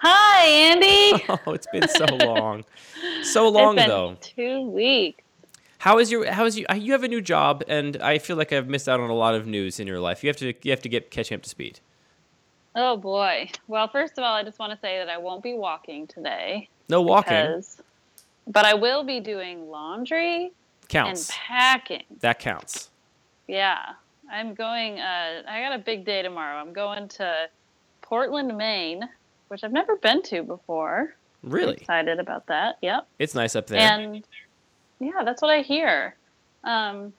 Hi, 0.00 0.46
Andy. 0.46 1.24
Oh, 1.46 1.52
it's 1.52 1.66
been 1.72 1.88
so 1.88 2.04
long. 2.26 2.64
So 3.22 3.48
long 3.48 3.76
it's 3.78 3.82
been 3.86 3.88
though. 3.88 4.16
Two 4.20 4.62
weeks. 4.62 5.22
How 5.78 5.98
is 5.98 6.10
your 6.10 6.30
how 6.32 6.44
is 6.44 6.58
you 6.58 6.66
you 6.74 6.92
have 6.92 7.04
a 7.04 7.08
new 7.08 7.20
job 7.20 7.62
and 7.68 7.96
I 8.02 8.18
feel 8.18 8.36
like 8.36 8.52
I've 8.52 8.68
missed 8.68 8.88
out 8.88 8.98
on 9.00 9.10
a 9.10 9.14
lot 9.14 9.34
of 9.34 9.46
news 9.46 9.78
in 9.78 9.86
your 9.86 10.00
life. 10.00 10.24
You 10.24 10.28
have 10.28 10.36
to 10.38 10.52
you 10.62 10.70
have 10.72 10.82
to 10.82 10.88
get 10.88 11.10
catching 11.10 11.36
up 11.36 11.42
to 11.42 11.48
speed. 11.48 11.80
Oh 12.74 12.96
boy. 12.96 13.50
Well, 13.68 13.88
first 13.88 14.18
of 14.18 14.24
all, 14.24 14.34
I 14.34 14.42
just 14.42 14.58
want 14.58 14.72
to 14.72 14.78
say 14.78 14.98
that 14.98 15.08
I 15.08 15.18
won't 15.18 15.42
be 15.42 15.54
walking 15.54 16.06
today. 16.06 16.68
No 16.88 17.00
walking. 17.02 17.32
Because, 17.46 17.80
but 18.46 18.64
I 18.64 18.74
will 18.74 19.04
be 19.04 19.20
doing 19.20 19.68
laundry 19.70 20.50
counts. 20.88 21.28
and 21.28 21.36
packing. 21.36 22.04
That 22.20 22.38
counts. 22.38 22.90
Yeah. 23.46 23.78
I'm 24.30 24.54
going 24.54 24.98
uh 24.98 25.42
I 25.48 25.60
got 25.62 25.74
a 25.74 25.78
big 25.78 26.04
day 26.04 26.22
tomorrow. 26.22 26.56
I'm 26.58 26.72
going 26.72 27.08
to 27.08 27.48
Portland, 28.02 28.56
Maine, 28.56 29.08
which 29.48 29.64
I've 29.64 29.72
never 29.72 29.96
been 29.96 30.22
to 30.24 30.42
before. 30.42 31.14
Really? 31.42 31.74
Excited 31.74 32.18
about 32.18 32.46
that. 32.46 32.78
Yep. 32.82 33.06
It's 33.18 33.34
nice 33.34 33.54
up 33.56 33.66
there. 33.66 33.80
And 33.80 34.24
yeah, 35.00 35.22
that's 35.24 35.42
what 35.42 35.50
I 35.50 35.62
hear. 35.62 36.16
Um, 36.64 37.12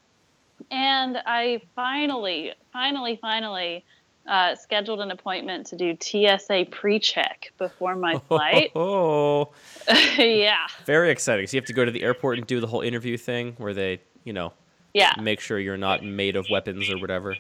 and 0.72 1.18
I 1.26 1.62
finally, 1.76 2.54
finally, 2.74 3.18
finally 3.22 3.86
uh, 4.28 4.56
scheduled 4.56 5.00
an 5.00 5.12
appointment 5.12 5.66
to 5.68 5.76
do 5.76 5.98
TSA 6.00 6.66
pre-check 6.70 7.52
before 7.58 7.96
my 7.96 8.20
flight. 8.28 8.72
Oh, 8.76 9.50
yeah, 10.18 10.68
very 10.86 11.10
exciting. 11.10 11.48
So 11.48 11.56
you 11.56 11.62
have 11.62 11.68
to 11.68 11.74
go 11.74 11.86
to 11.86 11.92
the 11.92 12.04
airport 12.04 12.38
and 12.38 12.46
do 12.46 12.60
the 12.60 12.68
whole 12.68 12.82
interview 12.82 13.18
thing 13.18 13.56
where 13.58 13.74
they, 13.74 14.02
you 14.26 14.34
know, 14.34 14.54
yeah, 14.94 15.14
make 15.22 15.40
sure 15.40 15.60
you're 15.60 15.78
not 15.78 16.04
made 16.04 16.36
of 16.36 16.46
weapons 16.52 16.90
or 16.92 17.00
whatever. 17.00 17.36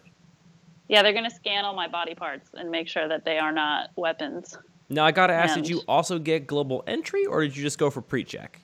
yeah. 0.87 1.03
They're 1.03 1.13
gonna 1.13 1.29
scan 1.29 1.65
all 1.65 1.75
my 1.75 1.87
body 1.89 2.15
parts 2.15 2.49
and 2.53 2.71
make 2.71 2.87
sure 2.87 3.07
that 3.07 3.25
they 3.25 3.37
are 3.37 3.51
not 3.51 3.89
weapons. 3.95 4.57
Now 4.89 5.05
I 5.05 5.11
gotta 5.11 5.33
ask, 5.33 5.55
And- 5.55 5.63
did 5.63 5.69
you 5.69 5.81
also 5.87 6.17
get 6.19 6.47
global 6.47 6.83
entry 6.87 7.25
or 7.25 7.41
did 7.41 7.55
you 7.55 7.63
just 7.63 7.77
go 7.77 7.89
for 7.89 8.01
pre-check? 8.01 8.59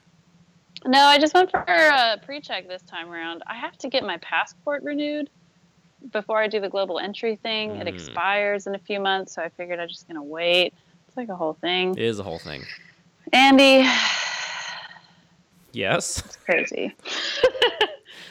No, 0.85 0.99
I 0.99 1.17
just 1.17 1.33
went 1.33 1.49
for 1.51 1.59
a 1.67 2.17
pre-check 2.23 2.67
this 2.67 2.81
time 2.83 3.11
around. 3.11 3.43
I 3.47 3.55
have 3.55 3.77
to 3.79 3.89
get 3.89 4.03
my 4.03 4.17
passport 4.17 4.83
renewed 4.83 5.29
before 6.11 6.39
I 6.39 6.47
do 6.47 6.59
the 6.59 6.69
global 6.69 6.99
entry 6.99 7.35
thing. 7.35 7.77
It 7.77 7.85
Mm. 7.87 7.93
expires 7.93 8.67
in 8.67 8.75
a 8.75 8.79
few 8.79 8.99
months, 8.99 9.33
so 9.33 9.41
I 9.41 9.49
figured 9.49 9.79
I'm 9.79 9.87
just 9.87 10.07
gonna 10.07 10.21
wait. 10.23 10.73
It's 11.07 11.17
like 11.17 11.29
a 11.29 11.35
whole 11.35 11.53
thing. 11.53 11.91
It 11.97 12.03
is 12.03 12.19
a 12.19 12.23
whole 12.23 12.37
thing. 12.39 12.63
Andy, 13.33 13.87
Yes. 15.73 16.19
it's 16.25 16.35
crazy. 16.37 16.95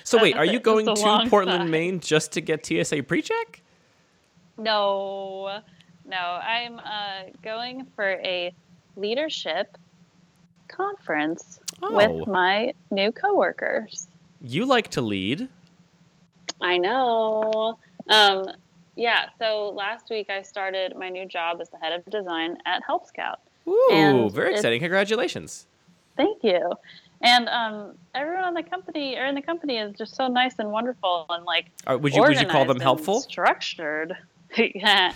So 0.06 0.20
wait, 0.22 0.36
are 0.36 0.44
you 0.44 0.60
going 0.70 0.84
to 0.84 1.26
Portland, 1.30 1.60
time. 1.62 1.70
Maine 1.70 1.98
just 1.98 2.32
to 2.32 2.42
get 2.42 2.66
TSA 2.66 3.02
pre-check? 3.04 3.62
No, 4.58 5.60
no, 6.06 6.16
I'm 6.16 6.78
uh, 6.78 7.30
going 7.42 7.86
for 7.96 8.12
a 8.24 8.52
leadership 8.96 9.76
conference 10.68 11.60
Oh. 11.82 11.94
with 11.94 12.26
my 12.28 12.72
new 12.90 13.10
coworkers. 13.12 14.06
You 14.40 14.64
like 14.64 14.88
to 14.92 15.00
lead. 15.00 15.48
I 16.60 16.78
know. 16.78 17.78
Um, 18.08 18.44
yeah, 18.96 19.26
so 19.38 19.72
last 19.74 20.08
week 20.08 20.30
I 20.30 20.42
started 20.42 20.94
my 20.96 21.08
new 21.08 21.26
job 21.26 21.58
as 21.60 21.68
the 21.70 21.78
head 21.78 21.92
of 21.92 22.04
design 22.10 22.56
at 22.64 22.82
Help 22.86 23.06
Scout. 23.06 23.40
Ooh, 23.66 23.88
And 23.90 24.32
very 24.32 24.54
exciting. 24.54 24.80
Congratulations. 24.80 25.66
Thank 26.16 26.44
you. 26.44 26.72
And 27.20 27.48
um, 27.48 27.94
everyone 28.14 28.44
on 28.44 28.54
the 28.54 28.62
company 28.62 29.16
or 29.16 29.24
in 29.26 29.34
the 29.34 29.42
company 29.42 29.78
is 29.78 29.96
just 29.96 30.14
so 30.14 30.28
nice 30.28 30.54
and 30.58 30.70
wonderful 30.70 31.26
and 31.30 31.44
like 31.44 31.66
Uh, 31.86 31.98
would 31.98 32.14
you 32.14 32.22
would 32.22 32.38
you 32.40 32.46
call 32.46 32.64
them 32.66 32.78
helpful? 32.80 33.20
Structured. 33.20 34.16
yeah. 34.56 35.12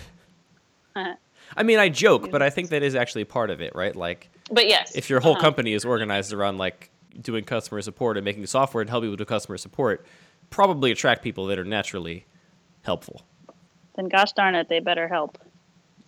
I 0.95 1.63
mean, 1.63 1.79
I 1.79 1.89
joke, 1.89 2.31
but 2.31 2.41
I 2.41 2.49
think 2.49 2.69
that 2.69 2.83
is 2.83 2.95
actually 2.95 3.25
part 3.25 3.49
of 3.49 3.61
it, 3.61 3.73
right? 3.75 3.95
Like 3.95 4.29
But 4.51 4.67
yes. 4.67 4.95
if 4.95 5.09
your 5.09 5.19
whole 5.19 5.33
uh-huh. 5.33 5.41
company 5.41 5.73
is 5.73 5.85
organized 5.85 6.33
around 6.33 6.57
like 6.57 6.91
doing 7.21 7.43
customer 7.43 7.81
support 7.81 8.17
and 8.17 8.25
making 8.25 8.45
software 8.45 8.81
and 8.81 8.89
help 8.89 9.03
people 9.03 9.17
do 9.17 9.25
customer 9.25 9.57
support, 9.57 10.05
probably 10.49 10.91
attract 10.91 11.23
people 11.23 11.45
that 11.47 11.59
are 11.59 11.65
naturally 11.65 12.25
helpful. 12.83 13.21
then 13.95 14.07
gosh 14.07 14.31
darn 14.33 14.55
it, 14.55 14.69
they 14.69 14.79
better 14.79 15.07
help. 15.07 15.37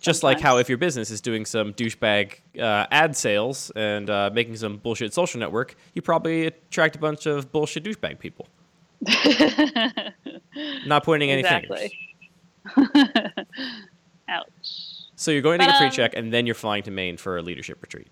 Just 0.00 0.24
like 0.24 0.40
how 0.40 0.58
if 0.58 0.68
your 0.68 0.78
business 0.78 1.12
is 1.12 1.20
doing 1.20 1.46
some 1.46 1.72
douchebag 1.74 2.38
uh, 2.58 2.86
ad 2.90 3.16
sales 3.16 3.70
and 3.76 4.10
uh, 4.10 4.30
making 4.32 4.56
some 4.56 4.78
bullshit 4.78 5.14
social 5.14 5.38
network, 5.38 5.76
you 5.94 6.02
probably 6.02 6.46
attract 6.46 6.96
a 6.96 6.98
bunch 6.98 7.26
of 7.26 7.52
bullshit 7.52 7.84
douchebag 7.84 8.18
people. 8.18 8.48
Not 10.86 11.04
pointing 11.04 11.30
any 11.30 11.42
exactly. 11.42 11.92
fingers. 12.74 13.46
Ouch. 14.32 14.78
So 15.16 15.30
you're 15.30 15.42
going 15.42 15.60
to 15.60 15.66
get 15.66 15.74
um, 15.74 15.78
pre-check 15.78 16.14
and 16.16 16.32
then 16.32 16.46
you're 16.46 16.54
flying 16.54 16.82
to 16.84 16.90
Maine 16.90 17.16
for 17.16 17.36
a 17.38 17.42
leadership 17.42 17.80
retreat. 17.82 18.08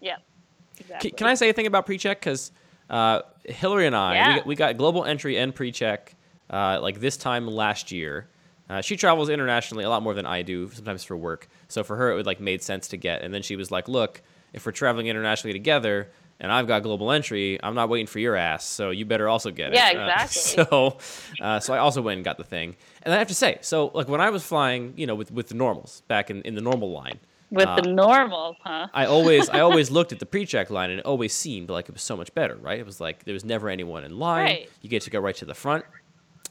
Yeah. 0.00 0.16
Can, 0.16 0.84
Exactly. 0.86 1.10
can 1.12 1.26
I 1.28 1.34
say 1.34 1.48
a 1.50 1.52
thing 1.52 1.66
about 1.66 1.86
pre-check? 1.86 2.20
Because 2.20 2.50
uh, 2.90 3.22
Hillary 3.44 3.86
and 3.86 3.94
I, 3.94 4.14
Yeah. 4.14 4.28
we, 4.28 4.34
got, 4.36 4.46
we 4.46 4.54
got 4.56 4.76
global 4.76 5.04
entry 5.04 5.38
and 5.38 5.54
pre-check 5.54 6.14
uh, 6.50 6.78
like 6.82 7.00
this 7.00 7.16
time 7.16 7.46
last 7.46 7.92
year. 7.92 8.28
Uh, 8.68 8.80
she 8.80 8.96
travels 8.96 9.28
internationally 9.28 9.84
a 9.84 9.88
lot 9.88 10.02
more 10.02 10.14
than 10.14 10.26
I 10.26 10.42
do, 10.42 10.70
sometimes 10.70 11.04
for 11.04 11.16
work. 11.16 11.48
So 11.68 11.84
for 11.84 11.96
her, 11.96 12.10
it 12.10 12.14
would 12.16 12.26
like 12.26 12.40
made 12.40 12.62
sense 12.62 12.88
to 12.88 12.96
get. 12.96 13.22
And 13.22 13.32
then 13.32 13.42
she 13.42 13.56
was 13.56 13.70
like, 13.70 13.88
"Look, 13.88 14.22
if 14.54 14.64
we're 14.64 14.72
traveling 14.72 15.06
internationally 15.06 15.52
together, 15.52 16.10
and 16.40 16.50
I've 16.52 16.66
got 16.66 16.82
global 16.82 17.10
entry, 17.10 17.58
I'm 17.62 17.74
not 17.74 17.88
waiting 17.88 18.06
for 18.06 18.18
your 18.18 18.36
ass. 18.36 18.64
So 18.64 18.90
you 18.90 19.04
better 19.04 19.28
also 19.28 19.50
get 19.50 19.72
Yeah, 19.72 19.90
it." 19.90 19.96
Uh, 19.96 20.12
exactly. 20.12 20.64
so, 20.70 20.98
uh, 21.40 21.60
so 21.60 21.74
I 21.74 21.78
also 21.78 22.02
went 22.02 22.16
and 22.18 22.24
got 22.24 22.36
the 22.38 22.44
thing. 22.44 22.76
And 23.02 23.14
I 23.14 23.18
have 23.18 23.28
to 23.28 23.34
say, 23.34 23.58
so 23.60 23.90
like 23.94 24.08
when 24.08 24.20
I 24.20 24.30
was 24.30 24.42
flying, 24.44 24.94
you 24.96 25.06
know, 25.06 25.14
with 25.14 25.30
with 25.30 25.48
the 25.48 25.54
normals 25.54 26.02
back 26.08 26.30
in, 26.30 26.42
in 26.42 26.54
the 26.54 26.60
normal 26.60 26.90
line, 26.90 27.18
With 27.50 27.66
uh, 27.68 27.76
the 27.80 27.92
normals, 27.92 28.56
huh? 28.64 28.88
I 28.92 29.06
always 29.06 29.48
I 29.48 29.60
always 29.60 29.90
looked 29.96 30.12
at 30.12 30.18
the 30.18 30.26
pre-check 30.26 30.70
line 30.70 30.90
and 30.90 30.98
it 31.00 31.06
always 31.06 31.32
seemed 31.34 31.70
like 31.70 31.88
it 31.88 31.92
was 31.92 32.02
so 32.02 32.16
much 32.16 32.34
better, 32.34 32.56
right? 32.56 32.78
It 32.78 32.86
was 32.86 33.00
like 33.00 33.24
there 33.24 33.34
was 33.34 33.44
never 33.44 33.68
anyone 33.68 34.04
in 34.04 34.18
line. 34.18 34.44
Right. 34.44 34.70
You 34.82 34.88
get 34.88 35.02
to 35.02 35.10
go 35.10 35.20
right 35.20 35.36
to 35.36 35.44
the 35.44 35.54
front. 35.54 35.84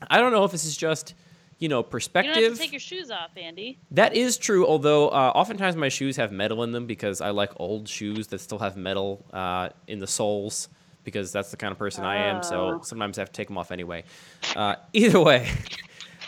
I 0.10 0.18
don't 0.20 0.32
know 0.32 0.44
if 0.44 0.52
this 0.52 0.66
is 0.66 0.76
just, 0.76 1.14
you 1.64 1.70
know, 1.70 1.82
perspective. 1.82 2.36
You 2.36 2.42
don't 2.42 2.50
have 2.52 2.58
to 2.58 2.64
take 2.64 2.72
your 2.74 2.80
shoes 2.92 3.10
off, 3.10 3.32
Andy. 3.38 3.80
that 3.92 4.14
is 4.16 4.38
true, 4.38 4.68
although 4.68 5.08
uh, 5.10 5.32
oftentimes 5.34 5.76
my 5.78 5.88
shoes 5.90 6.18
have 6.18 6.32
metal 6.32 6.62
in 6.64 6.72
them 6.74 6.86
because 6.88 7.22
I 7.22 7.30
like 7.30 7.52
old 7.56 7.88
shoes 7.88 8.28
that 8.28 8.40
still 8.42 8.60
have 8.60 8.76
metal 8.76 9.26
uh, 9.32 9.70
in 9.88 10.00
the 10.00 10.08
soles 10.08 10.68
because 11.06 11.32
that's 11.32 11.52
the 11.52 11.58
kind 11.58 11.72
of 11.72 11.78
person 11.78 12.04
I 12.04 12.18
am. 12.30 12.44
So 12.44 12.58
Oh. 12.58 12.82
sometimes 12.84 13.18
I 13.18 13.22
have 13.22 13.32
to 13.32 13.38
take 13.38 13.48
them 13.48 13.58
off 13.58 13.72
anyway. 13.72 14.04
Uh, 14.56 14.76
either 14.94 15.22
way. 15.22 15.50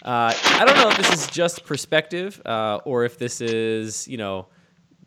Uh, 0.03 0.31
I 0.59 0.63
don't 0.65 0.77
know 0.77 0.89
if 0.89 0.97
this 0.97 1.11
is 1.13 1.27
just 1.27 1.65
perspective 1.65 2.41
uh, 2.45 2.79
or 2.85 3.03
if 3.03 3.17
this 3.17 3.41
is, 3.41 4.07
you 4.07 4.17
know, 4.17 4.47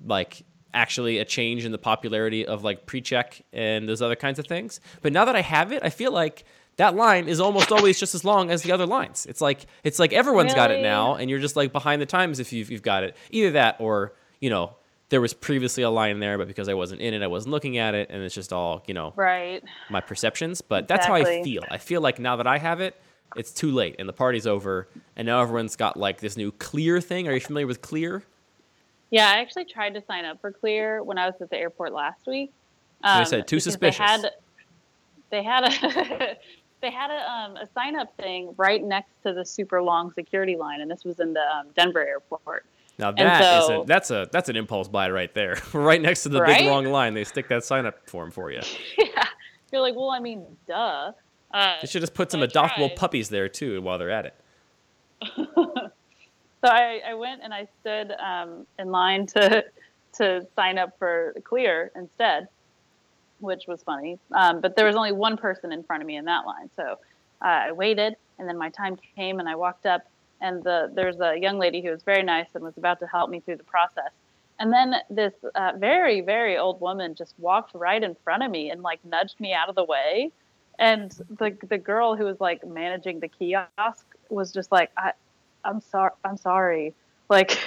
like 0.05 0.43
actually 0.75 1.19
a 1.19 1.25
change 1.25 1.65
in 1.65 1.73
the 1.73 1.79
popularity 1.79 2.45
of 2.47 2.65
like 2.65 2.85
pre-check 2.85 3.41
and 3.53 3.89
those 3.89 4.03
other 4.03 4.17
kinds 4.17 4.39
of 4.39 4.47
things. 4.47 4.81
But 5.01 5.13
now 5.15 5.25
that 5.25 5.37
I 5.37 5.41
have 5.41 5.73
it, 5.73 5.83
I 5.83 5.91
feel 5.91 6.13
like 6.13 6.45
that 6.79 6.97
line 6.97 7.29
is 7.29 7.41
almost 7.41 7.71
always 7.71 8.01
just 8.01 8.15
as 8.15 8.25
long 8.25 8.51
as 8.51 8.63
the 8.63 8.73
other 8.73 8.87
lines. 8.87 9.27
It's 9.27 9.41
like 9.41 9.67
it's 9.85 9.99
like 9.99 10.13
everyone's 10.13 10.55
got 10.55 10.71
it 10.71 10.81
now, 10.81 11.17
and 11.17 11.29
you're 11.29 11.39
just 11.41 11.57
like 11.57 11.73
behind 11.73 12.01
the 12.01 12.07
times 12.07 12.41
if 12.41 12.53
you've, 12.53 12.71
you've 12.71 12.83
got 12.83 13.03
it. 13.05 13.17
Either 13.31 13.51
that, 13.53 13.77
or 13.81 14.15
you 14.41 14.49
know, 14.49 14.77
there 15.11 15.21
was 15.21 15.35
previously 15.35 15.83
a 15.83 15.91
line 15.91 16.21
there, 16.21 16.39
but 16.39 16.49
because 16.49 16.69
I 16.69 16.75
wasn't 16.75 17.01
in 17.01 17.15
it, 17.15 17.23
I 17.23 17.27
wasn't 17.27 17.53
looking 17.53 17.79
at 17.79 17.95
it, 17.95 18.11
and 18.11 18.23
it's 18.23 18.35
just 18.35 18.53
all 18.53 18.85
you 18.87 18.95
know 18.95 19.13
Right. 19.17 19.63
my 19.91 20.01
perceptions. 20.01 20.61
But 20.61 20.89
that's 20.89 21.07
how 21.07 21.15
I 21.15 21.43
feel. 21.43 21.65
I 21.71 21.79
feel 21.79 22.01
like 22.01 22.19
now 22.19 22.37
that 22.37 22.47
I 22.47 22.59
have 22.59 22.81
it, 22.81 22.95
it's 23.37 23.53
too 23.53 23.73
late, 23.73 23.97
and 23.99 24.09
the 24.09 24.13
party's 24.13 24.47
over, 24.47 24.89
and 25.17 25.27
now 25.27 25.43
everyone's 25.43 25.77
got 25.77 25.97
like 25.97 26.21
this 26.21 26.37
new 26.37 26.53
Clear 26.53 27.01
thing. 27.01 27.27
Are 27.29 27.33
you 27.33 27.41
familiar 27.41 27.67
with 27.67 27.83
Clear? 27.83 28.23
Yeah, 29.11 29.29
I 29.29 29.41
actually 29.41 29.65
tried 29.65 29.95
to 29.95 30.03
sign 30.07 30.25
up 30.25 30.41
for 30.41 30.53
Clear 30.53 31.03
when 31.03 31.19
I 31.19 31.27
was 31.27 31.35
at 31.41 31.51
the 31.51 31.57
airport 31.57 31.93
last 31.93 32.27
week. 32.27 32.53
They 33.03 33.09
um, 33.09 33.25
said, 33.25 33.49
"Too 33.49 33.59
suspicious." 33.59 33.99
They 33.99 34.05
had, 34.05 34.31
they 35.31 35.43
had 35.43 35.65
a 35.65 36.37
they 36.81 36.91
had 36.91 37.11
a, 37.11 37.31
um, 37.31 37.57
a 37.57 37.67
sign 37.75 37.99
up 37.99 38.17
thing 38.17 38.55
right 38.57 38.83
next 38.83 39.11
to 39.25 39.33
the 39.33 39.45
super 39.45 39.83
long 39.83 40.13
security 40.13 40.57
line, 40.57 40.81
and 40.81 40.91
this 40.91 41.05
was 41.05 41.19
in 41.21 41.33
the 41.33 41.41
um, 41.41 41.67
Denver 41.77 42.07
airport. 42.07 42.65
Now 42.99 43.13
that 43.13 43.61
is 43.61 43.67
so- 43.67 43.83
a 43.83 43.87
that's 43.87 44.11
a 44.11 44.29
that's 44.33 44.49
an 44.49 44.57
impulse 44.57 44.89
buy 44.89 45.09
right 45.11 45.33
there. 45.35 45.57
right 45.73 46.01
next 46.03 46.25
to 46.25 46.29
the 46.29 46.41
Right? 46.41 46.59
big 46.59 46.67
long 46.67 46.85
line, 46.87 47.15
they 47.15 47.25
stick 47.25 47.49
that 47.49 47.65
sign 47.65 47.87
up 47.87 48.09
form 48.09 48.31
for 48.31 48.51
you. 48.51 48.61
yeah, 48.99 49.25
you're 49.73 49.81
like, 49.83 49.95
well, 49.95 50.11
I 50.11 50.19
mean, 50.21 50.45
duh. 50.67 51.13
Uh, 51.53 51.75
They 51.81 51.87
should 51.87 52.01
just 52.03 52.13
put 52.15 52.31
some 52.31 52.43
I 52.43 52.47
adoptable 52.47 52.89
tried. 52.89 52.97
puppies 52.97 53.29
there 53.31 53.49
too 53.49 53.81
while 53.83 53.99
they're 53.99 54.11
at 54.11 54.27
it. 54.27 54.35
So 56.61 56.69
I, 56.69 57.01
I 57.11 57.15
went 57.15 57.41
and 57.45 57.55
I 57.55 57.69
stood 57.81 58.11
um, 58.19 58.67
in 58.81 58.91
line 58.91 59.27
to 59.27 59.65
to 60.15 60.45
sign 60.57 60.77
up 60.77 60.99
for 60.99 61.33
Clear 61.45 61.93
instead, 61.95 62.49
which 63.41 63.67
was 63.67 63.83
funny. 63.83 64.19
Um, 64.33 64.61
but 64.61 64.77
there 64.77 64.87
was 64.87 64.97
only 64.97 65.13
one 65.13 65.37
person 65.37 65.73
in 65.73 65.83
front 65.83 66.03
of 66.03 66.07
me 66.07 66.17
in 66.17 66.25
that 66.27 66.47
line, 66.47 66.71
so 66.77 66.99
uh, 67.43 67.45
I 67.45 67.73
waited, 67.73 68.17
and 68.39 68.49
then 68.49 68.59
my 68.59 68.71
time 68.71 68.97
came, 69.17 69.39
and 69.41 69.49
I 69.49 69.55
walked 69.55 69.87
up, 69.87 70.07
and 70.41 70.63
the 70.63 70.91
there's 70.95 71.21
a 71.21 71.37
young 71.37 71.59
lady 71.59 71.81
who 71.81 71.91
was 71.91 72.03
very 72.03 72.23
nice 72.23 72.49
and 72.55 72.63
was 72.63 72.77
about 72.77 73.01
to 73.01 73.07
help 73.07 73.31
me 73.31 73.41
through 73.41 73.57
the 73.57 73.65
process. 73.65 74.11
And 74.61 74.73
then 74.73 74.97
this 75.09 75.33
uh, 75.55 75.73
very 75.77 76.21
very 76.21 76.57
old 76.57 76.81
woman 76.81 77.15
just 77.15 77.35
walked 77.39 77.75
right 77.75 78.03
in 78.03 78.17
front 78.25 78.43
of 78.43 78.51
me 78.51 78.71
and 78.71 78.83
like 78.83 79.05
nudged 79.05 79.39
me 79.41 79.53
out 79.53 79.69
of 79.69 79.75
the 79.75 79.85
way. 79.85 80.33
And 80.79 81.11
the 81.39 81.57
the 81.69 81.79
girl 81.79 82.17
who 82.17 82.25
was 82.25 82.41
like 82.41 82.67
managing 82.67 83.21
the 83.21 83.29
kiosk 83.29 84.07
was 84.29 84.53
just 84.53 84.71
like, 84.73 84.91
I, 84.97 85.13
I'm 85.65 85.81
sorry. 85.81 86.13
I'm 86.25 86.37
sorry. 86.37 86.95
Like, 87.29 87.59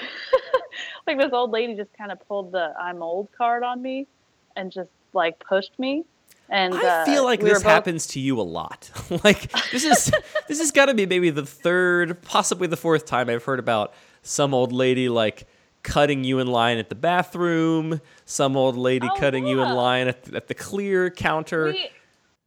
like 1.07 1.17
this 1.17 1.31
old 1.33 1.51
lady 1.51 1.75
just 1.75 1.93
kind 1.97 2.11
of 2.11 2.25
pulled 2.27 2.51
the 2.51 2.73
I'm 2.79 3.03
old 3.03 3.29
card 3.37 3.63
on 3.63 3.81
me 3.81 4.07
and 4.55 4.71
just 4.71 4.89
like 5.13 5.39
pushed 5.39 5.77
me. 5.79 6.03
And 6.49 6.73
I 6.75 7.05
feel 7.05 7.21
uh, 7.21 7.25
like 7.25 7.41
we 7.41 7.49
this 7.49 7.59
both- 7.59 7.71
happens 7.71 8.07
to 8.07 8.19
you 8.19 8.39
a 8.39 8.43
lot. 8.43 8.91
like 9.23 9.51
this 9.71 9.85
is 9.85 10.11
this 10.47 10.59
has 10.59 10.71
got 10.71 10.87
to 10.87 10.93
be 10.93 11.05
maybe 11.05 11.29
the 11.29 11.45
third, 11.45 12.21
possibly 12.21 12.67
the 12.67 12.77
fourth 12.77 13.05
time 13.05 13.29
I've 13.29 13.43
heard 13.45 13.59
about 13.59 13.93
some 14.21 14.53
old 14.53 14.73
lady 14.73 15.07
like 15.07 15.47
cutting 15.83 16.23
you 16.23 16.39
in 16.39 16.47
line 16.47 16.77
at 16.77 16.89
the 16.89 16.95
bathroom, 16.95 18.01
some 18.25 18.55
old 18.57 18.77
lady 18.77 19.07
Oh, 19.09 19.15
cutting 19.17 19.47
you 19.47 19.61
in 19.61 19.73
line 19.73 20.07
at 20.09 20.23
the, 20.23 20.35
at 20.35 20.47
the 20.47 20.53
clear 20.53 21.09
counter. 21.09 21.65
We, 21.67 21.89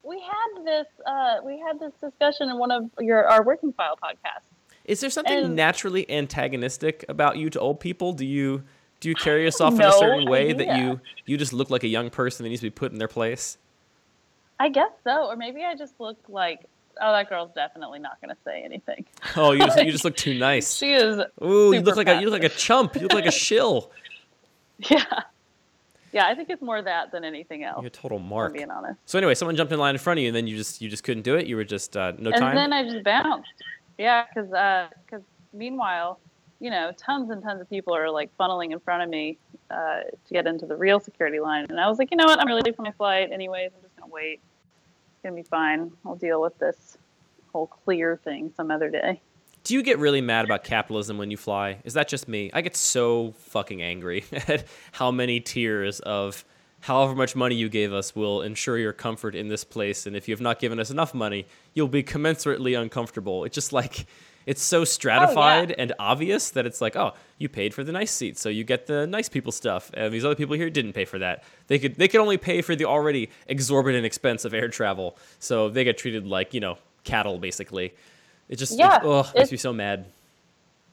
we 0.02 0.20
had 0.20 0.64
this 0.64 0.86
uh, 1.06 1.36
we 1.44 1.58
had 1.58 1.80
this 1.80 1.92
discussion 2.00 2.50
in 2.50 2.58
one 2.58 2.70
of 2.70 2.90
your 3.00 3.26
our 3.26 3.42
working 3.42 3.72
file 3.72 3.96
podcasts. 4.02 4.48
Is 4.84 5.00
there 5.00 5.08
something 5.08 5.44
and- 5.44 5.56
naturally 5.56 6.08
antagonistic 6.10 7.06
about 7.08 7.38
you 7.38 7.48
to 7.50 7.58
old 7.58 7.80
people? 7.80 8.12
Do 8.12 8.26
you 8.26 8.64
do 9.00 9.08
you 9.08 9.14
carry 9.14 9.42
yourself 9.42 9.74
in 9.74 9.82
a 9.82 9.92
certain 9.92 10.28
way 10.28 10.52
that 10.52 10.78
you 10.78 11.00
you 11.26 11.36
just 11.36 11.52
look 11.52 11.70
like 11.70 11.84
a 11.84 11.88
young 11.88 12.10
person 12.10 12.44
that 12.44 12.48
needs 12.48 12.60
to 12.60 12.66
be 12.66 12.70
put 12.70 12.92
in 12.92 12.98
their 12.98 13.08
place? 13.08 13.58
I 14.58 14.68
guess 14.68 14.90
so, 15.02 15.26
or 15.26 15.36
maybe 15.36 15.62
I 15.62 15.74
just 15.74 15.94
look 15.98 16.16
like 16.28 16.66
oh 17.00 17.12
that 17.12 17.28
girl's 17.28 17.50
definitely 17.54 17.98
not 17.98 18.20
going 18.20 18.34
to 18.34 18.40
say 18.44 18.62
anything. 18.62 19.04
Oh, 19.36 19.52
you 19.52 19.64
just, 19.64 19.82
you 19.84 19.90
just 19.90 20.04
look 20.04 20.16
too 20.16 20.34
nice. 20.38 20.76
She 20.76 20.92
is 20.92 21.18
Ooh, 21.42 21.72
you 21.72 21.80
look 21.80 21.96
like 21.96 22.08
a 22.08 22.20
you 22.20 22.30
look 22.30 22.42
like 22.42 22.52
a 22.52 22.54
chump. 22.54 22.94
You 22.94 23.02
look 23.02 23.12
like 23.12 23.26
a 23.26 23.30
shill. 23.46 23.90
yeah 24.78 25.04
yeah. 26.12 26.26
I 26.26 26.34
think 26.34 26.48
it's 26.48 26.62
more 26.62 26.80
that 26.80 27.10
than 27.10 27.24
anything 27.24 27.64
else. 27.64 27.82
You're 27.82 27.88
a 27.88 27.90
total 27.90 28.20
mark. 28.20 28.54
being 28.54 28.70
honest. 28.70 29.00
So 29.04 29.18
anyway, 29.18 29.34
someone 29.34 29.56
jumped 29.56 29.72
in 29.72 29.78
line 29.78 29.96
in 29.96 29.98
front 29.98 30.18
of 30.18 30.22
you, 30.22 30.28
and 30.28 30.36
then 30.36 30.46
you 30.46 30.56
just 30.56 30.80
you 30.80 30.88
just 30.88 31.02
couldn't 31.02 31.24
do 31.24 31.34
it. 31.34 31.46
You 31.46 31.56
were 31.56 31.64
just 31.64 31.96
uh, 31.96 32.12
no 32.18 32.30
and 32.30 32.40
time. 32.40 32.56
And 32.56 32.58
then 32.58 32.72
I 32.72 32.88
just 32.88 33.04
bounced. 33.04 33.50
Yeah, 33.98 34.24
because 34.32 34.48
because 35.04 35.24
meanwhile, 35.52 36.20
you 36.64 36.70
know, 36.70 36.92
tons 36.96 37.28
and 37.28 37.42
tons 37.42 37.60
of 37.60 37.68
people 37.68 37.94
are 37.94 38.10
like 38.10 38.34
funneling 38.40 38.72
in 38.72 38.80
front 38.80 39.02
of 39.02 39.10
me 39.10 39.36
uh, 39.70 40.00
to 40.26 40.32
get 40.32 40.46
into 40.46 40.64
the 40.64 40.74
real 40.74 40.98
security 40.98 41.38
line, 41.38 41.66
and 41.68 41.78
I 41.78 41.86
was 41.90 41.98
like, 41.98 42.10
you 42.10 42.16
know 42.16 42.24
what, 42.24 42.40
I'm 42.40 42.46
really 42.46 42.62
late 42.62 42.74
for 42.74 42.80
my 42.80 42.90
flight, 42.92 43.30
anyways. 43.30 43.70
I'm 43.76 43.82
just 43.82 43.94
gonna 43.96 44.10
wait. 44.10 44.40
It's 45.12 45.22
gonna 45.22 45.36
be 45.36 45.42
fine. 45.42 45.92
I'll 46.06 46.16
deal 46.16 46.40
with 46.40 46.58
this 46.58 46.96
whole 47.52 47.66
clear 47.66 48.18
thing 48.24 48.50
some 48.56 48.70
other 48.70 48.88
day. 48.88 49.20
do 49.62 49.74
you 49.74 49.82
get 49.82 49.98
really 49.98 50.22
mad 50.22 50.46
about 50.46 50.64
capitalism 50.64 51.18
when 51.18 51.30
you 51.30 51.36
fly? 51.36 51.80
Is 51.84 51.92
that 51.94 52.08
just 52.08 52.28
me? 52.28 52.50
I 52.54 52.62
get 52.62 52.76
so 52.76 53.34
fucking 53.40 53.82
angry 53.82 54.24
at 54.32 54.64
how 54.92 55.10
many 55.10 55.40
tiers 55.40 56.00
of 56.00 56.46
however 56.80 57.14
much 57.14 57.36
money 57.36 57.56
you 57.56 57.68
gave 57.68 57.92
us 57.92 58.16
will 58.16 58.40
ensure 58.40 58.78
your 58.78 58.94
comfort 58.94 59.34
in 59.34 59.48
this 59.48 59.64
place, 59.64 60.06
and 60.06 60.16
if 60.16 60.28
you 60.28 60.32
have 60.32 60.40
not 60.40 60.60
given 60.60 60.80
us 60.80 60.90
enough 60.90 61.12
money, 61.12 61.46
you'll 61.74 61.88
be 61.88 62.02
commensurately 62.02 62.80
uncomfortable. 62.80 63.44
It's 63.44 63.54
just 63.54 63.74
like 63.74 64.06
it's 64.46 64.62
so 64.62 64.84
stratified 64.84 65.72
and 65.72 65.92
obvious 65.98 66.50
that 66.50 66.66
it's 66.66 66.80
like, 66.80 66.96
oh, 66.96 67.12
you 67.38 67.48
paid 67.48 67.74
for 67.74 67.82
the 67.82 67.92
nice 67.92 68.10
seats, 68.10 68.40
so 68.40 68.48
you 68.48 68.64
get 68.64 68.86
the 68.86 69.06
nice 69.06 69.28
people 69.28 69.52
stuff, 69.52 69.90
and 69.94 70.12
these 70.12 70.24
other 70.24 70.34
people 70.34 70.54
here 70.54 70.70
didn't 70.70 70.92
pay 70.92 71.04
for 71.04 71.18
that. 71.18 71.44
They 71.66 71.78
could 71.78 71.96
they 71.96 72.08
could 72.08 72.20
only 72.20 72.36
pay 72.36 72.62
for 72.62 72.76
the 72.76 72.84
already 72.84 73.30
exorbitant 73.48 74.04
expense 74.04 74.44
of 74.44 74.54
air 74.54 74.68
travel, 74.68 75.16
so 75.38 75.68
they 75.68 75.84
get 75.84 75.98
treated 75.98 76.26
like 76.26 76.54
you 76.54 76.60
know 76.60 76.78
cattle 77.04 77.38
basically. 77.38 77.94
It 78.48 78.56
just 78.56 78.78
Yeah, 78.78 79.00
it, 79.02 79.34
makes 79.34 79.50
me 79.50 79.56
so 79.56 79.72
mad. 79.72 80.06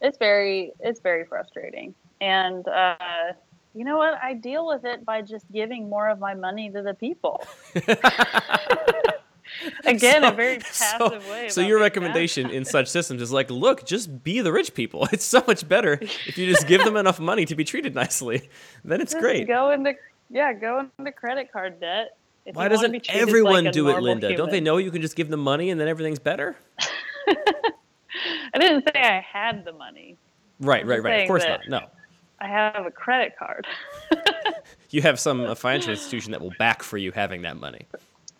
It's 0.01 0.17
very 0.17 0.71
it's 0.79 0.99
very 0.99 1.25
frustrating, 1.25 1.93
and 2.21 2.67
uh, 2.67 3.33
you 3.75 3.85
know 3.85 3.97
what? 3.97 4.15
I 4.21 4.33
deal 4.33 4.65
with 4.65 4.85
it 4.85 5.05
by 5.05 5.21
just 5.21 5.45
giving 5.51 5.89
more 5.89 6.09
of 6.09 6.19
my 6.19 6.33
money 6.33 6.71
to 6.71 6.81
the 6.81 6.93
people. 6.93 7.45
Again, 9.85 10.23
a 10.23 10.31
very 10.31 10.57
passive 10.59 11.27
way. 11.29 11.49
So 11.49 11.61
your 11.61 11.79
recommendation 11.79 12.49
in 12.49 12.65
such 12.65 12.87
systems 12.87 13.21
is 13.21 13.31
like, 13.31 13.49
look, 13.49 13.85
just 13.85 14.23
be 14.23 14.41
the 14.41 14.51
rich 14.51 14.73
people. 14.73 15.07
It's 15.11 15.25
so 15.25 15.43
much 15.45 15.67
better 15.67 15.99
if 16.01 16.37
you 16.37 16.47
just 16.47 16.67
give 16.67 16.83
them 16.83 16.95
enough 16.95 17.19
money 17.19 17.45
to 17.45 17.55
be 17.55 17.63
treated 17.63 17.93
nicely. 17.93 18.49
Then 18.83 19.01
it's 19.01 19.11
Just 19.11 19.21
great. 19.21 19.47
Go 19.47 19.71
into 19.71 19.93
yeah, 20.29 20.53
go 20.53 20.87
into 20.97 21.11
credit 21.11 21.51
card 21.51 21.79
debt. 21.79 22.17
if 22.45 22.55
Why 22.55 22.69
doesn't 22.69 23.07
everyone 23.09 23.65
like 23.65 23.73
do 23.73 23.89
it, 23.89 24.01
Linda? 24.01 24.35
Don't 24.35 24.49
they 24.49 24.61
know 24.61 24.77
you 24.77 24.89
can 24.89 25.01
just 25.01 25.15
give 25.15 25.29
them 25.29 25.41
money 25.41 25.69
and 25.69 25.79
then 25.79 25.87
everything's 25.87 26.19
better? 26.19 26.55
I 27.27 28.57
didn't 28.57 28.83
say 28.87 29.01
I 29.01 29.19
had 29.19 29.65
the 29.65 29.73
money. 29.73 30.17
Right, 30.59 30.85
right, 30.85 31.03
right. 31.03 31.21
Of 31.21 31.27
course 31.27 31.43
not. 31.45 31.67
No. 31.67 31.81
I 32.39 32.47
have 32.47 32.85
a 32.85 32.91
credit 32.91 33.33
card. 33.37 33.67
You 34.91 35.01
have 35.01 35.19
some 35.19 35.41
uh, 35.41 35.55
financial 35.55 35.91
institution 35.91 36.31
that 36.31 36.41
will 36.41 36.53
back 36.59 36.83
for 36.83 36.97
you 36.97 37.11
having 37.11 37.43
that 37.43 37.57
money. 37.57 37.87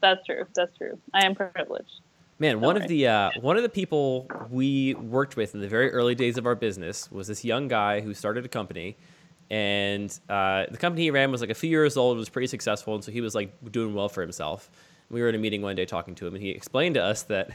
That's 0.02 0.26
true. 0.26 0.46
That's 0.56 0.76
true. 0.78 1.00
I 1.14 1.26
am 1.26 1.36
privileged. 1.36 2.02
Man, 2.40 2.60
one 2.60 2.76
of 2.76 2.88
the 2.88 3.08
uh, 3.08 3.30
one 3.40 3.56
of 3.56 3.62
the 3.62 3.70
people 3.70 4.28
we 4.50 4.96
worked 4.96 5.36
with 5.36 5.54
in 5.54 5.62
the 5.62 5.68
very 5.68 5.92
early 5.92 6.16
days 6.16 6.40
of 6.40 6.48
our 6.48 6.56
business 6.56 7.12
was 7.12 7.28
this 7.28 7.46
young 7.46 7.68
guy 7.68 8.02
who 8.02 8.16
started 8.16 8.44
a 8.44 8.48
company, 8.48 8.98
and 9.52 10.20
uh, 10.28 10.66
the 10.72 10.78
company 10.78 11.04
he 11.04 11.12
ran 11.12 11.32
was 11.32 11.42
like 11.42 11.52
a 11.52 11.56
few 11.56 11.70
years 11.70 11.98
old, 11.98 12.18
was 12.18 12.30
pretty 12.30 12.48
successful, 12.48 12.96
and 12.96 13.04
so 13.04 13.12
he 13.12 13.22
was 13.22 13.36
like 13.36 13.54
doing 13.72 13.94
well 13.94 14.10
for 14.10 14.22
himself. 14.22 14.72
We 15.12 15.22
were 15.22 15.30
in 15.30 15.36
a 15.36 15.38
meeting 15.38 15.62
one 15.62 15.76
day 15.76 15.86
talking 15.86 16.16
to 16.16 16.26
him, 16.26 16.34
and 16.34 16.42
he 16.42 16.50
explained 16.50 16.96
to 16.96 17.04
us 17.04 17.22
that 17.24 17.52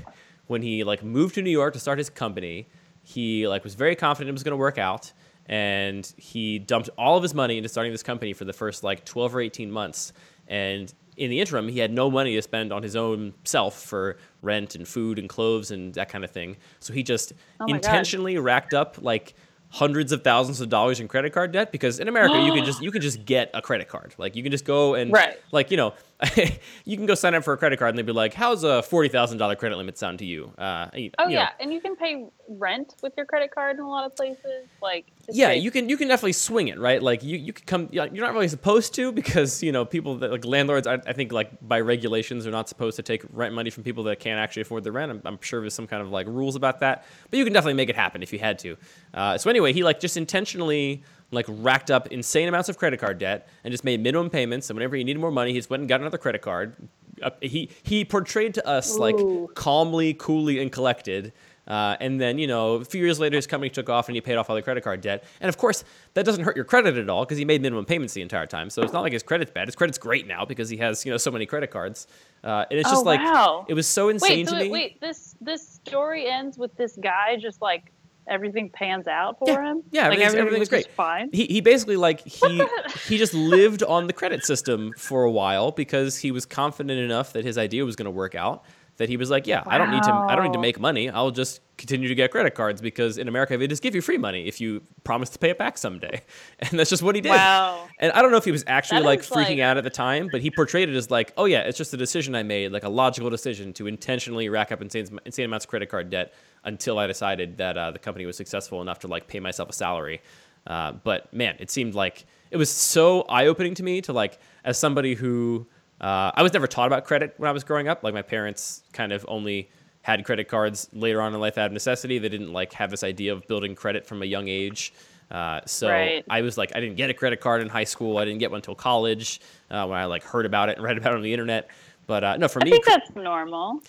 when 0.47 0.63
he 0.63 0.85
like 0.85 1.03
moved 1.03 1.35
to 1.35 1.43
New 1.43 1.51
York 1.51 1.73
to 1.73 1.81
start 1.81 1.99
his 1.99 2.09
company, 2.09 2.69
he 3.03 3.49
like 3.49 3.65
was 3.65 3.75
very 3.75 3.97
confident 3.97 4.29
it 4.29 4.35
was 4.35 4.45
going 4.45 4.53
to 4.53 4.57
work 4.57 4.79
out, 4.79 5.13
and 5.47 6.13
he 6.17 6.61
dumped 6.61 6.91
all 6.97 7.17
of 7.17 7.25
his 7.25 7.35
money 7.35 7.57
into 7.57 7.69
starting 7.69 7.91
this 7.91 8.05
company 8.05 8.33
for 8.33 8.45
the 8.45 8.53
first 8.53 8.85
like 8.85 9.05
12 9.05 9.35
or 9.35 9.41
18 9.41 9.69
months 9.69 10.13
and 10.49 10.95
in 11.17 11.31
the 11.31 11.41
interim 11.41 11.69
he 11.69 11.79
had 11.79 11.91
no 11.93 12.11
money 12.11 12.35
to 12.35 12.43
spend 12.43 12.73
on 12.73 12.83
his 12.83 12.95
own 12.97 13.33
self 13.45 13.83
for 13.83 14.17
rent 14.43 14.75
and 14.75 14.87
food 14.87 15.19
and 15.19 15.29
clothes 15.29 15.71
and 15.71 15.95
that 15.95 16.09
kind 16.09 16.25
of 16.25 16.31
thing 16.31 16.57
so 16.81 16.93
he 16.93 17.03
just 17.03 17.33
Oh 17.61 17.65
my 17.67 17.73
God. 17.73 17.77
intentionally 17.77 18.39
racked 18.39 18.75
up 18.75 18.97
like 19.01 19.35
hundreds 19.69 20.13
of 20.13 20.23
thousands 20.23 20.61
of 20.61 20.69
dollars 20.69 21.01
in 21.01 21.09
credit 21.09 21.33
card 21.33 21.51
debt 21.53 21.73
because 21.73 21.99
in 21.99 22.07
america 22.07 22.41
you 22.41 22.53
can 22.53 22.65
just 22.65 22.81
you 22.81 22.91
can 22.93 23.01
just 23.03 23.25
get 23.25 23.51
a 23.53 23.61
credit 23.61 23.89
card 23.89 24.15
like 24.17 24.37
you 24.37 24.43
can 24.43 24.53
just 24.53 24.65
go 24.65 24.95
and 24.95 25.11
Right. 25.13 25.37
like 25.51 25.71
you 25.73 25.77
know 25.77 25.93
you 26.85 26.97
can 26.97 27.05
go 27.05 27.15
sign 27.15 27.35
up 27.35 27.43
for 27.45 27.53
a 27.53 27.57
credit 27.57 27.79
card 27.79 27.91
and 27.91 27.99
they'd 27.99 28.07
be 28.07 28.13
like 28.13 28.33
how's 28.33 28.63
a 28.63 28.81
$40000 28.89 29.59
credit 29.59 29.77
limit 29.77 29.99
sound 29.99 30.19
to 30.21 30.25
you 30.25 30.53
uh, 30.57 30.89
you- 30.95 31.11
Oh 31.19 31.25
you 31.25 31.35
know, 31.35 31.41
yeah, 31.43 31.51
and 31.61 31.73
you 31.73 31.81
can 31.81 31.97
pay 31.97 32.27
rent 32.49 32.95
with 33.03 33.15
your 33.17 33.27
credit 33.27 33.51
card 33.55 33.77
in 33.77 33.83
a 33.83 33.89
lot 33.89 34.07
of 34.07 34.15
places. 34.15 34.67
Like 34.81 35.07
it's 35.29 35.37
yeah 35.37 35.49
great. 35.49 35.63
you 35.63 35.71
can 35.71 35.89
you 35.89 35.97
can 35.97 36.09
definitely 36.09 36.33
swing 36.33 36.69
it 36.69 36.79
right? 36.79 37.03
Like 37.03 37.23
you, 37.23 37.37
you 37.37 37.53
can 37.53 37.65
come 37.67 37.89
you're 37.91 38.09
not 38.09 38.33
really 38.33 38.49
supposed 38.49 38.95
to 38.95 39.13
because 39.13 39.63
you 39.63 39.73
know 39.73 39.85
people 39.85 40.17
that 40.19 40.31
like 40.31 40.45
landlords 40.45 40.87
I, 40.87 40.95
I 40.95 41.13
think 41.13 41.33
like 41.33 41.51
by 41.67 41.81
regulations 41.81 42.47
are 42.47 42.51
not 42.51 42.69
supposed 42.69 42.97
to 42.97 43.03
take 43.03 43.25
rent 43.33 43.55
money 43.55 43.71
from 43.71 43.83
people 43.83 44.05
that 44.05 44.21
can't 44.21 44.39
actually 44.39 44.63
afford 44.63 44.85
the 44.85 44.93
rent. 44.93 45.11
I'm, 45.11 45.23
I'm 45.25 45.39
sure 45.41 45.61
there's 45.61 45.75
some 45.75 45.87
kind 45.87 46.03
of 46.03 46.11
like 46.11 46.27
rules 46.27 46.57
about 46.57 46.81
that. 46.81 47.07
But 47.31 47.39
you 47.39 47.45
can 47.45 47.53
definitely 47.53 47.75
make 47.75 47.89
it 47.89 47.97
happen 47.97 48.23
if 48.23 48.33
you 48.33 48.39
had 48.39 48.59
to. 48.61 48.77
Uh, 49.15 49.39
so 49.39 49.51
anyway 49.51 49.73
he 49.73 49.83
like 49.83 50.01
just 50.01 50.17
intentionally 50.17 51.03
like 51.33 51.47
racked 51.49 51.91
up 51.91 52.07
insane 52.09 52.49
amounts 52.49 52.69
of 52.69 52.79
credit 52.79 53.01
card 53.01 53.19
debt 53.19 53.49
and 53.65 53.73
just 53.73 53.85
made 53.85 54.01
minimum 54.01 54.31
payments. 54.31 54.71
And 54.71 54.77
whenever 54.77 54.97
he 54.97 55.05
needed 55.05 55.21
more 55.21 55.31
money 55.31 55.53
he 55.53 55.59
just 55.59 55.71
went 55.71 55.81
and 55.81 55.89
got 55.89 56.01
another 56.01 56.19
credit 56.19 56.43
card. 56.43 56.77
Uh, 57.23 57.31
he 57.41 57.71
he 57.83 58.05
portrayed 58.05 58.53
to 58.55 58.67
us 58.69 58.99
like 58.99 59.17
calmly 59.55 60.13
coolly 60.13 60.61
and 60.61 60.71
collected 60.71 61.33
uh, 61.67 61.97
and 62.01 62.21
then, 62.21 62.39
you 62.39 62.47
know, 62.47 62.75
a 62.75 62.85
few 62.85 63.03
years 63.03 63.19
later, 63.19 63.37
his 63.37 63.47
company 63.47 63.71
took 63.71 63.89
off 63.89 64.09
and 64.09 64.15
he 64.15 64.21
paid 64.21 64.37
off 64.37 64.49
all 64.49 64.57
the 64.57 64.63
credit 64.63 64.85
card 64.85 65.01
debt. 65.01 65.25
And 65.41 65.49
of 65.49 65.57
course, 65.57 65.85
that 66.15 66.25
doesn't 66.25 66.45
hurt 66.45 66.55
your 66.57 66.65
credit 66.65 66.97
at 66.97 67.09
all 67.09 67.25
because 67.25 67.39
he 67.39 67.45
made 67.45 67.61
minimum 67.63 67.85
payments 67.85 68.15
the 68.15 68.23
entire 68.23 68.47
time. 68.47 68.71
So 68.71 68.83
it's 68.83 68.93
not 68.93 69.03
like 69.03 69.13
his 69.13 69.23
credit's 69.23 69.51
bad. 69.51 69.67
His 69.69 69.75
credit's 69.75 69.99
great 69.99 70.27
now 70.27 70.45
because 70.45 70.69
he 70.69 70.77
has, 70.79 71.05
you 71.05 71.11
know, 71.11 71.17
so 71.17 71.31
many 71.31 71.45
credit 71.47 71.71
cards. 71.71 72.07
Uh, 72.45 72.65
and 72.71 72.79
it's 72.79 72.89
Oh, 72.89 72.93
just 72.93 73.05
like, 73.07 73.21
wow. 73.21 73.67
it 73.69 73.75
was 73.75 73.87
so 73.89 74.09
insane 74.11 74.39
Wait, 74.39 74.45
to 74.45 74.51
so 74.51 74.57
me. 74.59 74.71
wait, 74.71 75.01
this 75.01 75.35
this 75.41 75.67
story 75.69 76.29
ends 76.29 76.57
with 76.57 76.77
this 76.77 76.97
guy 77.03 77.37
just 77.37 77.61
like 77.61 77.93
everything 78.29 78.69
pans 78.71 79.07
out 79.07 79.39
for 79.39 79.49
Yeah, 79.49 79.71
him. 79.71 79.83
yeah, 79.93 80.09
like 80.09 80.19
everything 80.19 80.39
everything's 80.41 80.61
was 80.61 80.69
great. 80.69 80.89
fine. 80.93 81.31
He, 81.33 81.47
he 81.47 81.61
basically 81.61 81.97
like 81.97 82.21
he 82.21 82.63
he 83.07 83.19
just 83.19 83.35
lived 83.35 83.83
on 83.83 84.07
the 84.07 84.13
credit 84.13 84.45
system 84.45 84.93
for 84.99 85.25
a 85.25 85.31
while 85.31 85.71
because 85.73 86.17
he 86.19 86.31
was 86.33 86.45
confident 86.47 86.99
enough 87.01 87.33
that 87.35 87.45
his 87.45 87.57
idea 87.59 87.85
was 87.85 87.95
going 87.97 88.07
to 88.07 88.11
work 88.11 88.35
out 88.35 88.65
that 88.99 89.09
he 89.09 89.17
was 89.17 89.31
like 89.31 89.47
yeah 89.47 89.63
I 89.67 89.79
don't 89.79 89.91
need 89.91 90.03
to 90.05 90.13
I 90.13 90.35
don't 90.35 90.45
need 90.45 90.53
to 90.55 90.59
make 90.59 90.81
money. 90.81 91.09
I'll 91.11 91.31
just 91.31 91.61
continue 91.77 92.09
to 92.09 92.15
get 92.15 92.31
credit 92.31 92.55
cards 92.55 92.81
because 92.81 93.19
in 93.19 93.29
America 93.29 93.57
they 93.59 93.67
just 93.67 93.83
give 93.83 93.95
you 93.95 94.01
free 94.01 94.17
money 94.19 94.47
if 94.49 94.61
you 94.61 94.83
promise 95.05 95.29
to 95.31 95.39
pay 95.39 95.51
it 95.51 95.59
back 95.59 95.77
someday. 95.79 96.23
And 96.61 96.79
that's 96.79 96.89
just 96.91 97.03
what 97.03 97.15
he 97.15 97.21
did. 97.21 97.31
Wow. 97.31 97.87
and 98.01 98.11
I 98.13 98.23
don't 98.23 98.31
know 98.31 98.39
if 98.39 98.45
he 98.45 98.53
was 98.53 98.65
actually 98.67 99.01
That 99.01 99.07
like 99.07 99.21
freaking 99.21 99.59
like- 99.59 99.59
out 99.61 99.77
at 99.77 99.85
the 99.85 99.91
time 99.91 100.29
but 100.33 100.41
he 100.41 100.51
portrayed 100.51 100.89
it 100.89 100.95
as 100.97 101.11
like 101.11 101.33
oh 101.37 101.45
yeah 101.45 101.61
it's 101.61 101.79
just 101.79 101.93
a 101.95 101.97
decision 101.97 102.35
I 102.35 102.43
made 102.43 102.73
like 102.73 102.85
a 102.85 102.89
logical 102.89 103.31
decision 103.31 103.73
to 103.75 103.87
intentionally 103.87 104.49
rack 104.49 104.73
up 104.73 104.81
insane, 104.83 105.19
insane 105.25 105.45
amounts 105.45 105.65
of 105.67 105.71
credit 105.71 105.89
card 105.91 106.11
debt 106.11 106.33
until 106.65 106.99
I 106.99 107.07
decided 107.07 107.59
that 107.59 107.77
uh, 107.79 107.91
the 107.93 107.99
company 107.99 108.27
was 108.27 108.37
successful 108.37 108.81
enough 108.83 108.99
to 109.01 109.09
like 109.09 109.29
pay 109.29 109.41
myself 109.41 109.69
a 109.69 109.73
salary. 109.73 110.21
Uh, 110.67 110.91
but 111.05 111.33
man, 111.33 111.55
it 111.61 111.71
seemed 111.71 111.95
like 111.95 112.27
it 112.51 112.57
was 112.57 112.69
so 112.71 113.23
eye 113.23 113.47
opening 113.47 113.75
to 113.75 113.85
me 113.85 114.01
to 114.01 114.13
like 114.13 114.39
as 114.65 114.77
somebody 114.79 115.15
who 115.15 115.67
uh, 116.01 116.31
I 116.35 116.43
was 116.43 116.53
never 116.53 116.67
taught 116.67 116.87
about 116.87 117.05
credit 117.05 117.35
when 117.39 117.49
I 117.49 117.53
was 117.53 117.65
growing 117.65 117.89
up. 117.89 118.03
Like 118.03 118.15
my 118.15 118.23
parents 118.23 118.83
kind 118.93 119.13
of 119.13 119.25
only 119.29 119.71
had 120.03 120.25
credit 120.25 120.47
cards 120.49 120.89
later 120.93 121.21
on 121.21 121.35
in 121.35 121.41
life 121.41 121.59
out 121.59 121.67
of 121.67 121.73
necessity. 121.73 122.19
They 122.19 122.29
didn't 122.29 122.53
like 122.53 122.73
have 122.75 122.91
this 122.91 123.03
idea 123.03 123.33
of 123.33 123.47
building 123.49 123.75
credit 123.75 124.07
from 124.07 124.23
a 124.23 124.27
young 124.27 124.49
age. 124.49 124.93
Uh, 125.31 125.61
so 125.67 125.89
Right. 125.89 126.25
I 126.31 126.43
was 126.43 126.57
like, 126.57 126.71
I 126.77 126.81
didn't 126.81 126.97
get 126.97 127.11
a 127.11 127.15
credit 127.15 127.41
card 127.41 127.61
in 127.61 127.69
high 127.69 127.85
school. 127.85 128.19
I 128.19 128.25
didn't 128.25 128.39
get 128.39 128.51
one 128.53 128.59
until 128.59 128.77
college 128.77 129.41
uh, 129.71 129.85
when 129.87 129.99
I 129.99 130.05
like 130.05 130.23
heard 130.23 130.47
about 130.47 130.69
it 130.69 130.77
and 130.77 130.85
read 130.85 130.97
about 130.99 131.13
it 131.15 131.17
on 131.17 131.23
the 131.23 131.33
internet. 131.33 131.69
But 132.07 132.23
uh, 132.23 132.37
no, 132.37 132.47
for 132.47 132.61
I 132.63 132.67
me, 132.67 132.71
I 132.71 132.73
think 132.75 132.85
that's 132.85 133.11
normal. 133.17 133.81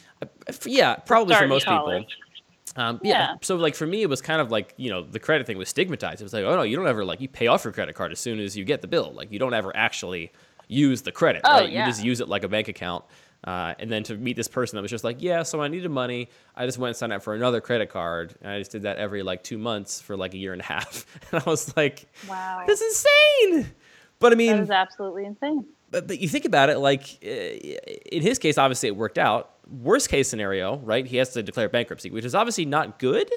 f- 0.48 0.66
yeah, 0.66 0.96
probably 0.96 1.36
Start 1.36 1.44
for 1.44 1.48
most 1.50 1.66
college. 1.66 2.08
people. 2.08 2.84
Um, 2.84 3.00
yeah. 3.04 3.12
Yeah. 3.32 3.36
So 3.44 3.56
like 3.58 3.76
for 3.76 3.86
me, 3.86 4.02
it 4.02 4.10
was 4.10 4.22
kind 4.22 4.42
of 4.42 4.50
like 4.50 4.74
you 4.78 4.90
know 4.90 5.04
the 5.04 5.20
credit 5.20 5.46
thing 5.46 5.58
was 5.60 5.70
stigmatized. 5.70 6.22
It 6.22 6.24
was 6.24 6.34
like, 6.34 6.44
oh 6.44 6.56
no, 6.56 6.64
you 6.64 6.76
don't 6.76 6.88
ever 6.88 7.06
like 7.06 7.22
you 7.22 7.28
pay 7.28 7.46
off 7.46 7.64
your 7.64 7.74
credit 7.74 7.94
card 7.94 8.12
as 8.12 8.20
soon 8.20 8.40
as 8.40 8.58
you 8.58 8.66
get 8.66 8.82
the 8.82 8.88
bill. 8.88 9.14
Like 9.14 9.32
you 9.32 9.38
don't 9.38 9.54
ever 9.54 9.76
actually 9.78 10.32
use 10.68 11.02
the 11.02 11.12
credit, 11.12 11.42
Oh, 11.46 11.54
right? 11.62 11.70
yeah. 11.72 11.86
You 11.86 11.92
just 11.92 12.04
use 12.04 12.20
it 12.22 12.28
like 12.30 12.44
a 12.44 12.48
bank 12.50 12.68
account. 12.68 13.06
Uh, 13.44 13.74
and 13.80 13.92
then 13.92 14.02
to 14.04 14.16
meet 14.18 14.36
this 14.36 14.48
person 14.48 14.76
that 14.78 14.82
was 14.82 14.90
just 14.92 15.04
like, 15.04 15.18
yeah, 15.22 15.44
so 15.44 15.62
I 15.62 15.68
needed 15.68 15.92
money. 15.92 16.28
I 16.56 16.66
just 16.66 16.78
went 16.80 16.90
and 16.90 16.98
signed 16.98 17.14
up 17.14 17.22
for 17.22 17.36
another 17.36 17.62
credit 17.62 17.90
card, 17.90 18.34
and 18.42 18.52
I 18.52 18.58
just 18.60 18.72
did 18.72 18.82
that 18.82 18.98
every 18.98 19.22
like 19.22 19.44
two 19.44 19.58
months 19.60 20.02
for 20.02 20.18
like 20.18 20.34
a 20.34 20.38
year 20.38 20.54
and 20.54 20.62
a 20.62 20.66
half. 20.66 21.06
And 21.32 21.44
I 21.46 21.50
was 21.50 21.76
like, 21.78 22.08
Wow. 22.28 22.64
that's 22.66 22.82
insane. 22.82 23.72
But 24.20 24.28
I 24.28 24.30
That 24.32 24.38
mean, 24.38 24.58
is 24.58 24.72
absolutely 24.72 25.26
insane. 25.26 25.66
but, 25.92 26.08
but 26.08 26.20
you 26.20 26.28
think 26.28 26.46
about 26.46 26.70
it, 26.70 26.80
like 26.80 27.22
in 27.24 28.22
his 28.24 28.40
case, 28.40 28.58
obviously 28.58 28.88
it 28.90 28.96
worked 28.96 29.20
out. 29.20 29.52
Worst 29.70 30.10
case 30.10 30.28
scenario, 30.30 30.78
right? 30.78 31.06
He 31.06 31.18
has 31.18 31.30
to 31.34 31.44
declare 31.44 31.70
bankruptcy, 31.70 32.10
which 32.10 32.26
is 32.26 32.34
obviously 32.34 32.66
not 32.66 32.98
good. 33.00 33.30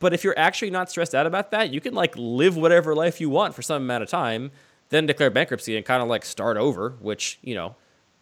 But 0.00 0.12
if 0.12 0.24
you're 0.24 0.38
actually 0.38 0.70
not 0.70 0.90
stressed 0.90 1.14
out 1.14 1.26
about 1.26 1.52
that, 1.52 1.72
you 1.72 1.80
can 1.80 1.94
like 1.94 2.14
live 2.16 2.56
whatever 2.56 2.94
life 2.94 3.20
you 3.20 3.30
want 3.30 3.54
for 3.54 3.62
some 3.62 3.80
amount 3.82 4.02
of 4.02 4.10
time, 4.10 4.50
then 4.90 5.06
declare 5.06 5.30
bankruptcy 5.30 5.76
and 5.76 5.84
kind 5.84 6.02
of 6.02 6.08
like 6.08 6.24
start 6.24 6.56
over, 6.56 6.90
which 7.00 7.38
you 7.42 7.54
know, 7.54 7.74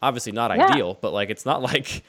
obviously 0.02 0.33
not 0.33 0.54
Yeah. 0.54 0.66
ideal, 0.66 0.99
but 1.00 1.12
like 1.12 1.30
it's 1.30 1.44
not 1.47 1.62
like 1.73 2.02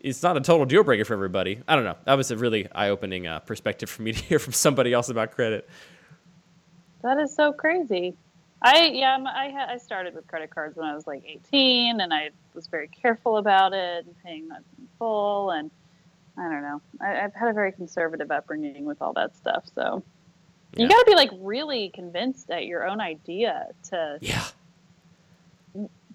it's 0.00 0.22
not 0.22 0.36
a 0.36 0.40
total 0.40 0.64
deal 0.66 0.82
breaker 0.82 1.04
for 1.04 1.14
everybody. 1.14 1.62
I 1.68 1.74
don't 1.76 1.84
know. 1.84 1.96
That 2.04 2.14
was 2.14 2.30
a 2.30 2.36
really 2.36 2.68
eye 2.72 2.88
opening 2.88 3.26
uh, 3.26 3.40
perspective 3.40 3.90
for 3.90 4.02
me 4.02 4.12
to 4.14 4.22
hear 4.22 4.38
from 4.38 4.52
somebody 4.52 4.92
else 4.92 5.08
about 5.08 5.32
credit. 5.32 5.68
That 7.02 7.18
is 7.18 7.34
so 7.34 7.52
crazy. 7.52 8.14
I 8.62 8.86
yeah, 8.92 9.16
I 9.26 9.72
I 9.72 9.76
started 9.78 10.14
with 10.14 10.26
credit 10.26 10.50
cards 10.50 10.76
when 10.76 10.86
I 10.86 10.94
was 10.94 11.06
like 11.06 11.22
18, 11.26 12.00
and 12.00 12.12
I 12.12 12.30
was 12.54 12.66
very 12.66 12.88
careful 12.88 13.38
about 13.38 13.72
it 13.72 14.04
and 14.04 14.14
paying 14.22 14.48
that 14.48 14.62
in 14.78 14.86
full. 14.98 15.50
And 15.50 15.70
I 16.36 16.42
don't 16.42 16.62
know, 16.62 16.82
I, 17.00 17.20
I've 17.24 17.34
had 17.34 17.48
a 17.48 17.52
very 17.54 17.72
conservative 17.72 18.30
upbringing 18.30 18.84
with 18.84 19.00
all 19.00 19.14
that 19.14 19.34
stuff. 19.34 19.64
So 19.74 20.02
Yeah. 20.74 20.84
you 20.84 20.88
got 20.88 20.98
to 20.98 21.04
be 21.06 21.14
like 21.16 21.30
really 21.40 21.90
convinced 21.94 22.50
at 22.50 22.66
your 22.66 22.86
own 22.86 23.00
idea 23.00 23.66
to 23.90 24.18
Yeah. 24.20 24.44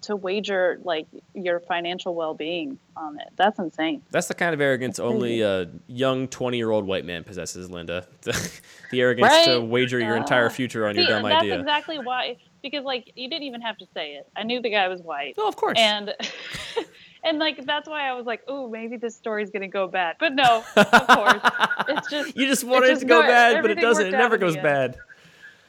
to 0.02 0.14
wager 0.14 0.78
like 0.84 1.06
your 1.34 1.58
financial 1.60 2.14
well 2.14 2.34
being 2.34 2.78
on 2.96 3.18
it. 3.18 3.28
That's 3.36 3.58
insane. 3.58 4.02
That's 4.10 4.28
the 4.28 4.34
kind 4.34 4.54
of 4.54 4.60
arrogance 4.60 4.98
only 4.98 5.40
a 5.40 5.68
young 5.86 6.28
20 6.28 6.56
year 6.58 6.70
old 6.70 6.86
white 6.86 7.04
man 7.04 7.24
possesses, 7.24 7.70
Linda. 7.70 8.06
The, 8.22 8.60
the 8.90 9.00
arrogance 9.00 9.44
to 9.46 9.60
wager 9.60 9.98
your 9.98 10.16
entire 10.16 10.50
future 10.50 10.86
on 10.86 10.94
See, 10.94 11.00
your 11.00 11.08
dumb 11.08 11.24
idea. 11.24 11.30
that's 11.34 11.42
idea. 11.44 11.60
exactly 11.60 11.98
why. 11.98 12.36
Because 12.70 12.84
like 12.84 13.12
you 13.14 13.30
didn't 13.30 13.44
even 13.44 13.60
have 13.60 13.78
to 13.78 13.86
say 13.94 14.14
it. 14.14 14.28
I 14.34 14.42
knew 14.42 14.60
the 14.60 14.70
guy 14.70 14.88
was 14.88 15.00
white. 15.00 15.34
oh, 15.38 15.46
of 15.46 15.54
course. 15.54 15.78
and 15.78 16.12
and 17.24 17.38
like 17.38 17.64
that's 17.64 17.88
why 17.88 18.08
I 18.08 18.12
was 18.14 18.26
like, 18.26 18.42
oh, 18.48 18.68
maybe 18.68 18.96
this 18.96 19.14
story's 19.14 19.50
gonna 19.50 19.68
go 19.68 19.86
bad. 19.86 20.16
But 20.18 20.34
no, 20.34 20.64
of 20.76 21.06
course, 21.06 21.40
it's 21.88 22.10
just 22.10 22.36
you 22.36 22.46
just 22.46 22.64
wanted 22.64 22.90
it, 22.90 22.98
to 23.00 23.06
go 23.06 23.22
bad, 23.22 23.62
but 23.62 23.70
it 23.70 23.80
doesn't. 23.80 24.06
It 24.06 24.10
never 24.10 24.36
goes 24.36 24.56
bad. 24.56 24.96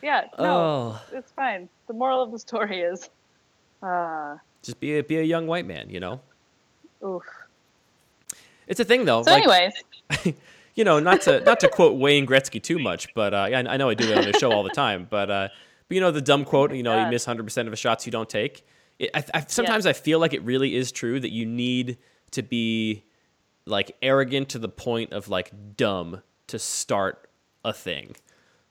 yeah, 0.01 0.25
no, 0.39 0.45
Oh, 0.45 1.01
it's 1.11 1.31
fine. 1.33 1.69
The 1.85 1.93
moral 1.93 2.23
of 2.23 2.31
the 2.31 2.39
story 2.39 2.81
is, 2.81 3.09
uh, 3.83 4.37
just 4.63 4.79
be 4.79 4.97
a, 4.97 5.03
be 5.03 5.17
a 5.19 5.23
young 5.23 5.45
white 5.45 5.67
man, 5.67 5.89
you 5.89 5.99
know? 5.99 6.19
oof. 7.05 7.23
It's 8.67 8.79
a 8.79 8.83
thing, 8.83 9.05
though. 9.05 9.23
So, 9.23 9.31
like, 9.31 9.43
anyways, 9.43 10.35
you 10.75 10.83
know, 10.83 10.99
not 10.99 11.21
to 11.21 11.39
not 11.41 11.59
to 11.61 11.69
quote 11.69 11.97
Wayne 11.97 12.25
Gretzky 12.27 12.61
too 12.61 12.79
much, 12.79 13.13
but 13.13 13.33
uh, 13.33 13.37
I, 13.37 13.53
I 13.53 13.77
know 13.77 13.89
I 13.89 13.93
do 13.93 14.11
it 14.11 14.17
on 14.17 14.25
the 14.25 14.37
show 14.37 14.51
all 14.51 14.63
the 14.63 14.71
time. 14.71 15.07
But, 15.09 15.29
uh, 15.31 15.47
but 15.87 15.95
you 15.95 16.01
know, 16.01 16.11
the 16.11 16.21
dumb 16.21 16.45
quote, 16.45 16.73
you 16.73 16.83
know, 16.83 17.03
you 17.03 17.09
miss 17.09 17.25
100% 17.25 17.57
of 17.61 17.71
the 17.71 17.75
shots 17.75 18.05
you 18.05 18.11
don't 18.11 18.29
take. 18.29 18.65
It, 18.99 19.11
I, 19.13 19.23
I, 19.33 19.45
sometimes 19.47 19.85
I 19.85 19.93
feel 19.93 20.19
like 20.19 20.33
it 20.33 20.43
really 20.43 20.75
is 20.75 20.91
true 20.91 21.19
that 21.19 21.31
you 21.31 21.45
need 21.45 21.97
to 22.31 22.41
be 22.41 23.05
like 23.65 23.95
arrogant 24.01 24.49
to 24.49 24.59
the 24.59 24.69
point 24.69 25.13
of 25.13 25.29
like 25.29 25.51
dumb 25.75 26.21
to 26.47 26.59
start 26.59 27.29
a 27.63 27.73
thing. 27.73 28.15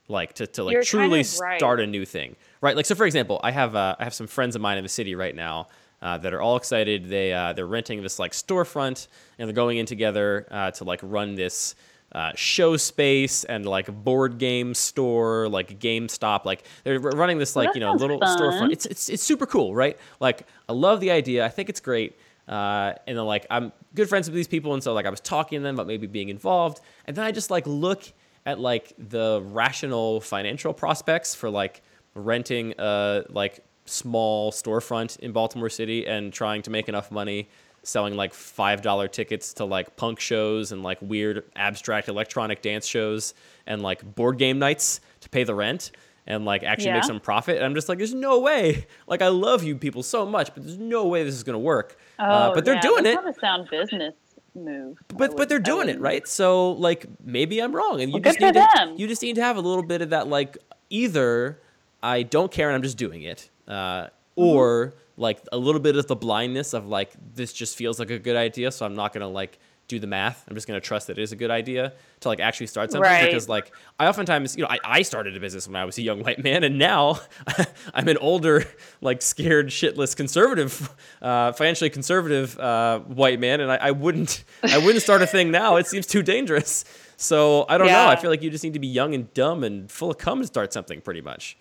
Like 0.08 0.34
to, 0.34 0.46
to 0.46 0.62
like 0.64 0.72
You're 0.72 0.82
kind 0.82 0.88
truly 0.88 1.20
of 1.20 1.38
right. 1.40 1.58
start 1.58 1.80
a 1.80 1.86
new 1.86 2.04
thing. 2.04 2.36
Right 2.60 2.76
like 2.76 2.86
so 2.86 2.94
for 2.94 3.06
example 3.06 3.40
i 3.44 3.50
have 3.50 3.76
uh, 3.76 3.96
i 3.98 4.04
have 4.04 4.14
some 4.14 4.26
friends 4.26 4.56
of 4.56 4.62
mine 4.62 4.78
in 4.78 4.84
the 4.84 4.88
city 4.88 5.14
right 5.14 5.34
now 5.34 5.66
uh, 6.02 6.18
that 6.18 6.34
are 6.34 6.40
all 6.40 6.56
excited. 6.56 7.08
They 7.08 7.32
uh, 7.32 7.52
they're 7.52 7.66
renting 7.66 8.02
this 8.02 8.18
like 8.18 8.32
storefront 8.32 9.08
and 9.38 9.48
they're 9.48 9.54
going 9.54 9.78
in 9.78 9.86
together 9.86 10.46
uh, 10.50 10.70
to 10.72 10.84
like 10.84 11.00
run 11.02 11.34
this 11.34 11.74
uh, 12.16 12.32
show 12.34 12.78
space 12.78 13.44
and 13.44 13.66
like 13.66 13.88
a 13.88 13.92
board 13.92 14.38
game 14.38 14.72
store 14.72 15.50
like 15.50 15.78
GameStop 15.78 16.46
like 16.46 16.62
they're 16.82 16.98
running 16.98 17.36
this 17.36 17.54
like 17.54 17.68
that 17.68 17.74
you 17.74 17.80
know 17.80 17.92
little 17.92 18.18
fun. 18.18 18.38
storefront. 18.38 18.72
It's, 18.72 18.86
it's 18.86 19.10
it's 19.10 19.22
super 19.22 19.44
cool 19.44 19.74
right? 19.74 19.98
Like 20.18 20.46
I 20.66 20.72
love 20.72 21.00
the 21.00 21.10
idea. 21.10 21.44
I 21.44 21.50
think 21.50 21.68
it's 21.68 21.80
great. 21.80 22.18
Uh, 22.48 22.94
and 23.06 23.18
then 23.18 23.26
like 23.26 23.46
I'm 23.50 23.70
good 23.94 24.08
friends 24.08 24.28
with 24.28 24.34
these 24.34 24.48
people 24.48 24.72
and 24.72 24.82
so 24.82 24.94
like 24.94 25.04
I 25.04 25.10
was 25.10 25.20
talking 25.20 25.58
to 25.58 25.62
them 25.62 25.74
about 25.74 25.86
maybe 25.86 26.06
being 26.06 26.30
involved. 26.30 26.80
And 27.04 27.14
then 27.14 27.26
I 27.26 27.32
just 27.32 27.50
like 27.50 27.66
look 27.66 28.10
at 28.46 28.58
like 28.58 28.94
the 28.96 29.42
rational 29.44 30.22
financial 30.22 30.72
prospects 30.72 31.34
for 31.34 31.50
like 31.50 31.82
renting 32.14 32.72
a 32.78 33.24
like 33.28 33.62
small 33.84 34.52
storefront 34.52 35.18
in 35.18 35.32
Baltimore 35.32 35.68
City 35.68 36.06
and 36.06 36.32
trying 36.32 36.62
to 36.62 36.70
make 36.70 36.88
enough 36.88 37.10
money 37.10 37.50
selling 37.86 38.16
like 38.16 38.34
five 38.34 38.82
dollar 38.82 39.06
tickets 39.08 39.52
to 39.54 39.64
like 39.64 39.96
punk 39.96 40.18
shows 40.18 40.72
and 40.72 40.82
like 40.82 40.98
weird 41.00 41.44
abstract 41.54 42.08
electronic 42.08 42.60
dance 42.60 42.86
shows 42.86 43.32
and 43.66 43.80
like 43.82 44.02
board 44.14 44.38
game 44.38 44.58
nights 44.58 45.00
to 45.20 45.28
pay 45.28 45.44
the 45.44 45.54
rent 45.54 45.92
and 46.26 46.44
like 46.44 46.64
actually 46.64 46.90
make 46.92 47.04
some 47.04 47.20
profit. 47.20 47.56
And 47.56 47.64
I'm 47.64 47.74
just 47.74 47.88
like, 47.88 47.98
there's 47.98 48.12
no 48.14 48.40
way. 48.40 48.86
Like 49.06 49.22
I 49.22 49.28
love 49.28 49.62
you 49.62 49.76
people 49.76 50.02
so 50.02 50.26
much, 50.26 50.52
but 50.52 50.64
there's 50.64 50.78
no 50.78 51.06
way 51.06 51.22
this 51.22 51.34
is 51.34 51.44
gonna 51.44 51.58
work. 51.60 51.96
oh, 52.18 52.24
uh, 52.24 52.54
but 52.54 52.64
they're 52.64 52.74
yeah, 52.74 52.80
doing 52.80 53.04
that's 53.04 53.18
it. 53.18 53.24
Not 53.24 53.36
a 53.36 53.40
sound 53.40 53.70
business 53.70 54.14
move. 54.56 54.98
But 55.14 55.36
but 55.36 55.48
they're 55.48 55.58
doing 55.60 55.88
it 55.88 56.00
right. 56.00 56.26
So 56.26 56.72
like 56.72 57.06
maybe 57.24 57.62
I'm 57.62 57.74
wrong, 57.74 58.00
and 58.00 58.10
you 58.10 58.14
Well, 58.14 58.22
just 58.22 58.40
need 58.40 58.54
to 58.54 58.68
them. 58.74 58.94
you 58.96 59.06
just 59.06 59.22
need 59.22 59.36
to 59.36 59.42
have 59.42 59.56
a 59.56 59.60
little 59.60 59.84
bit 59.84 60.02
of 60.02 60.10
that 60.10 60.26
like 60.28 60.58
either 60.90 61.60
I 62.02 62.24
don't 62.24 62.50
care 62.50 62.68
and 62.68 62.74
I'm 62.74 62.82
just 62.82 62.98
doing 62.98 63.22
it, 63.22 63.48
uh, 63.68 64.08
Mm-hmm. 64.38 64.48
or 64.48 64.94
like 65.16 65.40
a 65.52 65.56
little 65.58 65.80
bit 65.80 65.96
of 65.96 66.06
the 66.06 66.16
blindness 66.16 66.72
of 66.74 66.86
like 66.86 67.12
this 67.34 67.52
just 67.52 67.76
feels 67.76 67.98
like 67.98 68.10
a 68.10 68.18
good 68.18 68.36
idea, 68.36 68.70
so 68.70 68.84
I'm 68.86 68.94
not 68.94 69.12
gonna 69.12 69.28
like 69.28 69.58
do 69.88 70.00
the 70.00 70.06
math. 70.08 70.44
I'm 70.48 70.56
just 70.56 70.66
gonna 70.66 70.80
trust 70.80 71.06
that 71.06 71.16
it 71.16 71.22
is 71.22 71.30
a 71.30 71.36
good 71.36 71.50
idea 71.50 71.92
to 72.20 72.28
like 72.28 72.40
actually 72.40 72.66
start 72.66 72.90
something 72.90 73.08
Right. 73.08 73.24
because 73.26 73.48
like 73.48 73.72
I 74.00 74.08
oftentimes 74.08 74.56
you 74.56 74.62
know 74.64 74.68
I, 74.68 74.78
I 74.84 75.02
started 75.02 75.36
a 75.36 75.40
business 75.40 75.68
when 75.68 75.76
I 75.76 75.84
was 75.84 75.96
a 75.96 76.02
young 76.02 76.24
white 76.24 76.42
man 76.42 76.64
and 76.64 76.76
now 76.76 77.20
I'm 77.94 78.08
an 78.08 78.16
older 78.18 78.64
like 79.00 79.22
scared 79.22 79.68
shitless 79.68 80.16
conservative 80.16 80.90
uh, 81.22 81.52
financially 81.52 81.88
conservative 81.88 82.58
uh, 82.58 82.98
white 83.00 83.38
man 83.38 83.60
and 83.60 83.70
I, 83.70 83.76
I 83.76 83.90
wouldn't 83.92 84.42
I 84.64 84.78
wouldn't 84.78 85.02
start 85.02 85.22
a 85.22 85.26
thing 85.26 85.52
now. 85.52 85.76
It 85.76 85.86
seems 85.86 86.06
too 86.06 86.22
dangerous. 86.24 86.84
So 87.16 87.64
I 87.68 87.78
don't 87.78 87.86
know. 87.86 88.08
I 88.08 88.16
feel 88.16 88.28
like 88.28 88.42
you 88.42 88.50
just 88.50 88.64
need 88.64 88.72
to 88.74 88.80
be 88.80 88.88
young 88.88 89.14
and 89.14 89.32
dumb 89.34 89.62
and 89.64 89.88
full 89.90 90.10
of 90.10 90.18
cum 90.18 90.40
to 90.40 90.46
start 90.48 90.72
something 90.72 91.00
pretty 91.00 91.20
much 91.22 91.56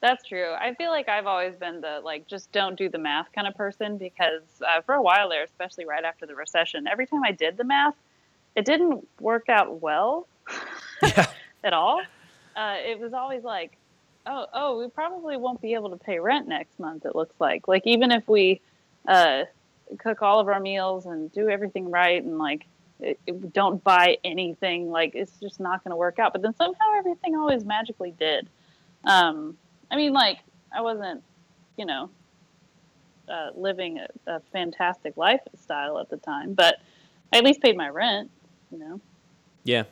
That's 0.00 0.26
true. 0.26 0.52
I 0.58 0.74
feel 0.74 0.90
like 0.90 1.08
I've 1.10 1.26
always 1.26 1.54
been 1.56 1.80
the 1.82 2.00
like 2.02 2.26
just 2.26 2.50
don't 2.52 2.76
do 2.76 2.88
the 2.88 2.98
math 2.98 3.30
kind 3.34 3.46
of 3.46 3.54
person 3.54 3.98
because 3.98 4.42
uh, 4.66 4.80
for 4.80 4.94
a 4.94 5.02
while 5.02 5.28
there, 5.28 5.44
especially 5.44 5.84
right 5.84 6.04
after 6.04 6.24
the 6.26 6.34
recession, 6.34 6.86
every 6.86 7.06
time 7.06 7.22
I 7.22 7.32
did 7.32 7.56
the 7.58 7.64
math, 7.64 7.94
it 8.56 8.64
didn't 8.64 9.06
work 9.20 9.48
out 9.50 9.80
well 9.82 10.26
yeah 11.02 11.26
at 11.64 11.72
all. 11.74 12.00
Uh, 12.56 12.76
it 12.84 12.98
was 12.98 13.12
always 13.12 13.42
like, 13.44 13.76
oh, 14.26 14.46
oh, 14.54 14.78
we 14.78 14.88
probably 14.88 15.36
won't 15.36 15.60
be 15.60 15.74
able 15.74 15.90
to 15.90 15.96
pay 15.96 16.18
rent 16.18 16.48
next 16.48 16.78
month. 16.80 17.04
It 17.04 17.14
looks 17.14 17.34
like, 17.38 17.68
like 17.68 17.86
even 17.86 18.10
if 18.10 18.26
we 18.26 18.60
uh, 19.06 19.44
cook 19.98 20.22
all 20.22 20.40
of 20.40 20.48
our 20.48 20.60
meals 20.60 21.04
and 21.06 21.30
do 21.32 21.48
everything 21.50 21.90
right 21.90 22.22
and 22.22 22.38
like 22.38 22.64
it, 23.00 23.20
it- 23.26 23.52
don't 23.52 23.82
buy 23.84 24.16
anything, 24.24 24.90
like 24.90 25.14
it's 25.14 25.38
just 25.40 25.60
not 25.60 25.84
going 25.84 25.90
to 25.90 25.96
work 25.96 26.18
out. 26.18 26.32
But 26.32 26.40
then 26.42 26.54
somehow 26.56 26.94
everything 26.96 27.36
always 27.36 27.64
magically 27.64 28.12
did. 28.18 28.48
Um, 29.04 29.56
I 29.90 29.96
mean, 29.96 30.12
like 30.12 30.38
I 30.74 30.80
wasn't, 30.80 31.22
you 31.76 31.86
know, 31.86 32.10
uh, 33.28 33.50
living 33.54 33.98
a, 33.98 34.08
a 34.26 34.40
fantastic 34.52 35.16
lifestyle 35.16 35.98
at 35.98 36.10
the 36.10 36.16
time, 36.16 36.54
but 36.54 36.76
I 37.32 37.38
at 37.38 37.44
least 37.44 37.60
paid 37.60 37.76
my 37.76 37.88
rent. 37.88 38.30
You 38.70 38.78
know. 38.78 39.00
Yeah. 39.64 39.84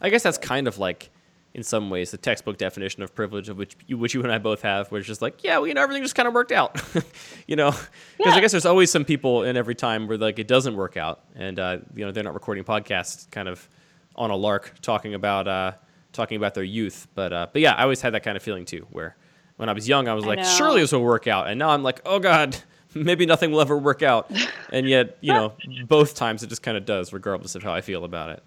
I 0.00 0.08
guess 0.08 0.22
that's 0.22 0.38
kind 0.38 0.66
of 0.66 0.78
like, 0.78 1.10
in 1.54 1.62
some 1.62 1.88
ways, 1.88 2.10
the 2.10 2.16
textbook 2.16 2.58
definition 2.58 3.02
of 3.02 3.14
privilege, 3.14 3.48
of 3.48 3.56
which 3.56 3.76
you, 3.86 3.96
which 3.96 4.12
you 4.12 4.22
and 4.22 4.32
I 4.32 4.38
both 4.38 4.62
have, 4.62 4.90
where 4.90 4.98
it's 4.98 5.06
just 5.06 5.22
like, 5.22 5.44
yeah, 5.44 5.58
well, 5.58 5.68
you 5.68 5.74
know, 5.74 5.82
everything 5.82 6.02
just 6.02 6.16
kind 6.16 6.26
of 6.26 6.34
worked 6.34 6.50
out, 6.50 6.82
you 7.46 7.54
know. 7.54 7.72
Because 8.18 8.34
I 8.34 8.40
guess 8.40 8.50
there's 8.50 8.66
always 8.66 8.90
some 8.90 9.04
people 9.04 9.44
in 9.44 9.56
every 9.56 9.76
time 9.76 10.08
where 10.08 10.18
like 10.18 10.40
it 10.40 10.48
doesn't 10.48 10.74
work 10.74 10.96
out, 10.96 11.20
and 11.36 11.60
uh, 11.60 11.78
you 11.94 12.04
know 12.04 12.10
they're 12.10 12.24
not 12.24 12.34
recording 12.34 12.64
podcasts, 12.64 13.30
kind 13.30 13.48
of 13.48 13.68
on 14.16 14.30
a 14.30 14.36
lark, 14.36 14.74
talking 14.82 15.14
about 15.14 15.46
uh, 15.46 15.72
talking 16.14 16.36
about 16.36 16.54
their 16.54 16.64
youth. 16.64 17.06
But 17.14 17.32
uh, 17.32 17.46
but 17.52 17.60
yeah, 17.60 17.74
I 17.74 17.82
always 17.82 18.00
had 18.00 18.14
that 18.14 18.22
kind 18.22 18.36
of 18.36 18.42
feeling 18.42 18.64
too, 18.64 18.86
where 18.90 19.16
when 19.56 19.68
I 19.68 19.72
was 19.72 19.88
young, 19.88 20.08
I 20.08 20.14
was 20.14 20.24
I 20.24 20.28
like, 20.28 20.38
know. 20.38 20.44
surely 20.44 20.80
this 20.80 20.92
will 20.92 21.02
work 21.02 21.26
out, 21.26 21.48
and 21.48 21.58
now 21.58 21.70
I'm 21.70 21.82
like, 21.82 22.00
oh 22.06 22.18
god. 22.18 22.56
Maybe 22.96 23.26
nothing 23.26 23.50
will 23.50 23.60
ever 23.60 23.76
work 23.76 24.04
out, 24.04 24.30
and 24.72 24.88
yet 24.88 25.18
you 25.20 25.32
know 25.32 25.54
both 25.88 26.14
times 26.14 26.44
it 26.44 26.46
just 26.46 26.62
kind 26.62 26.76
of 26.76 26.84
does, 26.84 27.12
regardless 27.12 27.56
of 27.56 27.64
how 27.64 27.74
I 27.74 27.80
feel 27.80 28.04
about 28.04 28.30
it. 28.30 28.42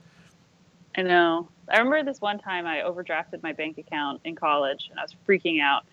I 0.98 1.04
know. 1.04 1.48
I 1.70 1.78
remember 1.78 2.04
this 2.04 2.22
one 2.22 2.40
time 2.40 2.66
I 2.66 2.78
overdrafted 2.78 3.44
my 3.44 3.54
bank 3.54 3.78
account 3.78 4.22
in 4.24 4.36
college 4.36 4.88
and 4.90 5.00
I 5.00 5.04
was 5.04 5.16
freaking 5.28 5.62
out. 5.62 5.86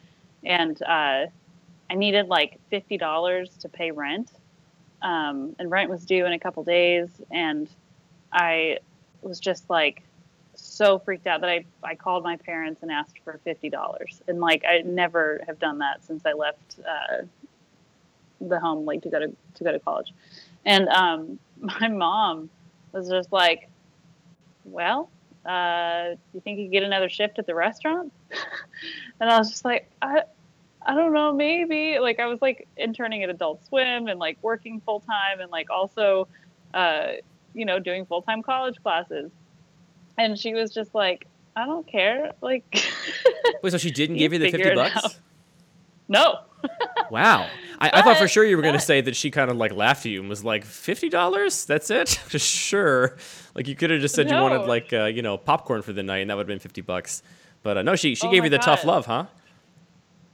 And 0.45 0.81
uh, 0.83 1.26
I 1.90 1.95
needed 1.95 2.28
like 2.28 2.59
$50 2.73 3.59
to 3.59 3.69
pay 3.69 3.90
rent. 3.90 4.33
Um, 5.02 5.54
and 5.59 5.71
rent 5.71 5.90
was 5.90 6.07
due 6.07 6.25
in 6.25 6.33
a 6.33 6.38
couple 6.38 6.62
days. 6.64 7.09
And 7.31 7.69
I 8.33 8.78
was 9.21 9.40
just 9.40 9.69
like, 9.69 10.02
so 10.75 10.99
freaked 10.99 11.26
out 11.26 11.40
that 11.40 11.50
I, 11.50 11.64
I 11.83 11.95
called 11.95 12.25
my 12.25 12.37
parents 12.37 12.83
and 12.83 12.90
asked 12.90 13.19
for 13.25 13.38
fifty 13.45 13.71
dollars. 13.71 14.21
And 14.26 14.40
like 14.40 14.64
I 14.69 14.81
never 14.81 15.43
have 15.47 15.59
done 15.59 15.78
that 15.78 16.04
since 16.04 16.26
I 16.26 16.33
left 16.33 16.76
uh, 16.81 17.23
the 18.40 18.59
home 18.59 18.85
like 18.85 19.02
to 19.02 19.11
go 19.11 19.21
to 19.21 19.28
to 19.28 19.64
go 19.64 19.73
to 19.73 19.78
college. 19.78 20.12
And 20.64 20.88
um, 20.88 21.38
my 21.61 21.88
mom 21.88 22.50
was 22.93 23.09
just 23.09 23.33
like, 23.33 23.69
Well, 24.64 25.11
uh, 25.47 26.16
you 26.33 26.40
think 26.40 26.59
you 26.59 26.69
get 26.69 26.83
another 26.83 27.09
shift 27.09 27.38
at 27.38 27.47
the 27.47 27.54
restaurant? 27.54 28.12
and 29.21 29.31
I 29.31 29.38
was 29.38 29.50
just 29.50 29.64
like, 29.64 29.90
I 30.02 30.23
I 30.87 30.95
don't 30.95 31.12
know, 31.12 31.33
maybe. 31.33 31.99
Like 31.99 32.19
I 32.19 32.26
was 32.26 32.43
like 32.43 32.66
interning 32.76 33.23
at 33.23 33.31
Adult 33.31 33.64
Swim 33.66 34.09
and 34.09 34.19
like 34.19 34.38
working 34.43 34.83
full 34.85 35.00
time 35.00 35.40
and 35.40 35.50
like 35.50 35.71
also 35.71 36.28
uh, 36.75 37.12
you 37.54 37.64
know, 37.64 37.78
doing 37.78 38.04
full 38.04 38.21
time 38.21 38.43
college 38.43 38.83
classes 38.83 39.31
and 40.18 40.38
she 40.38 40.54
was 40.54 40.73
just 40.73 40.94
like, 40.94 41.26
I 41.56 41.66
don't 41.66 41.87
care. 41.87 42.33
Like, 42.40 42.64
wait, 43.62 43.71
so 43.71 43.78
she 43.78 43.90
didn't 43.90 44.16
give 44.16 44.33
you 44.33 44.38
the 44.38 44.50
fifty 44.50 44.75
bucks? 44.75 45.21
No. 46.09 46.40
wow. 47.11 47.49
I, 47.78 47.90
I, 47.92 48.02
thought 48.02 48.16
for 48.16 48.28
sure 48.28 48.44
you 48.44 48.56
were 48.56 48.62
going 48.62 48.75
to 48.75 48.80
say 48.80 49.00
that 49.00 49.14
she 49.16 49.30
kind 49.30 49.50
of 49.50 49.56
like 49.56 49.73
laughed 49.73 50.06
at 50.06 50.12
you 50.12 50.21
and 50.21 50.28
was 50.28 50.44
like, 50.44 50.64
fifty 50.64 51.09
dollars? 51.09 51.64
That's 51.64 51.90
it? 51.90 52.09
sure. 52.40 53.16
Like 53.54 53.68
you 53.68 53.75
could 53.75 53.90
have 53.90 54.00
just 54.00 54.14
said 54.14 54.28
no. 54.28 54.37
you 54.37 54.42
wanted 54.42 54.66
like 54.66 54.92
uh, 54.92 55.04
you 55.04 55.23
know 55.23 55.37
popcorn 55.37 55.83
for 55.83 55.92
the 55.92 56.02
night, 56.02 56.18
and 56.18 56.30
that 56.30 56.37
would 56.37 56.42
have 56.42 56.49
been 56.49 56.59
fifty 56.59 56.80
bucks. 56.80 57.23
But 57.62 57.78
uh, 57.78 57.83
no, 57.83 57.97
she 57.97 58.14
she 58.14 58.26
oh 58.26 58.30
gave 58.30 58.44
you 58.44 58.50
the 58.50 58.59
God. 58.59 58.64
tough 58.64 58.85
love, 58.85 59.06
huh? 59.06 59.26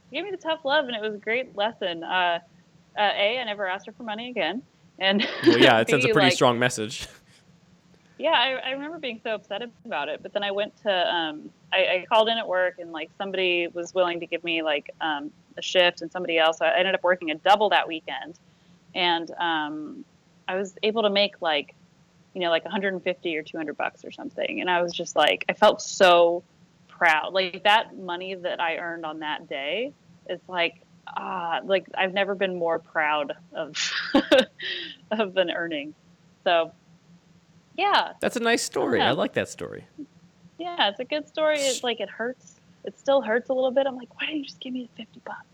She 0.09 0.17
gave 0.17 0.25
me 0.25 0.31
the 0.31 0.37
tough 0.37 0.65
love, 0.65 0.85
and 0.85 0.95
it 0.95 1.01
was 1.01 1.15
a 1.15 1.19
great 1.19 1.55
lesson. 1.55 2.03
Uh, 2.03 2.39
uh 2.97 3.01
a, 3.01 3.39
I 3.39 3.43
never 3.43 3.67
asked 3.67 3.85
her 3.85 3.91
for 3.91 4.03
money 4.03 4.29
again, 4.29 4.61
and 4.99 5.27
well, 5.45 5.57
yeah, 5.57 5.79
it 5.79 5.89
sends 5.89 6.05
a 6.05 6.09
pretty 6.09 6.27
like, 6.27 6.33
strong 6.33 6.59
message 6.59 7.07
yeah, 8.21 8.31
I, 8.31 8.69
I, 8.69 8.71
remember 8.71 8.99
being 8.99 9.19
so 9.23 9.35
upset 9.35 9.61
about 9.85 10.07
it. 10.07 10.21
But 10.21 10.33
then 10.33 10.43
I 10.43 10.51
went 10.51 10.77
to, 10.83 10.91
um, 10.91 11.49
I, 11.73 11.77
I, 11.77 12.05
called 12.07 12.29
in 12.29 12.37
at 12.37 12.47
work 12.47 12.75
and 12.79 12.91
like 12.91 13.09
somebody 13.17 13.67
was 13.67 13.93
willing 13.93 14.19
to 14.19 14.27
give 14.27 14.43
me 14.43 14.61
like 14.61 14.91
um, 15.01 15.31
a 15.57 15.61
shift 15.61 16.01
and 16.01 16.11
somebody 16.11 16.37
else. 16.37 16.61
I 16.61 16.77
ended 16.77 16.93
up 16.93 17.03
working 17.03 17.31
a 17.31 17.35
double 17.35 17.69
that 17.69 17.87
weekend. 17.87 18.39
And 18.93 19.31
um, 19.39 20.05
I 20.47 20.55
was 20.55 20.75
able 20.83 21.03
to 21.03 21.09
make 21.09 21.41
like, 21.41 21.73
you 22.33 22.41
know, 22.41 22.49
like 22.49 22.63
150 22.63 23.37
or 23.37 23.43
200 23.43 23.75
bucks 23.75 24.05
or 24.05 24.11
something. 24.11 24.61
And 24.61 24.69
I 24.69 24.81
was 24.81 24.93
just 24.93 25.15
like, 25.15 25.45
I 25.49 25.53
felt 25.53 25.81
so 25.81 26.43
proud. 26.87 27.33
Like 27.33 27.63
that 27.63 27.97
money 27.97 28.35
that 28.35 28.59
I 28.59 28.77
earned 28.77 29.05
on 29.05 29.19
that 29.19 29.49
day 29.49 29.93
is 30.29 30.39
like, 30.47 30.81
ah, 31.07 31.61
like 31.63 31.87
I've 31.97 32.13
never 32.13 32.35
been 32.35 32.55
more 32.55 32.77
proud 32.77 33.35
of, 33.53 33.75
of 35.11 35.37
an 35.37 35.49
earning. 35.49 35.95
So 36.43 36.71
yeah. 37.77 38.13
That's 38.19 38.35
a 38.35 38.39
nice 38.39 38.63
story. 38.63 38.99
Yeah. 38.99 39.09
I 39.09 39.11
like 39.11 39.33
that 39.33 39.49
story. 39.49 39.85
Yeah, 40.57 40.89
it's 40.89 40.99
a 40.99 41.05
good 41.05 41.27
story. 41.27 41.59
It's 41.59 41.83
like 41.83 41.99
it 41.99 42.09
hurts. 42.09 42.59
It 42.83 42.97
still 42.99 43.21
hurts 43.21 43.49
a 43.49 43.53
little 43.53 43.71
bit. 43.71 43.87
I'm 43.87 43.95
like, 43.95 44.13
why 44.19 44.27
didn't 44.27 44.39
you 44.39 44.45
just 44.45 44.59
give 44.59 44.73
me 44.73 44.89
the 44.91 45.03
fifty 45.03 45.21
bucks? 45.25 45.45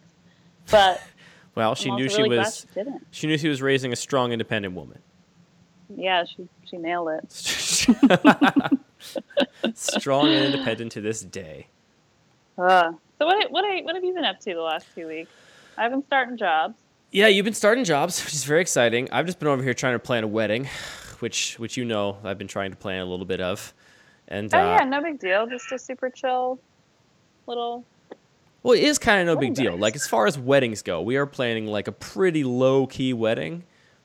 But 0.69 1.01
well, 1.55 1.75
she 1.75 1.91
knew 1.91 2.09
she 2.09 2.23
really 2.23 2.37
was. 2.37 2.65
She, 2.73 2.83
she, 3.11 3.27
knew 3.27 3.37
she 3.37 3.49
was 3.49 3.61
raising 3.61 3.93
a 3.93 3.95
strong, 3.95 4.31
independent 4.31 4.75
woman. 4.75 4.99
Yeah, 5.95 6.25
she 6.25 6.47
she 6.65 6.77
nailed 6.77 7.09
it. 7.09 7.31
strong 9.75 10.27
and 10.27 10.53
independent 10.53 10.91
to 10.93 11.01
this 11.01 11.21
day. 11.21 11.67
Uh, 12.57 12.91
so 13.17 13.25
what 13.25 13.51
what 13.51 13.83
what 13.83 13.95
have 13.95 14.03
you 14.03 14.13
been 14.13 14.25
up 14.25 14.39
to 14.41 14.53
the 14.53 14.61
last 14.61 14.85
few 14.87 15.07
weeks? 15.07 15.31
I've 15.77 15.91
been 15.91 16.03
starting 16.05 16.37
jobs. 16.37 16.75
Yeah, 17.11 17.27
you've 17.27 17.45
been 17.45 17.53
starting 17.53 17.85
jobs, 17.85 18.19
which 18.25 18.33
is 18.33 18.43
very 18.43 18.61
exciting. 18.61 19.09
I've 19.11 19.25
just 19.25 19.39
been 19.39 19.47
over 19.47 19.63
here 19.63 19.73
trying 19.73 19.93
to 19.93 19.99
plan 19.99 20.23
a 20.23 20.27
wedding 20.27 20.67
which 21.19 21.57
which 21.59 21.77
you 21.77 21.85
know 21.85 22.17
I've 22.23 22.37
been 22.37 22.47
trying 22.47 22.71
to 22.71 22.77
plan 22.77 23.01
a 23.01 23.05
little 23.05 23.25
bit 23.25 23.41
of. 23.41 23.73
And 24.27 24.53
oh 24.53 24.59
uh, 24.59 24.77
yeah, 24.77 24.85
no 24.85 25.01
big 25.01 25.19
deal. 25.19 25.47
Just 25.47 25.71
a 25.71 25.79
super 25.79 26.09
chill 26.09 26.59
little. 27.47 27.85
Well, 28.63 28.73
it 28.73 28.83
is 28.83 28.99
kind 28.99 29.21
of 29.21 29.35
no 29.35 29.39
big 29.39 29.53
deal. 29.53 29.77
Like 29.77 29.95
as 29.95 30.07
far 30.07 30.27
as 30.27 30.37
weddings 30.37 30.81
go, 30.81 31.01
we 31.01 31.15
are 31.15 31.25
planning 31.25 31.67
like 31.67 31.87
a 31.87 31.91
pretty 31.91 32.43
low 32.43 32.87
key 32.87 33.13
wedding, 33.13 33.63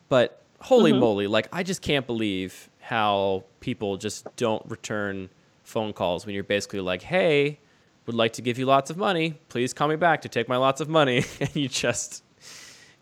but 0.09 0.43
holy 0.61 0.93
mm-hmm. 0.93 1.01
moly, 1.01 1.27
like 1.27 1.49
I 1.53 1.63
just 1.63 1.83
can't 1.83 2.07
believe 2.07 2.71
how 2.81 3.45
people 3.61 3.97
just 3.97 4.27
don't 4.37 4.65
return 4.71 5.31
phone 5.65 5.93
calls 5.93 6.27
when 6.27 6.35
you're 6.35 6.45
basically 6.45 6.81
like, 6.81 7.03
"Hey, 7.03 7.59
would 8.07 8.15
like 8.15 8.35
to 8.35 8.43
give 8.43 8.59
you 8.59 8.67
lots 8.67 8.91
of 8.91 8.97
money. 8.97 9.35
Please 9.49 9.73
call 9.73 9.89
me 9.89 9.97
back 9.97 10.23
to 10.23 10.29
take 10.29 10.49
my 10.49 10.57
lots 10.57 10.81
of 10.81 10.89
money." 10.89 11.25
and 11.41 11.57
you 11.57 11.69
just 11.69 12.23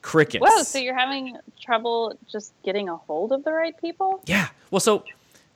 crickets. 0.02 0.44
Whoa, 0.46 0.62
so 0.62 0.78
you're 0.78 0.98
having 0.98 1.36
trouble 1.60 2.18
just 2.26 2.52
getting 2.64 2.88
a 2.88 2.96
hold 2.96 3.32
of 3.32 3.44
the 3.44 3.52
right 3.52 3.78
people? 3.80 4.22
Yeah. 4.26 4.48
Well, 4.70 4.80
so 4.80 5.04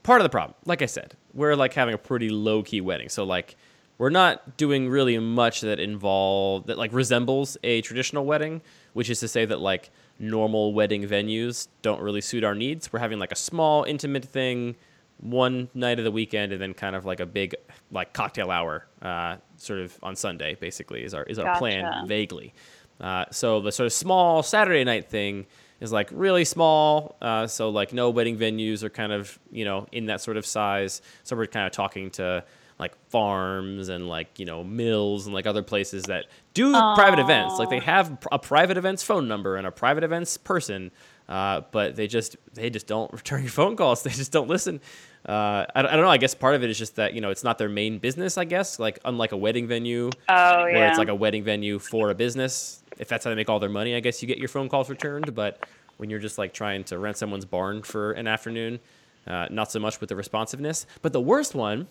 part 0.03 0.21
of 0.21 0.25
the 0.25 0.31
problem, 0.31 0.55
like 0.65 0.83
I 0.83 0.87
said, 0.87 1.15
we're 1.33 1.57
like 1.57 1.75
having 1.75 1.95
a 1.95 1.99
pretty 1.99 2.29
low 2.29 2.63
key 2.63 2.81
wedding. 2.81 3.09
So 3.09 3.25
like 3.25 3.57
we're 3.99 4.11
not 4.11 4.57
doing 4.57 4.89
really 4.89 5.19
much 5.19 5.61
that 5.61 5.79
involve 5.79 6.67
that 6.67 6.79
like 6.79 6.93
resembles 6.93 7.57
a 7.63 7.81
traditional 7.83 8.25
wedding, 8.25 8.63
which 8.93 9.11
is 9.11 9.21
to 9.21 9.29
say 9.29 9.45
that 9.45 9.61
like 9.61 9.91
normal 10.19 10.73
wedding 10.73 11.07
venues 11.07 11.69
don't 11.83 12.01
really 12.01 12.21
suit 12.21 12.45
our 12.45 12.55
needs. 12.55 12.93
We're 12.93 13.01
having 13.01 13.19
like 13.19 13.33
a 13.33 13.37
small 13.37 13.85
intimate 13.85 14.25
thing 14.25 14.77
one 15.19 15.69
night 15.75 15.99
of 15.99 16.05
the 16.05 16.11
weekend 16.11 16.53
and 16.53 16.61
then 16.61 16.75
kind 16.75 16.97
of 16.97 17.05
like 17.05 17.21
a 17.21 17.27
big 17.27 17.55
like 17.93 18.13
cocktail 18.13 18.51
hour 18.51 18.87
uh, 19.01 19.37
sort 19.57 19.79
of 19.79 19.97
on 20.03 20.17
Sunday 20.17 20.55
basically 20.55 21.05
is 21.05 21.15
our 21.15 21.23
is 21.25 21.39
our 21.39 21.47
gotcha. 21.47 21.59
plan 21.59 22.09
vaguely. 22.09 22.53
Uh, 23.01 23.25
so 23.31 23.61
the 23.61 23.73
sort 23.73 23.87
of 23.87 23.93
small 23.93 24.43
Saturday 24.43 24.85
night 24.85 25.09
thing 25.09 25.47
is 25.81 25.93
like 25.93 26.09
really 26.13 26.45
small. 26.45 27.17
Uh, 27.21 27.47
so 27.47 27.71
like 27.71 27.93
no 27.93 28.11
wedding 28.11 28.39
venues 28.39 28.83
are 28.83 28.91
kind 28.91 29.13
of 29.13 29.39
you 29.51 29.65
know 29.65 29.87
in 29.93 30.07
that 30.07 30.21
sort 30.21 30.37
of 30.37 30.47
size. 30.47 31.03
So 31.23 31.37
we're 31.37 31.47
kind 31.47 31.67
of 31.67 31.73
talking 31.73 32.11
to 32.13 32.45
like 32.79 32.95
farms 33.09 33.89
and 33.89 34.09
like 34.09 34.39
you 34.39 34.47
know 34.47 34.65
mills 34.65 35.27
and 35.27 35.35
like 35.35 35.47
other 35.47 35.63
places 35.63 36.05
that 36.05 36.27
do 36.55 36.73
Aww. 36.73 36.95
private 36.95 37.21
events. 37.21 37.59
Like 37.59 37.71
they 37.71 37.81
have 37.81 38.19
a 38.33 38.39
private 38.39 38.77
events 38.77 39.03
phone 39.03 39.29
number 39.29 39.57
and 39.57 39.67
a 39.67 39.71
private 39.71 40.05
events 40.05 40.37
person, 40.37 40.91
uh, 41.29 41.63
but 41.71 41.97
they 41.97 42.07
just 42.07 42.37
they 42.55 42.71
just 42.71 42.87
don't 42.87 43.13
return 43.13 43.43
your 43.43 43.51
phone 43.51 43.77
calls. 43.77 44.03
They 44.05 44.11
just 44.11 44.33
don't 44.33 44.49
listen. 44.49 44.81
Uh, 45.27 45.65
I, 45.75 45.81
I, 45.81 45.83
don't 45.83 46.03
know. 46.03 46.11
I 46.11 46.19
guess 46.19 46.35
part 46.35 46.55
of 46.55 46.63
it 46.63 46.69
is 46.69 46.77
just 46.77 46.97
that 46.97 47.15
you 47.15 47.21
know 47.21 47.31
it's 47.31 47.45
not 47.45 47.59
their 47.59 47.69
main 47.69 47.99
business. 47.99 48.37
I 48.37 48.45
guess 48.45 48.79
like 48.79 48.99
unlike 49.05 49.33
a 49.33 49.37
wedding 49.37 49.67
venue, 49.67 50.11
oh, 50.29 50.63
where 50.65 50.89
it's 50.89 50.99
like 50.99 51.09
a 51.09 51.15
wedding 51.15 51.45
venue 51.45 51.79
for 51.79 52.11
a 52.11 52.15
business 52.15 52.83
if 52.99 53.09
that's 53.09 53.25
how 53.25 53.31
they 53.31 53.37
make 53.37 53.49
all 53.49 53.61
their 53.61 53.69
money, 53.69 53.95
I 53.95 54.01
guess 54.01 54.23
you 54.23 54.29
get 54.29 54.39
your 54.39 54.49
phone 54.49 54.69
calls 54.69 54.89
returned. 54.89 55.35
But 55.35 55.67
when 55.97 56.11
you're 56.11 56.21
just 56.21 56.39
like 56.39 56.53
trying 56.53 56.85
to 56.85 56.99
rent 56.99 57.17
someone's 57.17 57.45
barn 57.45 57.83
for 57.83 58.13
an 58.13 58.27
afternoon, 58.27 58.81
uh, 59.27 59.47
not 59.51 59.71
so 59.71 59.81
much 59.81 60.01
with 60.01 60.09
the 60.09 60.17
responsiveness. 60.17 60.87
But 61.03 61.13
the 61.13 61.21
worst 61.21 61.55
one, 61.55 61.89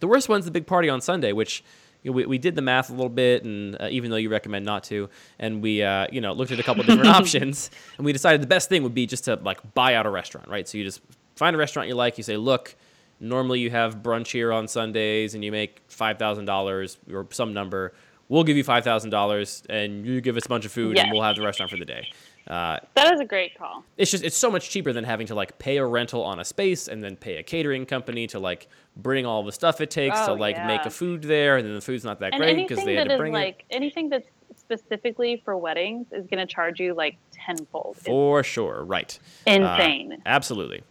the 0.00 0.06
worst 0.06 0.28
one's 0.28 0.44
the 0.44 0.50
big 0.50 0.66
party 0.66 0.88
on 0.88 1.00
Sunday, 1.00 1.32
which 1.32 1.64
you 2.02 2.10
know, 2.10 2.16
we, 2.16 2.26
we 2.26 2.38
did 2.38 2.54
the 2.54 2.62
math 2.62 2.90
a 2.90 2.92
little 2.92 3.08
bit, 3.08 3.44
and 3.44 3.80
uh, 3.80 3.88
even 3.90 4.10
though 4.10 4.16
you 4.16 4.28
recommend 4.28 4.64
not 4.64 4.84
to, 4.84 5.08
and 5.38 5.62
we 5.62 5.82
uh, 5.82 6.06
you 6.10 6.20
know 6.20 6.32
looked 6.32 6.50
at 6.50 6.58
a 6.60 6.62
couple 6.62 6.82
different 6.82 7.08
options, 7.16 7.70
and 7.96 8.04
we 8.04 8.12
decided 8.12 8.42
the 8.42 8.46
best 8.46 8.68
thing 8.68 8.82
would 8.82 8.94
be 8.94 9.06
just 9.06 9.24
to 9.24 9.36
like 9.36 9.74
buy 9.74 9.94
out 9.94 10.06
a 10.06 10.10
restaurant, 10.10 10.48
right? 10.48 10.66
So 10.68 10.78
you 10.78 10.84
just 10.84 11.00
find 11.36 11.54
a 11.54 11.58
restaurant 11.58 11.88
you 11.88 11.94
like, 11.94 12.18
you 12.18 12.24
say, 12.24 12.36
look, 12.36 12.74
normally 13.20 13.60
you 13.60 13.70
have 13.70 13.96
brunch 13.96 14.32
here 14.32 14.52
on 14.52 14.66
Sundays, 14.68 15.34
and 15.34 15.44
you 15.44 15.52
make 15.52 15.80
five 15.88 16.18
thousand 16.18 16.46
dollars 16.46 16.98
or 17.12 17.26
some 17.30 17.52
number 17.54 17.92
we'll 18.28 18.44
give 18.44 18.56
you 18.56 18.64
five 18.64 18.84
thousand 18.84 19.10
dollars 19.10 19.62
and 19.68 20.06
you 20.06 20.20
give 20.20 20.36
us 20.36 20.46
a 20.46 20.48
bunch 20.48 20.64
of 20.64 20.72
food 20.72 20.96
yes. 20.96 21.04
and 21.04 21.12
we'll 21.12 21.22
have 21.22 21.36
the 21.36 21.42
restaurant 21.42 21.70
for 21.70 21.76
the 21.76 21.84
day. 21.84 22.08
Uh, 22.46 22.78
that 22.94 23.12
is 23.14 23.20
a 23.20 23.24
great 23.24 23.56
call. 23.56 23.84
It's 23.96 24.10
just 24.10 24.24
it's 24.24 24.36
so 24.36 24.50
much 24.50 24.70
cheaper 24.70 24.92
than 24.92 25.04
having 25.04 25.26
to 25.28 25.34
like 25.34 25.58
pay 25.58 25.76
a 25.76 25.86
rental 25.86 26.22
on 26.22 26.40
a 26.40 26.44
space 26.44 26.88
and 26.88 27.02
then 27.02 27.16
pay 27.16 27.36
a 27.36 27.42
catering 27.42 27.86
company 27.86 28.26
to 28.28 28.38
like 28.38 28.68
bring 28.96 29.24
all 29.24 29.42
the 29.42 29.52
stuff 29.52 29.80
it 29.80 29.90
takes 29.90 30.18
oh, 30.20 30.26
to 30.26 30.34
like 30.34 30.56
yeah. 30.56 30.66
make 30.66 30.84
a 30.84 30.90
food 30.90 31.22
there 31.22 31.56
and 31.56 31.66
then 31.66 31.74
the 31.74 31.80
food's 31.80 32.04
not 32.04 32.18
that 32.20 32.34
and 32.34 32.42
great 32.42 32.68
because 32.68 32.84
they 32.84 32.96
had 32.96 33.08
to 33.08 33.16
bring 33.16 33.32
like, 33.32 33.42
it. 33.42 33.46
Like 33.46 33.64
anything 33.70 34.08
that's 34.08 34.26
specifically 34.56 35.40
for 35.44 35.56
weddings 35.56 36.06
is 36.12 36.26
going 36.26 36.46
to 36.46 36.52
charge 36.52 36.80
you 36.80 36.94
like 36.94 37.16
tenfold. 37.32 37.96
For 37.96 38.40
it's 38.40 38.48
sure, 38.48 38.84
right? 38.84 39.18
Insane. 39.46 40.12
Uh, 40.12 40.16
absolutely. 40.26 40.82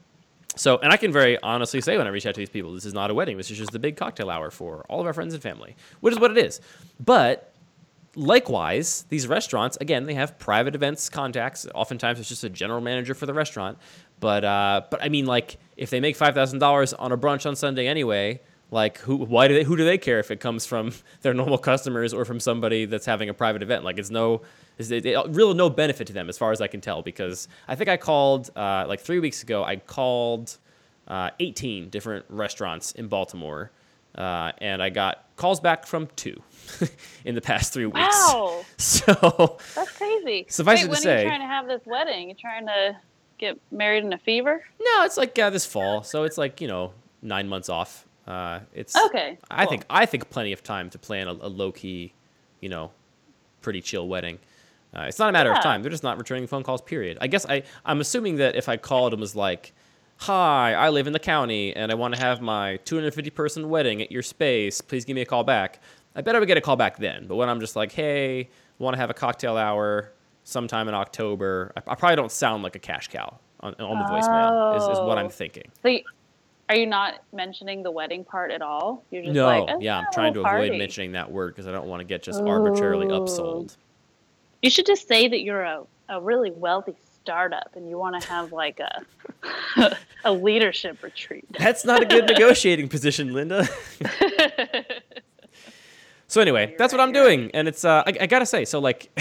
So, 0.56 0.78
and 0.78 0.92
I 0.92 0.98
can 0.98 1.12
very 1.12 1.42
honestly 1.42 1.80
say 1.82 1.98
when 1.98 2.08
I 2.08 2.10
reach 2.10 2.26
out 2.26 2.36
to 2.36 2.40
these 2.40 2.50
people, 2.50 2.74
this 2.74 2.86
is 2.86 2.94
not 2.94 3.10
a 3.10 3.14
wedding. 3.14 3.38
This 3.38 3.50
is 3.52 3.58
just 3.58 3.72
the 3.72 3.80
big 3.80 3.96
cocktail 3.96 4.30
hour 4.30 4.52
for 4.52 4.86
all 4.90 5.00
of 5.00 5.06
our 5.06 5.14
friends 5.14 5.34
and 5.34 5.42
family, 5.42 5.76
which 6.02 6.14
is 6.14 6.20
what 6.20 6.32
it 6.32 6.38
is. 6.38 6.60
But 7.00 7.54
likewise, 8.16 9.06
these 9.10 9.28
restaurants, 9.28 9.78
again, 9.80 10.06
they 10.06 10.14
have 10.14 10.38
private 10.38 10.76
events 10.76 11.10
contacts. 11.10 11.66
Oftentimes, 11.74 12.20
it's 12.20 12.30
just 12.30 12.44
a 12.44 12.50
general 12.50 12.82
manager 12.82 13.14
for 13.14 13.26
the 13.26 13.34
restaurant. 13.34 13.78
But, 14.20 14.44
uh, 14.44 14.82
but 14.92 15.02
I 15.02 15.10
mean, 15.10 15.26
like, 15.26 15.58
if 15.78 15.90
they 15.90 16.00
make 16.00 16.16
five 16.16 16.36
thousand 16.36 16.60
dollars 16.60 16.94
on 16.94 17.12
a 17.12 17.18
brunch 17.18 17.46
on 17.46 17.56
Sunday 17.56 17.88
anyway, 17.88 18.42
like, 18.72 19.00
who, 19.00 19.18
why 19.18 19.50
do 19.50 19.54
they, 19.54 19.64
who 19.64 19.76
do 19.76 19.84
they 19.84 19.98
care 19.98 20.20
if 20.20 20.32
it 20.32 20.40
comes 20.40 20.66
from 20.66 20.94
their 21.22 21.34
normal 21.34 21.58
customers 21.58 22.14
or 22.14 22.26
from 22.26 22.40
somebody 22.40 22.86
that's 22.86 23.06
having 23.06 23.30
a 23.30 23.34
private 23.34 23.62
event? 23.62 23.84
Like, 23.84 24.00
it's 24.00 24.10
no, 24.10 24.42
it's 24.78 24.90
it, 24.90 25.06
it, 25.06 25.18
really 25.30 25.54
no 25.54 25.70
benefit 25.70 26.08
to 26.08 26.14
them 26.14 26.30
as 26.30 26.38
far 26.38 26.52
as 26.52 26.62
I 26.62 26.68
can 26.68 26.80
tell. 26.80 27.02
Because 27.02 27.50
I 27.68 27.76
think 27.76 27.90
I 27.90 27.98
called 27.98 28.50
uh, 28.56 28.86
like 28.88 29.02
three 29.02 29.20
weeks 29.20 29.44
ago. 29.44 29.64
I 29.64 29.76
called 29.76 30.58
uh, 31.08 31.32
18 31.40 31.90
different 31.90 32.26
restaurants 32.30 32.94
in 32.94 33.08
Baltimore, 33.10 33.72
uh, 34.16 34.54
and 34.60 34.82
I 34.82 34.90
got 34.90 35.26
calls 35.36 35.60
back 35.60 35.86
from 35.86 36.08
two 36.16 36.42
in 37.26 37.36
the 37.36 37.42
past 37.42 37.74
three 37.74 37.86
weeks. 37.86 38.00
Wow! 38.00 38.64
So 38.78 39.58
that's 39.76 39.92
crazy. 39.98 40.46
Suffice 40.50 40.80
Wait, 40.80 40.84
it 40.84 40.86
to 40.86 40.92
when 40.92 41.02
say, 41.02 41.16
are 41.16 41.22
you 41.24 41.28
trying 41.28 41.42
to 41.42 41.46
have 41.46 41.68
this 41.68 41.82
wedding? 41.86 42.30
you're 42.30 42.38
trying 42.40 42.66
to 42.68 42.98
get 43.38 43.60
married 43.70 44.06
in 44.06 44.14
a 44.14 44.18
fever? 44.18 44.64
No, 44.80 45.04
it's 45.04 45.18
like 45.18 45.36
this 45.36 45.66
fall. 45.66 46.04
So 46.04 46.24
it's 46.24 46.38
like 46.38 46.62
you 46.62 46.70
know 46.70 46.94
nine 47.22 47.50
months 47.50 47.68
off. 47.68 48.06
Uh, 48.32 48.60
it's 48.74 48.96
Okay, 48.96 49.38
I 49.50 49.64
cool. 49.66 49.72
think 49.72 49.86
I 49.90 50.06
think 50.06 50.30
plenty 50.30 50.54
of 50.54 50.64
time 50.64 50.90
to 50.92 50.98
plan 50.98 51.28
a, 51.28 51.32
a 51.32 51.50
low 51.50 51.72
key, 51.72 52.14
you 52.62 52.70
know, 52.70 52.92
pretty 53.62 53.82
chill 53.82 54.08
wedding. 54.08 54.40
Uh, 54.96 55.02
it's 55.04 55.20
not 55.20 55.30
a 55.30 55.32
matter 55.32 55.52
of 55.52 55.62
time. 55.62 55.82
They're 55.82 55.92
just 55.92 56.04
not 56.04 56.18
returning 56.18 56.48
phone 56.48 56.64
calls. 56.64 56.82
Period. 56.82 57.18
I 57.22 57.28
guess 57.28 57.46
I 57.48 57.64
I'm 57.86 58.00
assuming 58.02 58.38
that 58.38 58.56
if 58.56 58.70
I 58.70 58.78
called 58.78 59.14
and 59.14 59.20
was 59.22 59.36
like, 59.36 59.74
"Hi, 60.18 60.74
I 60.74 60.90
live 60.90 61.08
in 61.08 61.14
the 61.14 61.20
county 61.20 61.76
and 61.76 61.92
I 61.92 61.96
want 61.96 62.14
to 62.16 62.22
have 62.22 62.42
my 62.42 62.78
250 62.86 63.30
person 63.32 63.70
wedding 63.70 64.02
at 64.02 64.12
your 64.12 64.22
space. 64.24 64.82
Please 64.82 65.04
give 65.06 65.16
me 65.16 65.22
a 65.22 65.26
call 65.26 65.44
back." 65.44 65.80
I 66.16 66.22
bet 66.22 66.36
I 66.36 66.40
would 66.40 66.48
get 66.48 66.58
a 66.58 66.62
call 66.62 66.76
back 66.76 66.98
then. 66.98 67.26
But 67.28 67.36
when 67.38 67.48
I'm 67.50 67.60
just 67.62 67.76
like, 67.76 67.92
"Hey, 67.92 68.50
want 68.80 68.94
to 68.96 69.00
have 69.00 69.10
a 69.10 69.14
cocktail 69.14 69.56
hour 69.58 70.12
sometime 70.44 70.88
in 70.90 70.94
October," 70.94 71.72
I, 71.78 71.92
I 71.92 71.96
probably 71.96 72.16
don't 72.18 72.32
sound 72.32 72.64
like 72.64 72.76
a 72.76 72.80
cash 72.80 73.08
cow 73.08 73.40
on, 73.62 73.74
on 73.76 73.98
the 74.00 74.06
voicemail. 74.06 74.76
Is, 74.78 74.84
is 74.84 75.00
what 75.06 75.18
I'm 75.18 75.28
Oh. 75.28 75.30
thinking. 75.30 75.72
So, 75.84 75.90
y- 75.90 76.04
are 76.72 76.76
you 76.76 76.88
not 76.88 77.22
mentioning 77.34 77.84
the 77.84 77.92
wedding 77.92 78.24
part 78.24 78.50
at 78.50 78.62
all? 78.62 79.04
You're 79.12 79.24
just 79.24 79.36
No, 79.36 79.46
like, 79.46 79.66
"Oh, 79.68 79.80
yeah, 79.82 79.98
I'm 80.00 80.06
trying 80.14 80.34
to 80.36 80.42
little 80.42 80.56
avoid 80.56 80.78
mentioning 80.78 81.12
that 81.12 81.30
word 81.30 81.54
because 81.54 81.68
I 81.68 81.74
don't 81.74 81.88
want 81.88 82.00
to 82.00 82.06
get 82.06 82.24
just 82.24 82.42
arbitrarily 82.42 83.08
upsold. 83.08 83.76
You 84.62 84.70
should 84.70 84.86
just 84.86 85.06
say 85.06 85.28
that 85.28 85.42
you're 85.42 85.64
a, 85.64 85.84
a 86.08 86.22
really 86.22 86.50
wealthy 86.52 86.96
startup 87.22 87.76
and 87.76 87.90
you 87.90 87.98
want 87.98 88.22
to 88.22 88.28
have 88.30 88.54
like 88.54 88.80
a 88.80 89.98
a 90.24 90.32
leadership 90.32 91.04
retreat. 91.04 91.46
That's 91.60 91.84
not 91.84 92.04
a 92.04 92.06
good 92.06 92.26
negotiating 92.28 92.88
position, 92.88 93.34
Linda. 93.34 93.68
so 96.30 96.40
anyway, 96.40 96.70
You're 96.70 96.78
that's 96.78 96.94
what 96.94 97.02
I'm 97.02 97.14
you're 97.14 97.26
right. 97.26 97.36
doing, 97.36 97.52
and 97.54 97.68
it's 97.68 97.84
uh, 97.84 98.04
I, 98.08 98.14
I 98.22 98.28
gotta 98.28 98.46
say, 98.46 98.64
so 98.64 98.80
like, 98.80 99.12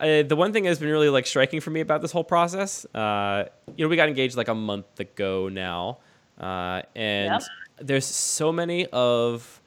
uh, 0.00 0.24
the 0.24 0.34
one 0.34 0.52
thing 0.52 0.64
that's 0.64 0.80
been 0.80 0.88
really 0.88 1.10
like 1.10 1.28
striking 1.28 1.60
for 1.60 1.70
me 1.70 1.78
about 1.80 2.02
this 2.02 2.10
whole 2.10 2.24
process, 2.24 2.86
uh, 2.92 3.44
you 3.76 3.84
know, 3.84 3.88
we 3.88 3.94
got 3.94 4.08
engaged 4.08 4.36
like 4.36 4.48
a 4.48 4.54
month 4.54 4.98
ago 4.98 5.48
now, 5.48 5.98
uh, 6.40 6.82
and 6.96 7.32
Yep. 7.34 7.42
there's 7.86 8.04
so 8.06 8.50
many 8.50 8.86
of 8.86 9.60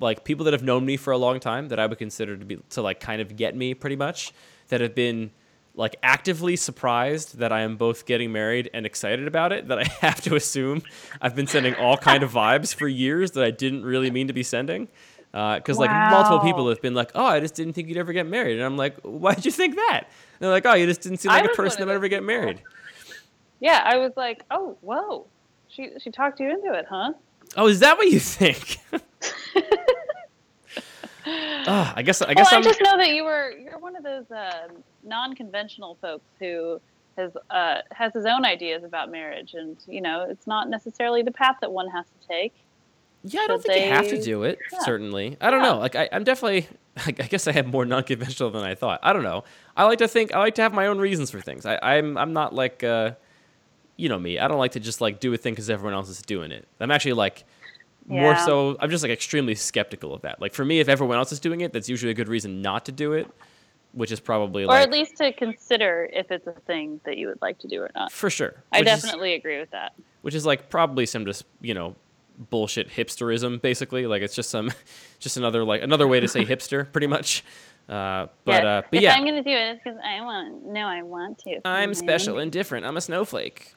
like 0.00 0.24
people 0.24 0.44
that 0.44 0.52
have 0.52 0.62
known 0.62 0.84
me 0.84 0.96
for 0.96 1.12
a 1.12 1.18
long 1.18 1.40
time 1.40 1.68
that 1.68 1.78
I 1.80 1.86
would 1.86 1.98
consider 1.98 2.36
to 2.36 2.44
be 2.44 2.58
to 2.70 2.82
like 2.82 3.00
kind 3.00 3.20
of 3.22 3.36
get 3.36 3.56
me 3.56 3.74
pretty 3.74 3.96
much 3.96 4.32
that 4.68 4.80
have 4.80 4.94
been 4.94 5.30
like 5.74 5.96
actively 6.02 6.56
surprised 6.56 7.38
that 7.38 7.52
I 7.52 7.60
am 7.60 7.76
both 7.76 8.04
getting 8.04 8.32
married 8.32 8.68
and 8.74 8.84
excited 8.84 9.26
about 9.28 9.52
it 9.52 9.68
that 9.68 9.78
I 9.78 9.84
have 10.00 10.20
to 10.22 10.34
assume 10.36 10.82
I've 11.20 11.34
been 11.36 11.46
sending 11.46 11.74
all 11.76 11.96
kind 11.96 12.22
of 12.22 12.32
vibes 12.32 12.74
for 12.74 12.86
years 12.88 13.32
that 13.32 13.44
I 13.44 13.50
didn't 13.50 13.84
really 13.84 14.10
mean 14.10 14.26
to 14.28 14.32
be 14.32 14.42
sending. 14.42 14.88
Because 15.30 15.78
like 15.78 15.90
multiple 16.10 16.40
people 16.40 16.68
have 16.68 16.80
been 16.82 16.94
like 16.94 17.10
oh 17.14 17.24
I 17.26 17.38
just 17.40 17.54
didn't 17.54 17.74
think 17.74 17.88
you'd 17.88 17.96
ever 17.98 18.12
get 18.12 18.26
married. 18.26 18.56
And 18.56 18.64
I'm 18.64 18.76
like 18.76 18.98
why'd 19.02 19.44
you 19.44 19.52
think 19.52 19.76
that? 19.76 20.00
And 20.04 20.40
they're 20.40 20.50
like 20.50 20.66
oh 20.66 20.74
you 20.74 20.86
just 20.86 21.00
didn't 21.00 21.18
seem 21.18 21.30
like 21.30 21.44
a 21.44 21.54
person 21.54 21.80
that 21.80 21.86
would 21.86 21.94
ever 21.94 22.08
get 22.08 22.22
married. 22.24 22.62
yeah, 23.60 23.82
I 23.84 23.98
was 23.98 24.12
like, 24.16 24.42
oh, 24.50 24.76
whoa. 24.80 25.26
She 25.78 25.90
she 26.00 26.10
talked 26.10 26.40
you 26.40 26.50
into 26.50 26.72
it, 26.74 26.86
huh? 26.90 27.12
oh 27.56 27.68
is 27.68 27.78
that 27.80 27.96
what 27.96 28.08
you 28.08 28.18
think 28.20 28.78
Ah, 31.70 31.92
I 31.96 32.02
guess 32.02 32.22
I 32.22 32.32
guess 32.34 32.50
well, 32.50 32.60
I 32.60 32.62
just 32.62 32.80
know 32.82 32.96
that 32.96 33.10
you 33.10 33.22
were 33.24 33.50
you're 33.52 33.78
one 33.78 33.94
of 33.96 34.02
those 34.02 34.30
uh, 34.30 34.68
non-conventional 35.04 35.98
folks 36.00 36.24
who 36.40 36.80
has 37.18 37.32
uh, 37.50 37.80
has 37.92 38.14
his 38.14 38.24
own 38.24 38.46
ideas 38.46 38.82
about 38.84 39.10
marriage, 39.10 39.52
and 39.54 39.76
you 39.86 40.00
know 40.00 40.26
it's 40.28 40.46
not 40.46 40.70
necessarily 40.70 41.22
the 41.22 41.30
path 41.30 41.56
that 41.60 41.70
one 41.70 41.88
has 41.90 42.06
to 42.06 42.26
take. 42.26 42.54
Yeah, 43.24 43.40
I 43.40 43.46
don't 43.48 43.62
think 43.62 43.84
you 43.84 43.90
have 43.90 44.08
to 44.08 44.22
do 44.22 44.44
it. 44.44 44.58
yeah. 44.72 44.78
Certainly, 44.80 45.36
I 45.40 45.50
don't 45.50 45.60
Yeah. 45.62 45.72
know. 45.72 45.78
Like, 45.78 45.96
I, 45.96 46.08
I'm 46.12 46.24
definitely. 46.24 46.66
I 47.06 47.10
guess 47.12 47.46
I 47.46 47.52
am 47.52 47.66
more 47.70 47.84
non-conventional 47.84 48.50
than 48.50 48.62
I 48.64 48.74
thought. 48.74 49.00
I 49.02 49.12
don't 49.12 49.22
know. 49.24 49.44
I 49.76 49.84
like 49.84 49.98
to 49.98 50.08
think. 50.08 50.32
I 50.32 50.38
like 50.38 50.54
to 50.54 50.62
have 50.62 50.72
my 50.72 50.86
own 50.86 50.98
reasons 50.98 51.30
for 51.30 51.40
things. 51.40 51.66
I, 51.66 51.78
I'm. 51.82 52.16
I'm 52.16 52.32
not 52.32 52.54
like. 52.54 52.82
Uh, 52.82 53.12
you 53.98 54.08
know 54.08 54.18
me. 54.18 54.38
I 54.38 54.48
don't 54.48 54.58
like 54.58 54.72
to 54.72 54.80
just 54.80 55.02
like 55.02 55.20
do 55.20 55.34
a 55.34 55.36
thing 55.36 55.52
because 55.52 55.68
everyone 55.68 55.92
else 55.92 56.08
is 56.08 56.22
doing 56.22 56.50
it. 56.52 56.66
I'm 56.80 56.90
actually 56.90 57.12
like. 57.12 57.44
More 58.06 58.38
so, 58.38 58.74
I'm 58.80 58.88
just 58.88 59.02
like 59.04 59.12
extremely 59.12 59.54
skeptical 59.54 60.14
of 60.14 60.22
that. 60.22 60.40
Like 60.40 60.54
for 60.54 60.64
me, 60.64 60.80
if 60.80 60.88
everyone 60.88 61.18
else 61.18 61.30
is 61.30 61.40
doing 61.40 61.60
it, 61.60 61.74
that's 61.74 61.90
usually 61.90 62.10
a 62.10 62.14
good 62.14 62.28
reason 62.28 62.62
not 62.62 62.86
to 62.86 62.92
do 62.92 63.12
it, 63.12 63.28
which 63.92 64.10
is 64.10 64.18
probably 64.18 64.64
like 64.64 64.74
or 64.74 64.78
like 64.80 64.86
at 64.88 64.92
least 64.94 65.16
to 65.18 65.30
consider 65.34 66.08
if 66.10 66.30
it's 66.30 66.46
a 66.46 66.52
thing 66.52 67.02
that 67.04 67.18
you 67.18 67.26
would 67.26 67.42
like 67.42 67.58
to 67.58 67.68
do 67.68 67.82
or 67.82 67.90
not. 67.94 68.10
for 68.10 68.30
sure. 68.30 68.54
I 68.72 68.78
which 68.78 68.88
is- 68.88 69.02
definitely 69.02 69.34
agree 69.34 69.58
with 69.60 69.70
that. 69.72 69.92
which 70.22 70.34
is 70.34 70.46
like 70.46 70.70
probably 70.70 71.04
some 71.04 71.26
just 71.26 71.44
you 71.60 71.74
know 71.74 71.96
bullshit 72.48 72.88
hipsterism 72.88 73.60
basically 73.60 74.06
like 74.06 74.22
it's 74.22 74.34
just 74.34 74.48
some 74.48 74.70
just 75.18 75.36
another 75.36 75.62
like 75.62 75.82
another 75.82 76.08
way 76.08 76.18
to 76.18 76.28
say 76.28 76.44
hipster 76.46 76.90
pretty 76.90 77.08
much 77.08 77.44
uh, 77.90 78.26
but 78.44 78.62
yeah. 78.62 78.68
uh, 78.70 78.82
but 78.90 78.96
if 78.96 79.02
yeah 79.02 79.14
I'm 79.14 79.24
gonna 79.24 79.42
do 79.42 79.50
it, 79.50 79.80
because 79.82 79.98
I 80.04 80.20
want. 80.20 80.66
No, 80.66 80.86
I 80.86 81.02
want 81.02 81.38
to. 81.40 81.60
I'm 81.66 81.94
special 81.94 82.38
and 82.38 82.52
different 82.52 82.84
I'm 82.86 82.96
a 82.96 83.00
snowflake 83.00 83.74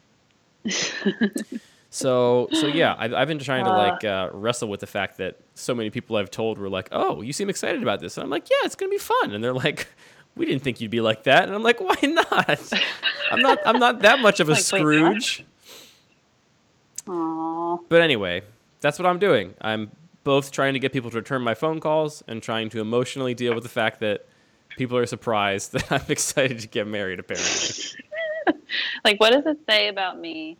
so 1.90 2.48
so 2.52 2.68
yeah 2.68 2.96
I've, 3.00 3.14
I've 3.14 3.28
been 3.28 3.40
trying 3.40 3.66
to 3.66 3.72
Uh. 3.72 3.78
like 3.78 4.04
uh, 4.04 4.30
wrestle 4.34 4.70
with 4.70 4.80
the 4.80 4.88
fact 4.88 5.18
that 5.18 5.40
so 5.56 5.74
many 5.76 5.90
people 5.90 6.16
I've 6.16 6.32
told 6.32 6.58
were 6.58 6.70
like 6.70 6.90
oh 6.92 7.22
you 7.22 7.34
seem 7.34 7.50
excited 7.50 7.82
about 7.82 8.00
this 8.00 8.18
and 8.18 8.24
I'm 8.24 8.30
like 8.30 8.50
yeah 8.50 8.58
it's 8.66 8.76
gonna 8.76 8.90
be 8.92 8.98
fun 8.98 9.32
and 9.34 9.44
they're 9.44 9.54
like 9.54 9.88
we 10.36 10.46
didn't 10.46 10.62
think 10.64 10.80
you'd 10.82 10.92
be 10.92 11.02
like 11.02 11.24
that 11.24 11.44
and 11.46 11.54
I'm 11.54 11.64
like 11.64 11.80
why 11.82 11.96
not 12.04 12.74
I'm 13.32 13.40
not 13.42 13.60
I'm 13.66 13.80
not 13.80 14.00
that 14.02 14.20
much 14.20 14.40
of 14.40 14.48
a 14.50 14.54
Like. 14.54 14.62
Scrooge. 14.62 15.46
But 17.06 18.02
anyway, 18.02 18.44
that's 18.80 18.98
what 19.00 19.06
I'm 19.06 19.20
doing. 19.20 19.54
I'm 19.60 19.92
both 20.24 20.52
trying 20.52 20.74
to 20.74 20.80
get 20.80 20.94
people 20.94 21.10
to 21.10 21.18
return 21.18 21.42
my 21.42 21.56
phone 21.56 21.80
calls 21.80 22.24
and 22.28 22.42
trying 22.44 22.70
to 22.70 22.80
emotionally 22.80 23.34
deal 23.34 23.54
with 23.56 23.64
the 23.64 23.70
fact 23.70 24.00
that 24.02 24.26
people 24.78 24.98
are 24.98 25.06
surprised 25.06 25.72
that 25.74 25.92
I'm 25.92 26.06
excited 26.10 26.60
to 26.60 26.68
get 26.68 26.88
married, 26.88 27.20
apparently. 27.20 27.74
Like, 29.04 29.20
what 29.20 29.32
does 29.32 29.46
it 29.46 29.58
say 29.70 29.88
about 29.88 30.20
me 30.20 30.58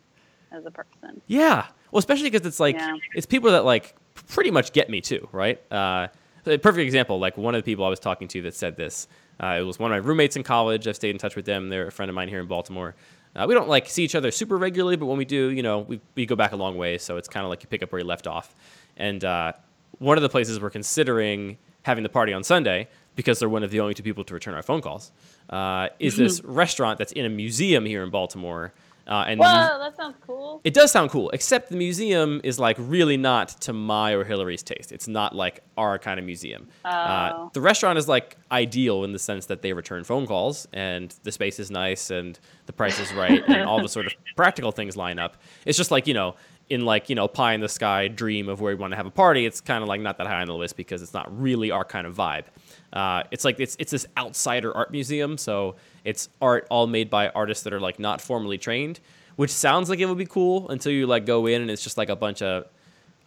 as 0.50 0.64
a 0.66 0.70
person? 0.70 1.20
yeah. 1.26 1.66
Well, 1.90 1.98
especially 1.98 2.30
because 2.30 2.46
it's 2.46 2.58
like, 2.60 2.74
Yeah. 2.76 2.96
it's 3.14 3.26
people 3.26 3.50
that 3.52 3.64
like 3.66 3.94
pretty 4.28 4.50
much 4.50 4.72
get 4.72 4.88
me 4.88 5.00
too, 5.02 5.28
right? 5.32 5.60
Uh, 5.70 6.08
a 6.46 6.56
perfect 6.58 6.84
example, 6.84 7.18
like 7.18 7.36
one 7.36 7.54
of 7.54 7.58
the 7.58 7.64
people 7.70 7.84
I 7.84 7.88
was 7.90 8.00
talking 8.00 8.28
to 8.28 8.42
that 8.42 8.54
said 8.54 8.76
this. 8.76 9.08
Uh, 9.42 9.58
it 9.60 9.62
was 9.62 9.78
one 9.78 9.92
of 9.92 9.94
my 10.02 10.06
roommates 10.08 10.36
in 10.36 10.42
college. 10.42 10.88
I've 10.88 10.96
stayed 10.96 11.10
in 11.10 11.18
touch 11.18 11.36
with 11.36 11.44
them. 11.44 11.68
They're 11.68 11.88
a 11.88 11.92
friend 11.92 12.08
of 12.08 12.14
mine 12.14 12.28
here 12.28 12.40
in 12.40 12.46
Baltimore. 12.46 12.94
Uh, 13.36 13.44
we 13.48 13.54
don't 13.54 13.68
like 13.68 13.88
see 13.88 14.04
each 14.04 14.14
other 14.14 14.30
super 14.30 14.56
regularly, 14.58 14.96
but 14.96 15.06
when 15.06 15.18
we 15.18 15.24
do, 15.24 15.50
you 15.50 15.62
know, 15.62 15.80
we, 15.80 16.00
we 16.14 16.26
go 16.26 16.36
back 16.36 16.52
a 16.52 16.56
long 16.56 16.76
way. 16.76 16.98
So 16.98 17.16
it's 17.16 17.28
kind 17.28 17.44
of 17.44 17.50
like 17.50 17.62
you 17.62 17.68
pick 17.68 17.82
up 17.82 17.92
where 17.92 18.00
you 18.00 18.06
left 18.06 18.26
off. 18.26 18.54
And 18.96 19.24
uh, 19.24 19.52
one 19.98 20.16
of 20.18 20.22
the 20.22 20.28
places 20.28 20.60
we're 20.60 20.70
considering 20.70 21.56
having 21.82 22.02
the 22.02 22.08
party 22.10 22.32
on 22.32 22.42
Sunday, 22.44 22.88
because 23.16 23.38
they're 23.38 23.48
one 23.48 23.62
of 23.62 23.70
the 23.70 23.80
only 23.80 23.94
two 23.94 24.02
people 24.02 24.24
to 24.24 24.34
return 24.34 24.54
our 24.54 24.62
phone 24.62 24.80
calls, 24.80 25.12
uh, 25.52 25.88
is 26.00 26.16
this 26.16 26.42
restaurant 26.44 26.98
that's 26.98 27.12
in 27.12 27.24
a 27.24 27.28
museum 27.28 27.84
here 27.84 28.02
in 28.02 28.10
Baltimore. 28.10 28.72
Uh, 29.04 29.24
and 29.26 29.40
the 29.40 29.44
mu- 29.44 29.50
Whoa, 29.50 29.78
that 29.80 29.96
sounds 29.96 30.14
cool. 30.24 30.60
it 30.62 30.72
does 30.74 30.92
sound 30.92 31.10
cool, 31.10 31.28
except 31.30 31.70
the 31.70 31.76
museum 31.76 32.40
is 32.44 32.60
like 32.60 32.76
really 32.78 33.16
not 33.16 33.48
to 33.62 33.72
my 33.72 34.12
or 34.12 34.22
Hillary's 34.22 34.62
taste. 34.62 34.92
It's 34.92 35.08
not 35.08 35.34
like 35.34 35.60
our 35.76 35.98
kind 35.98 36.20
of 36.20 36.24
museum. 36.24 36.68
Uh, 36.84 37.30
Oh. 37.34 37.50
the 37.52 37.60
restaurant 37.60 37.98
is 37.98 38.06
like 38.06 38.36
ideal 38.52 39.02
in 39.02 39.10
the 39.12 39.18
sense 39.18 39.46
that 39.46 39.60
they 39.60 39.72
return 39.72 40.04
phone 40.04 40.24
calls 40.24 40.68
and 40.72 41.12
the 41.24 41.32
space 41.32 41.58
is 41.58 41.68
nice 41.68 42.10
and 42.10 42.38
the 42.66 42.72
price 42.72 43.00
is 43.00 43.12
right 43.12 43.42
and 43.48 43.64
all 43.68 43.82
the 43.82 43.88
sort 43.88 44.06
of 44.06 44.12
practical 44.36 44.70
things 44.70 44.96
line 44.96 45.18
up. 45.18 45.36
It's 45.66 45.76
just 45.76 45.90
like, 45.90 46.06
you 46.06 46.14
know, 46.14 46.36
in 46.70 46.84
like, 46.84 47.08
you 47.10 47.16
know, 47.16 47.26
pie 47.26 47.54
in 47.54 47.60
the 47.60 47.68
sky 47.68 48.06
dream 48.06 48.48
of 48.48 48.60
where 48.60 48.72
we 48.74 48.80
want 48.80 48.92
to 48.92 48.96
have 48.96 49.06
a 49.06 49.10
party, 49.10 49.44
it's 49.46 49.60
kind 49.60 49.82
of 49.82 49.88
like 49.88 50.00
not 50.00 50.16
that 50.18 50.28
high 50.28 50.40
on 50.40 50.46
the 50.46 50.54
list 50.54 50.76
because 50.76 51.02
it's 51.02 51.12
not 51.12 51.26
really 51.42 51.72
our 51.72 51.84
kind 51.84 52.06
of 52.06 52.16
vibe. 52.16 52.44
Uh, 52.92 53.22
it's 53.30 53.44
like 53.44 53.58
it's 53.58 53.76
it's 53.78 53.90
this 53.90 54.06
outsider 54.18 54.76
art 54.76 54.90
museum, 54.90 55.38
so 55.38 55.76
it's 56.04 56.28
art 56.40 56.66
all 56.70 56.86
made 56.86 57.08
by 57.08 57.28
artists 57.30 57.64
that 57.64 57.72
are 57.72 57.80
like 57.80 57.98
not 57.98 58.20
formally 58.20 58.58
trained, 58.58 59.00
which 59.36 59.50
sounds 59.50 59.88
like 59.88 59.98
it 59.98 60.06
would 60.06 60.18
be 60.18 60.26
cool 60.26 60.68
until 60.68 60.92
you 60.92 61.06
like 61.06 61.24
go 61.24 61.46
in 61.46 61.62
and 61.62 61.70
it's 61.70 61.82
just 61.82 61.96
like 61.96 62.08
a 62.10 62.16
bunch 62.16 62.42
of 62.42 62.66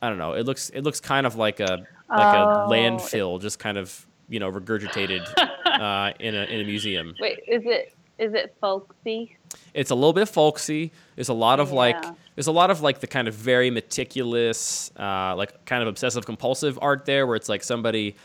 I 0.01 0.09
don't 0.09 0.17
know. 0.19 0.33
It 0.33 0.45
looks 0.45 0.69
it 0.69 0.81
looks 0.81 0.99
kind 0.99 1.25
of 1.25 1.35
like 1.35 1.59
a 1.59 1.85
like 2.09 2.35
Oh, 2.37 2.65
a 2.65 2.67
landfill, 2.69 3.41
just 3.41 3.57
kind 3.57 3.77
of 3.77 4.05
you 4.29 4.39
know 4.39 4.51
regurgitated 4.51 5.25
uh, 5.65 6.13
in 6.19 6.35
a 6.35 6.43
in 6.43 6.61
a 6.61 6.63
museum. 6.63 7.15
Wait, 7.19 7.39
is 7.47 7.63
it 7.65 7.93
is 8.19 8.33
it 8.33 8.55
folksy? 8.61 9.35
It's 9.73 9.91
a 9.91 9.95
little 9.95 10.13
bit 10.13 10.29
folksy. 10.29 10.91
There's 11.15 11.29
a 11.29 11.33
lot 11.33 11.59
of 11.59 11.71
like 11.71 12.01
there's 12.35 12.47
a 12.47 12.51
lot 12.51 12.69
of 12.69 12.81
like 12.81 12.99
the 12.99 13.07
kind 13.07 13.27
of 13.27 13.33
very 13.33 13.71
meticulous, 13.71 14.91
uh, 14.99 15.35
like 15.35 15.65
kind 15.65 15.81
of 15.81 15.87
obsessive 15.87 16.25
compulsive 16.25 16.77
art 16.81 17.05
there, 17.05 17.25
where 17.25 17.35
it's 17.35 17.49
like 17.49 17.63
somebody 17.63 18.15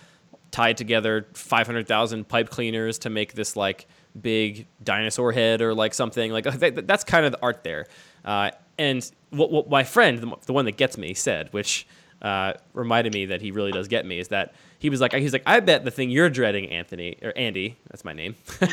tied 0.50 0.76
together 0.76 1.26
500,000 1.34 2.28
pipe 2.28 2.50
cleaners 2.50 2.98
to 3.00 3.10
make 3.10 3.34
this 3.34 3.56
like 3.56 3.86
big 4.20 4.66
dinosaur 4.82 5.32
head 5.32 5.62
or 5.62 5.74
like 5.74 5.94
something 5.94 6.32
like 6.32 6.44
that, 6.58 6.86
that's 6.86 7.04
kind 7.04 7.24
of 7.24 7.32
the 7.32 7.38
art 7.42 7.62
there. 7.62 7.86
Uh, 8.24 8.50
and 8.78 9.10
what, 9.30 9.50
what 9.50 9.68
my 9.68 9.84
friend, 9.84 10.34
the, 10.46 10.52
one 10.52 10.64
that 10.64 10.76
gets 10.76 10.96
me, 10.96 11.14
said, 11.14 11.52
which 11.52 11.86
uh, 12.22 12.54
reminded 12.72 13.14
me 13.14 13.26
that 13.26 13.40
he 13.40 13.50
really 13.50 13.72
does 13.72 13.88
get 13.88 14.06
me, 14.06 14.18
is 14.18 14.28
that 14.28 14.54
he 14.78 14.90
was 14.90 15.00
like, 15.00 15.12
he's 15.12 15.32
like, 15.32 15.42
I 15.46 15.60
bet 15.60 15.84
the 15.84 15.90
thing 15.90 16.10
you're 16.10 16.30
dreading, 16.30 16.70
Anthony 16.70 17.16
or 17.22 17.32
Andy, 17.36 17.76
that's 17.90 18.04
my 18.04 18.12
name. 18.12 18.34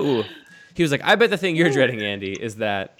Woo! 0.00 0.24
He 0.74 0.82
was 0.82 0.90
like, 0.90 1.02
I 1.04 1.14
bet 1.14 1.30
the 1.30 1.36
thing 1.36 1.54
you're 1.54 1.70
dreading, 1.70 2.00
Andy, 2.00 2.32
is 2.32 2.56
that 2.56 2.98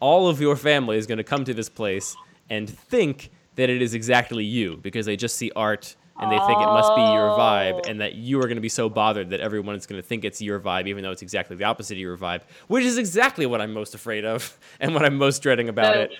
all 0.00 0.28
of 0.28 0.40
your 0.40 0.56
family 0.56 0.98
is 0.98 1.06
going 1.06 1.18
to 1.18 1.24
come 1.24 1.44
to 1.44 1.54
this 1.54 1.68
place 1.68 2.16
and 2.50 2.68
think 2.68 3.30
that 3.54 3.70
it 3.70 3.80
is 3.80 3.94
exactly 3.94 4.44
you 4.44 4.76
because 4.76 5.06
they 5.06 5.16
just 5.16 5.36
see 5.36 5.50
art 5.56 5.96
and 6.18 6.32
they 6.32 6.38
think 6.38 6.58
it 6.60 6.66
must 6.66 6.94
be 6.94 7.02
your 7.02 7.30
vibe 7.36 7.74
Oh. 7.84 7.88
and 7.90 8.00
that 8.00 8.14
you 8.14 8.38
are 8.40 8.44
going 8.46 8.56
to 8.56 8.60
be 8.62 8.68
so 8.68 8.88
bothered 8.88 9.30
that 9.30 9.40
everyone 9.40 9.74
is 9.76 9.86
going 9.86 10.00
to 10.00 10.06
think 10.06 10.24
it's 10.24 10.40
your 10.40 10.58
vibe 10.60 10.86
even 10.88 11.02
though 11.02 11.10
it's 11.10 11.22
exactly 11.22 11.56
the 11.56 11.64
opposite 11.64 11.94
of 11.94 11.98
your 11.98 12.16
vibe 12.16 12.40
which 12.68 12.84
is 12.84 12.96
exactly 12.98 13.44
what 13.46 13.60
i'm 13.60 13.72
most 13.72 13.94
afraid 13.94 14.24
of 14.24 14.58
and 14.80 14.94
what 14.94 15.04
i'm 15.04 15.16
most 15.16 15.42
dreading 15.42 15.68
about 15.68 15.94
So- 15.94 16.00
it 16.00 16.12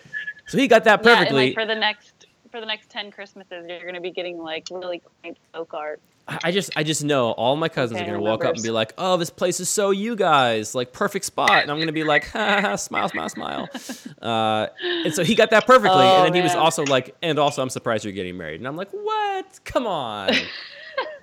So 0.49 0.59
he 0.59 0.69
got 0.69 0.85
that 0.85 1.03
Yeah, 1.05 1.11
and 1.11 1.19
perfectly. 1.19 1.47
like 1.47 1.55
for 1.55 1.67
the 1.67 1.75
next 1.75 2.27
for 2.53 2.61
the 2.61 2.67
next 2.67 2.89
ten 2.91 3.11
Christmases, 3.11 3.67
you're 3.69 3.85
gonna 3.85 4.01
be 4.01 4.11
getting 4.13 4.39
like 4.39 4.69
really 4.71 5.03
quaint 5.21 5.37
folk 5.53 5.75
art. 5.75 6.01
I 6.29 6.51
just 6.51 6.71
I 6.77 6.83
just 6.83 7.05
know 7.05 7.31
all 7.31 7.55
my 7.55 7.69
cousins 7.69 8.01
Okay, 8.01 8.09
are 8.11 8.15
gonna 8.15 8.23
walk 8.25 8.45
up 8.45 8.55
and 8.55 8.63
be 8.63 8.71
like, 8.71 8.93
"Oh, 8.99 9.17
this 9.17 9.31
place 9.31 9.61
is 9.61 9.69
so 9.69 9.91
you 9.91 10.17
guys, 10.17 10.75
like 10.75 10.93
perfect 10.93 11.25
spot," 11.25 11.63
and 11.63 11.71
I'm 11.71 11.79
gonna 11.79 11.93
be 11.93 12.03
like, 12.03 12.29
"Ha 12.31 12.39
ha, 12.39 12.61
ha 12.61 12.77
smile, 12.77 13.09
smile, 13.09 13.29
smile." 13.29 13.69
Uh, 14.21 14.67
and 15.05 15.15
so 15.15 15.23
he 15.23 15.35
got 15.37 15.51
that 15.51 15.67
perfectly, 15.67 16.05
Oh, 16.05 16.17
and 16.17 16.25
then 16.25 16.35
he 16.35 16.41
was 16.43 16.55
also 16.55 16.85
like, 16.85 17.15
"And 17.23 17.39
also, 17.39 17.63
I'm 17.63 17.71
surprised 17.71 18.05
you're 18.05 18.13
getting 18.13 18.37
married," 18.37 18.61
and 18.61 18.67
I'm 18.67 18.77
like, 18.77 18.91
"What? 18.91 19.61
Come 19.65 19.87
on, 19.87 20.31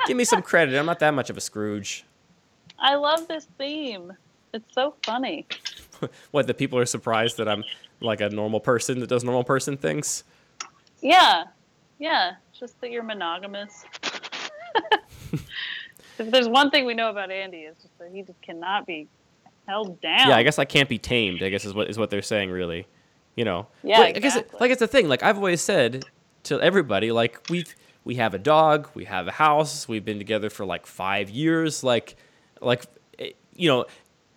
give 0.08 0.16
me 0.16 0.24
some 0.24 0.42
credit. 0.52 0.78
I'm 0.80 0.86
not 0.86 1.00
that 1.00 1.14
much 1.14 1.30
of 1.30 1.36
a 1.36 1.42
Scrooge." 1.42 2.06
I 2.80 2.96
love 2.96 3.28
this 3.28 3.48
theme. 3.58 4.14
It's 4.54 4.74
so 4.74 4.96
funny. 5.06 5.48
what 6.32 6.48
the 6.48 6.54
people 6.54 6.80
are 6.80 6.86
surprised 6.86 7.38
that 7.38 7.50
I'm 7.50 7.64
like 8.00 8.22
a 8.22 8.30
normal 8.30 8.60
person 8.60 9.00
that 9.00 9.08
does 9.08 9.24
normal 9.24 9.44
person 9.44 9.76
things. 9.76 10.24
Yeah, 11.02 11.46
yeah. 12.00 12.34
Just 12.58 12.80
that 12.82 12.92
you're 12.92 13.04
monogamous. 13.04 13.84
if 16.20 16.32
there's 16.32 16.48
one 16.48 16.70
thing 16.70 16.86
we 16.86 16.94
know 16.94 17.10
about 17.10 17.32
Andy, 17.32 17.60
it's 17.60 17.82
just 17.82 17.98
that 18.00 18.10
he 18.14 18.22
just 18.22 18.42
cannot 18.42 18.86
be 18.86 19.08
held 19.68 20.00
down. 20.02 20.30
Yeah, 20.30 20.36
I 20.36 20.44
guess 20.44 20.60
I 20.60 20.66
can't 20.66 20.90
be 20.90 20.98
tamed. 20.98 21.42
I 21.44 21.50
guess 21.50 21.66
is 21.66 21.74
what 21.74 21.90
is 21.90 21.98
what 21.98 22.10
they're 22.10 22.22
saying, 22.22 22.50
really. 22.52 22.88
You 23.36 23.46
know. 23.46 23.68
Yeah, 23.84 23.98
But 23.98 24.06
I 24.08 24.20
guess 24.20 24.36
it- 24.36 24.52
like 24.60 24.72
it's 24.72 24.80
the 24.80 24.88
thing. 24.88 25.08
Like 25.08 25.24
I've 25.24 25.38
always 25.38 25.62
said 25.62 26.06
to 26.44 26.60
everybody, 26.62 27.12
like 27.12 27.40
we've 27.50 27.74
we 28.04 28.16
have 28.16 28.34
a 28.34 28.40
dog, 28.40 28.90
we 28.94 29.06
have 29.06 29.28
a 29.28 29.32
house, 29.32 29.88
we've 29.88 30.06
been 30.06 30.18
together 30.20 30.50
for 30.50 30.66
like 30.66 30.86
five 30.86 31.30
years. 31.30 31.84
Like, 31.84 32.16
like 32.62 32.86
eh, 33.18 33.32
you 33.56 33.70
know, 33.70 33.86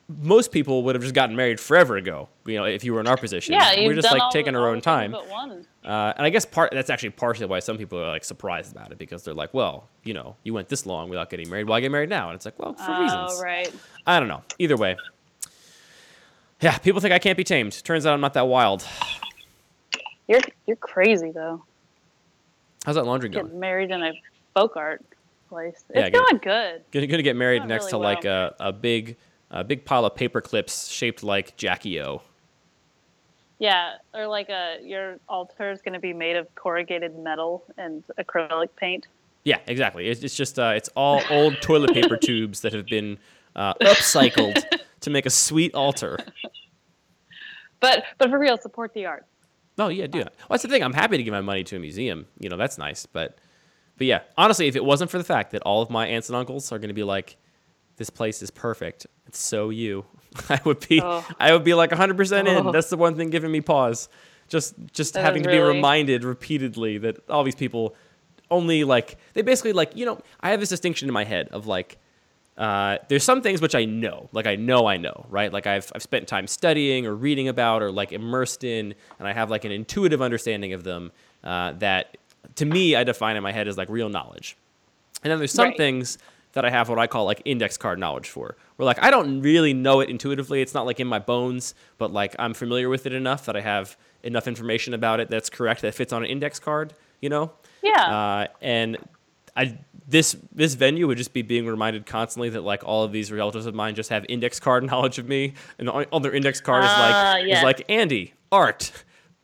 most 0.09 0.53
people 0.53 0.85
would 0.85 0.95
have 0.95 1.03
just 1.03 1.14
gotten 1.14 1.35
married 1.35 1.59
forever 1.59 1.97
ago. 1.97 2.29
You 2.47 2.57
know, 2.57 2.64
if 2.64 2.85
you 2.85 2.95
were 2.95 3.01
in 3.01 3.07
our 3.09 3.16
position. 3.16 3.55
Yeah, 3.55 3.73
you've 3.73 3.88
we're 3.88 3.95
just 3.95 4.07
done 4.09 4.14
like 4.19 4.23
all 4.23 4.31
taking 4.31 4.53
the, 4.53 4.61
our 4.61 4.69
own 4.69 4.81
time. 4.81 5.14
Uh, 5.14 6.12
and 6.16 6.25
I 6.27 6.31
guess 6.31 6.45
part 6.45 6.71
that's 6.73 6.90
actually 6.90 7.11
partially 7.11 7.47
why 7.47 7.59
some 7.59 7.77
people 7.79 7.99
are 8.01 8.09
like 8.09 8.25
surprised 8.25 8.73
about 8.73 8.92
it 8.92 8.99
because 8.99 9.25
they're 9.25 9.35
like, 9.35 9.53
well, 9.55 9.88
you 10.05 10.14
know, 10.14 10.37
you 10.45 10.55
went 10.55 10.69
this 10.69 10.87
long 10.87 11.09
without 11.09 11.29
getting 11.31 11.49
married. 11.51 11.69
Why 11.69 11.81
get 11.81 11.90
married 11.90 12.09
now? 12.09 12.29
And 12.31 12.37
it's 12.37 12.45
like, 12.45 12.59
well, 12.59 12.75
for 12.75 12.85
Oh, 12.88 13.03
reasons. 13.03 13.40
right. 13.42 13.73
I 14.07 14.19
don't 14.21 14.29
know. 14.29 14.42
Either 14.59 14.77
way. 14.77 14.97
Yeah, 16.61 16.79
people 16.79 17.01
think 17.01 17.12
I 17.12 17.19
can't 17.19 17.37
be 17.37 17.45
tamed. 17.45 17.83
Turns 17.85 18.07
out 18.07 18.14
I'm 18.14 18.21
not 18.21 18.35
that 18.35 18.47
wild. 18.49 18.87
You're 20.29 20.40
you're 20.66 20.77
crazy 20.77 21.31
though. 21.31 21.64
How's 22.85 22.95
that 22.95 23.05
laundry 23.05 23.29
going? 23.29 23.47
Getting 23.47 23.61
married 23.61 23.90
in 23.90 24.03
a 24.03 24.12
folk 24.55 24.77
art 24.77 25.05
place. 25.49 25.85
Yeah, 25.95 26.07
It's 26.07 26.11
get- 26.11 26.25
going 26.25 26.38
good. 26.38 26.83
Gonna, 26.92 27.07
gonna 27.07 27.23
get 27.23 27.37
married 27.37 27.61
Not 27.61 27.69
next 27.69 27.87
to 27.87 27.97
really 27.97 28.05
like 28.07 28.25
a, 28.25 28.55
a 28.59 28.73
big 28.73 29.16
a 29.61 29.64
big 29.64 29.85
pile 29.85 30.05
of 30.05 30.14
paper 30.14 30.40
clips 30.40 30.88
shaped 30.88 31.23
like 31.23 31.57
Jackie 31.57 32.01
O. 32.01 32.23
Yeah, 33.59 33.95
or 34.14 34.27
like 34.27 34.51
a 34.51 34.79
your 34.83 35.19
altar 35.29 35.71
is 35.71 35.81
going 35.81 35.95
to 35.95 36.01
be 36.01 36.12
made 36.12 36.37
of 36.37 36.55
corrugated 36.55 37.19
metal 37.19 37.64
and 37.79 38.05
acrylic 38.19 38.69
paint. 38.77 39.07
Yeah, 39.45 39.59
exactly. 39.66 40.09
It's, 40.09 40.23
it's 40.23 40.37
just 40.37 40.59
uh, 40.59 40.73
it's 40.77 40.90
all 40.95 41.23
old 41.31 41.61
toilet 41.62 41.95
paper 41.95 42.16
tubes 42.23 42.61
that 42.61 42.73
have 42.75 42.87
been 42.87 43.19
uh, 43.55 43.75
upcycled 43.75 44.62
to 45.01 45.11
make 45.11 45.25
a 45.25 45.31
sweet 45.31 45.75
altar. 45.75 46.19
But 47.81 48.05
but 48.19 48.29
for 48.29 48.38
real, 48.38 48.59
support 48.59 48.92
the 48.92 49.07
art. 49.07 49.25
Oh 49.79 49.88
yeah, 49.88 50.07
do 50.07 50.19
that. 50.19 50.35
Well, 50.38 50.47
that's 50.51 50.62
the 50.62 50.69
thing. 50.69 50.83
I'm 50.83 50.92
happy 50.92 51.16
to 51.16 51.23
give 51.23 51.33
my 51.33 51.40
money 51.40 51.64
to 51.64 51.77
a 51.77 51.79
museum. 51.79 52.27
You 52.38 52.49
know, 52.51 52.57
that's 52.57 52.77
nice. 52.77 53.07
But 53.07 53.38
but 53.97 54.07
yeah, 54.07 54.21
honestly, 54.37 54.66
if 54.69 54.77
it 54.77 54.85
wasn't 54.85 55.11
for 55.11 55.19
the 55.19 55.25
fact 55.25 55.53
that 55.53 55.62
all 55.62 55.81
of 55.81 55.88
my 55.88 56.07
aunts 56.07 56.29
and 56.29 56.37
uncles 56.37 56.71
are 56.73 56.79
going 56.79 56.88
to 56.88 56.95
be 56.95 57.05
like, 57.05 57.37
"This 57.96 58.11
place 58.11 58.42
is 58.42 58.50
perfect. 58.50 59.06
It's 59.26 59.38
so 59.38 59.70
you," 59.70 60.04
I 60.48 60.61
would 60.64 60.87
be 60.88 61.00
Oh. 61.02 61.26
I 61.38 61.52
would 61.52 61.64
be 61.64 61.74
like 61.74 61.90
100 61.90 62.16
percent 62.16 62.48
in. 62.48 62.66
Oh. 62.68 62.72
That's 62.72 62.90
the 62.90 62.96
one 62.96 63.16
thing 63.16 63.30
giving 63.30 63.50
me 63.50 63.61
pause. 63.61 64.09
Just 64.48 64.74
just 64.92 65.14
That 65.14 65.24
having 65.24 65.42
to 65.42 65.50
be 65.50 65.59
reminded 65.59 66.22
repeatedly 66.24 66.98
that 66.98 67.28
all 67.28 67.42
these 67.42 67.56
people 67.56 67.96
only 68.50 68.85
like 68.85 69.16
they 69.35 69.42
basically 69.42 69.72
like 69.72 69.96
you 69.96 70.06
know 70.06 70.20
I 70.40 70.50
have 70.50 70.61
this 70.61 70.68
distinction 70.68 71.09
in 71.09 71.12
my 71.14 71.24
head 71.24 71.48
of 71.50 71.66
like 71.66 71.98
uh, 72.56 72.96
there's 73.09 73.22
some 73.24 73.42
things 73.42 73.61
which 73.61 73.74
I 73.74 73.85
know, 73.85 74.30
like 74.32 74.46
I 74.46 74.56
know 74.56 74.87
I 74.87 74.96
know, 74.96 75.26
right? 75.28 75.52
Like 75.52 75.66
I've 75.66 75.92
I've 75.94 76.02
spent 76.02 76.26
time 76.26 76.46
studying 76.46 77.04
or 77.06 77.14
reading 77.14 77.48
about 77.48 77.82
or 77.82 77.90
like 77.92 78.12
immersed 78.12 78.64
in, 78.64 78.94
and 79.18 79.28
I 79.28 79.32
have 79.35 79.50
like 79.50 79.64
an 79.64 79.72
intuitive 79.72 80.22
understanding 80.22 80.72
of 80.72 80.82
them 80.82 81.12
uh, 81.44 81.72
that, 81.80 82.16
to 82.54 82.64
me, 82.64 82.96
I 82.96 83.04
define 83.04 83.37
in 83.37 83.42
my 83.42 83.52
head 83.52 83.68
as 83.68 83.76
like 83.76 83.90
real 83.90 84.09
knowledge. 84.09 84.56
And 85.22 85.30
then 85.30 85.38
there's 85.38 85.52
some 85.52 85.66
Right. 85.68 85.76
things 85.76 86.16
that 86.57 86.64
I 86.64 86.71
have 86.71 86.88
what 86.88 86.99
I 86.99 87.07
call 87.07 87.25
like 87.27 87.40
index 87.45 87.77
card 87.77 87.99
knowledge 87.99 88.29
for, 88.29 88.57
where 88.77 88.85
like 88.87 89.01
I 89.03 89.11
don't 89.11 89.40
really 89.42 89.73
know 89.73 90.01
it 90.01 90.11
intuitively. 90.11 90.61
It's 90.62 90.75
not 90.75 90.85
like 90.87 90.99
in 90.99 91.07
my 91.07 91.19
bones, 91.21 91.75
but 91.99 92.12
like 92.12 92.35
I'm 92.38 92.53
familiar 92.55 92.88
with 92.88 93.07
it 93.07 93.12
enough 93.12 93.47
that 93.47 93.57
I 93.57 93.61
have 93.61 93.97
enough 94.23 94.49
information 94.49 94.92
about 94.95 95.21
it 95.21 95.29
that's 95.31 95.49
correct 95.51 95.83
that 95.83 95.95
fits 95.95 96.12
on 96.12 96.25
an 96.25 96.31
index 96.31 96.59
card, 96.59 96.95
you 97.21 97.29
know? 97.29 97.53
Yeah. 97.83 98.03
Uh, 98.03 98.47
and 98.61 98.97
I 99.55 99.79
this 100.09 100.37
this 100.53 100.75
venue 100.75 101.07
would 101.07 101.19
just 101.19 101.33
be 101.33 101.42
being 101.42 101.66
reminded 101.66 102.07
constantly 102.07 102.49
that 102.51 102.62
like 102.62 102.83
all 102.85 103.05
of 103.05 103.12
these 103.12 103.31
relatives 103.31 103.66
of 103.66 103.75
mine 103.75 103.95
just 103.95 104.11
have 104.11 104.25
index 104.29 104.59
card 104.59 104.85
knowledge 104.90 105.19
of 105.19 105.29
me, 105.29 105.55
and 105.79 105.88
on, 105.90 106.23
their 106.23 106.33
index 106.33 106.61
card 106.61 106.85
is 106.85 106.90
Ah, 106.92 107.35
like 107.37 107.47
yes. 107.47 107.59
is 107.59 107.64
like 107.64 107.85
Andy, 107.88 108.33
art, 108.51 108.92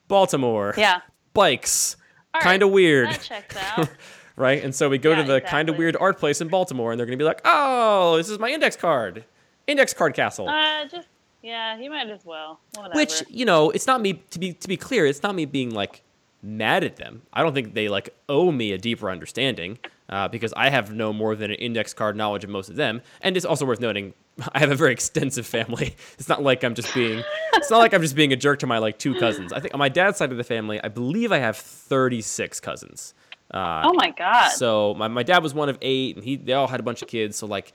Baltimore, 0.09 0.75
yeah. 0.77 1.01
bikes, 1.35 1.97
kind 2.41 2.63
of 2.63 2.71
weird, 2.71 3.09
That 3.09 3.21
checks 3.23 3.57
out. 3.77 3.89
Right? 4.37 4.63
And 4.63 4.75
so 4.75 4.89
we 4.89 4.99
go 4.99 5.15
to 5.15 5.21
Yeah, 5.23 5.27
the 5.27 5.41
kind 5.41 5.69
of 5.69 5.77
weird 5.79 5.97
art 6.01 6.19
place 6.19 6.41
in 6.41 6.49
Baltimore, 6.49 6.91
and 6.93 6.99
they're 6.99 7.07
gonna 7.07 7.17
be 7.17 7.25
like, 7.25 7.41
oh, 7.45 8.17
this 8.17 8.29
is 8.29 8.39
my 8.39 8.51
index 8.51 8.77
card, 8.77 9.25
index 9.67 9.93
card 9.95 10.15
castle. 10.15 10.49
uh, 10.49 10.87
just 10.87 11.09
yeah, 11.43 11.77
you 11.79 11.91
might 11.91 12.09
as 12.09 12.25
well. 12.25 12.61
Whatever. 12.77 12.95
Which 12.97 13.23
you 13.29 13.45
know, 13.45 13.71
it's 13.71 13.87
not 13.87 14.01
me 14.01 14.15
to 14.31 14.39
be 14.39 14.53
to 14.53 14.69
be 14.69 14.77
clear. 14.77 15.07
It's 15.07 15.23
not 15.23 15.35
me 15.35 15.45
being 15.45 15.71
like 15.71 16.03
mad 16.43 16.83
at 16.85 16.97
them. 16.97 17.23
I 17.33 17.43
don't 17.43 17.55
think 17.55 17.75
they 17.75 17.89
like 17.89 18.15
owe 18.29 18.51
me 18.51 18.73
a 18.73 18.79
deeper 18.79 19.09
understanding 19.11 19.79
uh, 20.09 20.27
because 20.29 20.53
I 20.57 20.71
have 20.71 20.93
no 20.93 21.13
more 21.13 21.37
than 21.37 21.51
an 21.53 21.57
index 21.57 21.95
card 21.95 22.17
knowledge 22.17 22.43
of 22.45 22.51
most 22.51 22.69
of 22.69 22.75
them. 22.77 23.01
And 23.21 23.37
it's 23.37 23.47
also 23.47 23.65
worth 23.65 23.81
noting 23.81 24.15
I 24.53 24.59
have 24.61 24.71
a 24.71 24.75
very 24.77 24.93
extensive 24.93 25.47
family. 25.47 25.95
It's 26.19 26.29
not 26.29 26.43
like 26.43 26.63
I'm 26.65 26.75
just 26.75 26.95
being 26.95 27.23
it's 27.55 27.71
not 27.71 27.79
like 27.79 27.93
I'm 27.95 28.03
just 28.03 28.15
being 28.17 28.33
a 28.33 28.37
jerk 28.37 28.61
to 28.61 28.67
my 28.67 28.79
like 28.79 28.99
two 28.99 29.15
cousins. 29.15 29.53
I 29.53 29.59
think 29.61 29.75
on 29.75 29.79
my 29.79 29.89
dad's 29.89 30.19
side 30.19 30.31
of 30.31 30.37
the 30.39 30.45
family, 30.45 30.81
I 30.83 30.89
believe 30.89 31.33
I 31.33 31.39
have 31.39 31.57
36 31.57 32.61
cousins. 32.61 33.15
Uh, 33.53 33.83
oh 33.85 33.93
my 33.95 34.11
god. 34.11 34.49
so 34.51 34.95
my, 34.95 35.09
my 35.09 35.23
dad 35.23 35.43
was 35.43 35.53
one 35.55 35.69
of 35.69 35.79
eight, 35.83 36.17
and 36.17 36.25
he 36.25 36.37
they 36.37 36.53
all 36.55 36.67
had 36.69 36.81
a 36.81 36.83
bunch 36.83 37.03
of 37.03 37.09
kids. 37.09 37.37
So 37.37 37.47
like, 37.47 37.73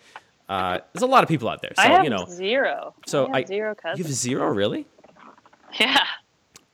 uh, 0.50 0.80
there's 0.94 1.04
a 1.04 1.08
lot 1.08 1.24
of 1.24 1.30
people 1.30 1.48
out 1.50 1.62
there. 1.62 1.72
So 1.76 1.82
I 1.84 1.88
have 1.88 2.04
you 2.04 2.10
know, 2.10 2.26
zero. 2.30 2.96
so 3.06 3.26
I 3.26 3.28
have 3.28 3.36
I- 3.36 3.46
zero 3.46 3.76
you 3.96 4.04
have 4.04 4.14
zero 4.14 4.48
really. 4.48 4.86
Yeah. 5.80 6.04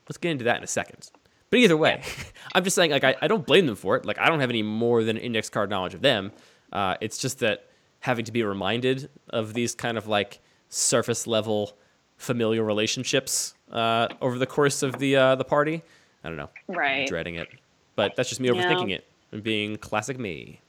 Let's 0.08 0.18
get 0.18 0.32
into 0.32 0.44
that 0.46 0.58
in 0.58 0.64
a 0.64 0.68
second. 0.68 1.10
But 1.50 1.60
either 1.60 1.78
way, 1.78 2.02
I'm 2.56 2.64
just 2.64 2.76
saying, 2.76 2.92
like, 2.92 3.04
I, 3.04 3.16
I 3.22 3.28
don't 3.28 3.46
blame 3.46 3.66
them 3.68 3.76
for 3.76 3.96
it. 3.96 4.06
Like, 4.06 4.20
I 4.20 4.28
don't 4.28 4.40
have 4.40 4.50
any 4.50 4.64
more 4.64 5.04
than 5.04 5.18
index 5.18 5.50
card 5.50 5.70
knowledge 5.70 5.94
of 5.94 6.02
them. 6.02 6.32
Uh, 6.72 6.96
it's 7.02 7.18
just 7.18 7.40
that 7.40 7.68
having 8.00 8.26
to 8.26 8.32
be 8.32 8.44
reminded 8.44 9.10
of 9.30 9.54
these 9.54 9.76
kind 9.76 9.98
of 9.98 10.08
like 10.08 10.40
surface 10.70 11.26
level 11.28 11.74
familial 12.18 12.66
relationships 12.66 13.54
uh, 13.72 14.08
over 14.22 14.38
the 14.38 14.46
course 14.46 14.84
of 14.84 14.98
the 15.00 15.16
uh, 15.16 15.36
the 15.36 15.44
party, 15.46 15.84
I 16.24 16.28
don't 16.30 16.38
know. 16.38 16.50
I'm 16.70 16.76
Right. 16.76 17.08
dreading 17.08 17.36
it. 17.36 17.48
But 17.96 18.16
that's 18.16 18.30
just 18.30 18.42
me 18.42 18.48
Yeah. 18.50 18.54
overthinking 18.56 18.92
it 18.92 19.06
and 19.32 19.44
being 19.44 19.78
classic 19.78 20.18
me. 20.20 20.60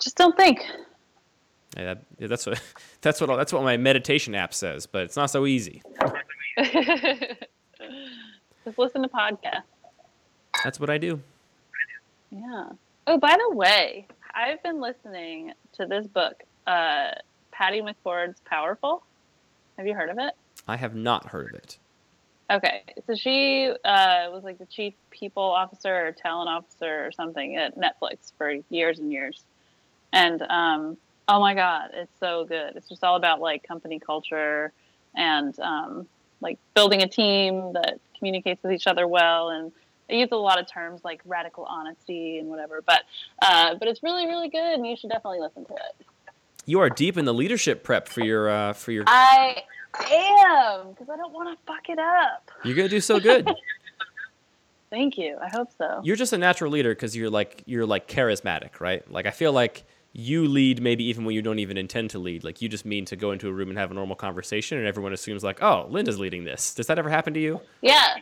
Just 0.00 0.16
don't 0.16 0.36
think. 0.36 0.60
Yeah, 1.76 1.84
that- 1.94 2.02
yeah, 2.18 2.26
that's 2.26 2.46
what 2.46 2.60
that's 3.00 3.20
what 3.20 3.28
that's 3.36 3.52
what 3.52 3.62
my 3.62 3.76
meditation 3.76 4.34
app 4.34 4.54
says. 4.54 4.86
But 4.86 5.02
it's 5.02 5.16
not 5.16 5.30
so 5.30 5.46
easy. 5.46 5.82
Just 8.64 8.78
listen 8.78 9.02
to 9.02 9.08
podcasts. 9.08 9.62
That's 10.62 10.78
what 10.78 10.90
I 10.90 10.98
do. 10.98 11.20
Yeah. 12.30 12.68
Oh, 13.06 13.18
by 13.18 13.36
the 13.36 13.56
way, 13.56 14.06
I've 14.34 14.62
been 14.62 14.80
listening 14.80 15.52
to 15.74 15.86
this 15.86 16.06
book, 16.06 16.42
uh, 16.66 17.12
Patty 17.50 17.80
McCord's 17.80 18.40
Powerful. 18.44 19.02
Have 19.78 19.86
you 19.86 19.94
heard 19.94 20.10
of 20.10 20.18
it? 20.18 20.34
I 20.68 20.76
have 20.76 20.94
not 20.94 21.28
heard 21.28 21.48
of 21.48 21.54
it. 21.54 21.78
Okay, 22.50 22.82
so 23.06 23.14
she 23.14 23.72
uh, 23.84 24.26
was 24.30 24.42
like 24.42 24.58
the 24.58 24.66
chief 24.66 24.94
people 25.10 25.42
officer 25.42 26.08
or 26.08 26.12
talent 26.12 26.48
officer 26.48 27.06
or 27.06 27.12
something 27.12 27.54
at 27.54 27.78
Netflix 27.78 28.32
for 28.36 28.56
years 28.70 28.98
and 28.98 29.12
years, 29.12 29.44
and 30.12 30.42
um, 30.42 30.96
oh 31.28 31.38
my 31.38 31.54
god, 31.54 31.90
it's 31.94 32.18
so 32.18 32.44
good. 32.44 32.74
It's 32.74 32.88
just 32.88 33.04
all 33.04 33.14
about 33.14 33.40
like 33.40 33.62
company 33.62 34.00
culture 34.00 34.72
and 35.14 35.56
um, 35.60 36.08
like 36.40 36.58
building 36.74 37.02
a 37.02 37.08
team 37.08 37.72
that 37.74 38.00
communicates 38.18 38.60
with 38.64 38.72
each 38.72 38.88
other 38.88 39.06
well, 39.06 39.50
and 39.50 39.70
they 40.08 40.18
use 40.18 40.30
a 40.32 40.36
lot 40.36 40.58
of 40.58 40.68
terms 40.68 41.02
like 41.04 41.20
radical 41.24 41.64
honesty 41.64 42.38
and 42.38 42.48
whatever. 42.48 42.82
But 42.84 43.02
uh, 43.42 43.76
but 43.76 43.86
it's 43.86 44.02
really 44.02 44.26
really 44.26 44.48
good, 44.48 44.74
and 44.74 44.84
you 44.84 44.96
should 44.96 45.10
definitely 45.10 45.40
listen 45.40 45.64
to 45.66 45.74
it. 45.74 46.06
You 46.66 46.80
are 46.80 46.90
deep 46.90 47.16
in 47.16 47.26
the 47.26 47.34
leadership 47.34 47.84
prep 47.84 48.08
for 48.08 48.24
your 48.24 48.50
uh, 48.50 48.72
for 48.72 48.90
your. 48.90 49.04
I 49.06 49.62
am 49.98 50.90
because 50.90 51.08
I 51.08 51.16
don't 51.16 51.32
want 51.32 51.56
to 51.56 51.64
fuck 51.66 51.88
it 51.88 51.98
up. 51.98 52.50
You're 52.64 52.76
gonna 52.76 52.88
do 52.88 53.00
so 53.00 53.20
good. 53.20 53.50
Thank 54.90 55.16
you. 55.18 55.36
I 55.40 55.48
hope 55.48 55.68
so. 55.78 56.00
you're 56.02 56.16
just 56.16 56.32
a 56.32 56.38
natural 56.38 56.72
leader 56.72 56.90
because 56.90 57.16
you're 57.16 57.30
like 57.30 57.62
you're 57.66 57.86
like 57.86 58.08
charismatic, 58.08 58.80
right? 58.80 59.08
Like 59.10 59.26
I 59.26 59.30
feel 59.30 59.52
like 59.52 59.84
you 60.12 60.48
lead 60.48 60.82
maybe 60.82 61.04
even 61.04 61.24
when 61.24 61.34
you 61.34 61.42
don't 61.42 61.60
even 61.60 61.76
intend 61.76 62.10
to 62.10 62.18
lead. 62.18 62.42
Like 62.42 62.60
you 62.60 62.68
just 62.68 62.84
mean 62.84 63.04
to 63.06 63.16
go 63.16 63.30
into 63.30 63.48
a 63.48 63.52
room 63.52 63.68
and 63.68 63.78
have 63.78 63.90
a 63.90 63.94
normal 63.94 64.16
conversation, 64.16 64.78
and 64.78 64.86
everyone 64.86 65.12
assumes 65.12 65.44
like, 65.44 65.62
oh, 65.62 65.86
Linda's 65.88 66.18
leading 66.18 66.44
this. 66.44 66.74
Does 66.74 66.88
that 66.88 66.98
ever 66.98 67.08
happen 67.08 67.34
to 67.34 67.40
you? 67.40 67.60
Yeah. 67.80 68.16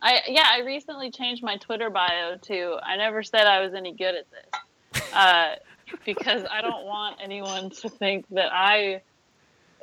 I 0.00 0.20
yeah, 0.28 0.46
I 0.50 0.60
recently 0.60 1.10
changed 1.10 1.42
my 1.42 1.56
Twitter 1.56 1.90
bio 1.90 2.36
to 2.36 2.76
I 2.82 2.96
never 2.96 3.22
said 3.22 3.46
I 3.46 3.60
was 3.60 3.74
any 3.74 3.92
good 3.92 4.14
at 4.14 4.26
this. 4.30 5.02
Uh, 5.12 5.56
because 6.04 6.44
I 6.50 6.60
don't 6.60 6.84
want 6.84 7.18
anyone 7.22 7.70
to 7.70 7.88
think 7.88 8.26
that 8.30 8.50
I 8.52 9.02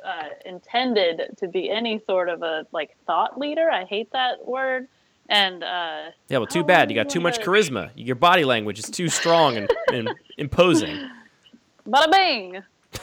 uh, 0.04 0.28
intended 0.44 1.36
to 1.38 1.48
be 1.48 1.70
any 1.70 2.00
sort 2.06 2.28
of 2.28 2.42
a 2.42 2.66
like 2.72 2.96
thought 3.06 3.38
leader. 3.38 3.70
I 3.70 3.84
hate 3.84 4.12
that 4.12 4.46
word. 4.46 4.88
And 5.28 5.62
uh, 5.62 6.10
yeah, 6.28 6.38
well, 6.38 6.46
too 6.46 6.64
bad. 6.64 6.90
You 6.90 6.96
got 6.96 7.08
too 7.08 7.20
much 7.20 7.38
charisma. 7.38 7.90
Your 7.94 8.16
body 8.16 8.44
language 8.44 8.80
is 8.80 8.86
too 8.86 9.08
strong 9.08 9.56
and, 9.56 9.70
and 9.92 10.10
imposing. 10.38 11.08
Bada 11.88 12.10
bing. 12.10 12.56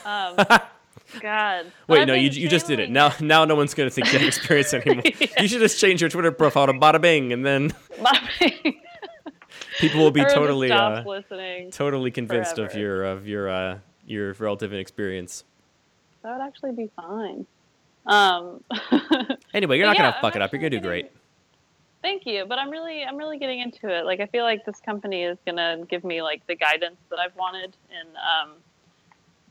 Um, 0.04 0.36
God. 1.20 1.72
Wait, 1.86 2.06
no, 2.06 2.12
you, 2.12 2.28
you 2.28 2.48
just 2.48 2.66
did 2.66 2.80
it. 2.80 2.90
Now 2.90 3.14
now 3.20 3.46
no 3.46 3.54
one's 3.54 3.72
gonna 3.72 3.88
think 3.88 4.12
you 4.12 4.18
have 4.18 4.28
experience 4.28 4.74
anymore. 4.74 5.02
yeah. 5.04 5.40
You 5.40 5.48
should 5.48 5.60
just 5.60 5.80
change 5.80 6.02
your 6.02 6.10
Twitter 6.10 6.30
profile 6.30 6.66
to 6.66 6.74
Bada 6.74 7.00
Bing, 7.00 7.32
and 7.32 7.46
then 7.46 7.72
people 9.78 10.00
will 10.00 10.10
be 10.10 10.24
totally 10.24 10.70
uh, 10.70 11.02
totally 11.72 12.10
convinced 12.10 12.56
forever. 12.56 12.70
of 12.70 12.76
your 12.76 13.04
of 13.04 13.26
your 13.26 13.48
uh, 13.48 13.78
your 14.06 14.34
relative 14.34 14.72
inexperience. 14.72 15.44
That 16.22 16.36
would 16.36 16.44
actually 16.44 16.72
be 16.72 16.90
fine. 16.96 17.46
Um, 18.06 18.64
anyway, 19.54 19.76
you're 19.76 19.86
not 19.86 19.96
yeah, 19.96 20.10
gonna 20.10 20.16
fuck 20.20 20.34
I'm 20.34 20.42
it 20.42 20.44
up. 20.44 20.52
You're 20.52 20.60
gonna 20.60 20.70
do 20.70 20.80
great. 20.80 21.10
Thank 22.00 22.26
you, 22.26 22.46
but 22.48 22.58
I'm 22.58 22.70
really 22.70 23.04
I'm 23.04 23.16
really 23.16 23.38
getting 23.38 23.60
into 23.60 23.88
it. 23.88 24.04
Like 24.04 24.20
I 24.20 24.26
feel 24.26 24.44
like 24.44 24.64
this 24.64 24.80
company 24.80 25.24
is 25.24 25.38
gonna 25.44 25.84
give 25.88 26.04
me 26.04 26.22
like 26.22 26.46
the 26.46 26.54
guidance 26.54 26.96
that 27.10 27.18
I've 27.18 27.36
wanted 27.36 27.76
in 27.90 28.06
um, 28.16 28.52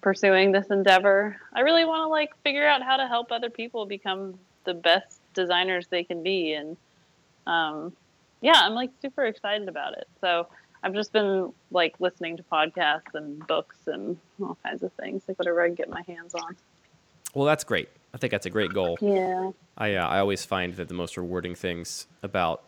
pursuing 0.01 0.51
this 0.51 0.67
endeavor. 0.67 1.37
I 1.53 1.61
really 1.61 1.85
want 1.85 2.01
to 2.01 2.07
like 2.07 2.31
figure 2.43 2.65
out 2.65 2.81
how 2.81 2.97
to 2.97 3.07
help 3.07 3.31
other 3.31 3.49
people 3.49 3.85
become 3.85 4.39
the 4.63 4.73
best 4.73 5.19
designers 5.33 5.87
they 5.87 6.03
can 6.03 6.23
be, 6.23 6.53
and 6.53 6.77
um, 7.45 7.93
yeah, 8.41 8.61
I'm 8.61 8.73
like 8.73 8.91
super 9.01 9.25
excited 9.25 9.67
about 9.67 9.93
it. 9.97 10.07
So 10.21 10.47
I've 10.83 10.93
just 10.93 11.11
been 11.11 11.53
like 11.71 11.95
listening 11.99 12.37
to 12.37 12.43
podcasts 12.43 13.13
and 13.13 13.45
books 13.47 13.77
and 13.87 14.17
all 14.41 14.57
kinds 14.63 14.83
of 14.83 14.91
things, 14.93 15.23
like 15.27 15.37
whatever 15.39 15.61
I 15.61 15.67
can 15.67 15.75
get 15.75 15.89
my 15.89 16.03
hands 16.07 16.35
on. 16.35 16.55
Well, 17.33 17.45
that's 17.45 17.63
great. 17.63 17.89
I 18.13 18.17
think 18.17 18.31
that's 18.31 18.45
a 18.45 18.49
great 18.49 18.73
goal. 18.73 18.97
Yeah. 19.01 19.51
I 19.77 19.95
uh, 19.95 20.07
I 20.07 20.19
always 20.19 20.45
find 20.45 20.73
that 20.75 20.87
the 20.87 20.93
most 20.93 21.17
rewarding 21.17 21.55
things 21.55 22.07
about 22.23 22.63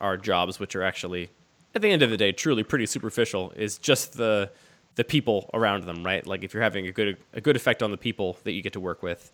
our 0.00 0.16
jobs, 0.16 0.58
which 0.58 0.74
are 0.74 0.82
actually 0.82 1.30
at 1.74 1.82
the 1.82 1.88
end 1.90 2.02
of 2.02 2.10
the 2.10 2.16
day 2.16 2.32
truly 2.32 2.62
pretty 2.62 2.86
superficial, 2.86 3.52
is 3.56 3.78
just 3.78 4.16
the 4.16 4.50
the 4.96 5.04
people 5.04 5.48
around 5.54 5.84
them, 5.84 6.04
right? 6.04 6.26
Like 6.26 6.42
if 6.42 6.52
you're 6.52 6.62
having 6.62 6.86
a 6.86 6.92
good 6.92 7.16
a 7.32 7.40
good 7.40 7.56
effect 7.56 7.82
on 7.82 7.90
the 7.90 7.96
people 7.96 8.38
that 8.44 8.52
you 8.52 8.62
get 8.62 8.72
to 8.72 8.80
work 8.80 9.02
with, 9.02 9.30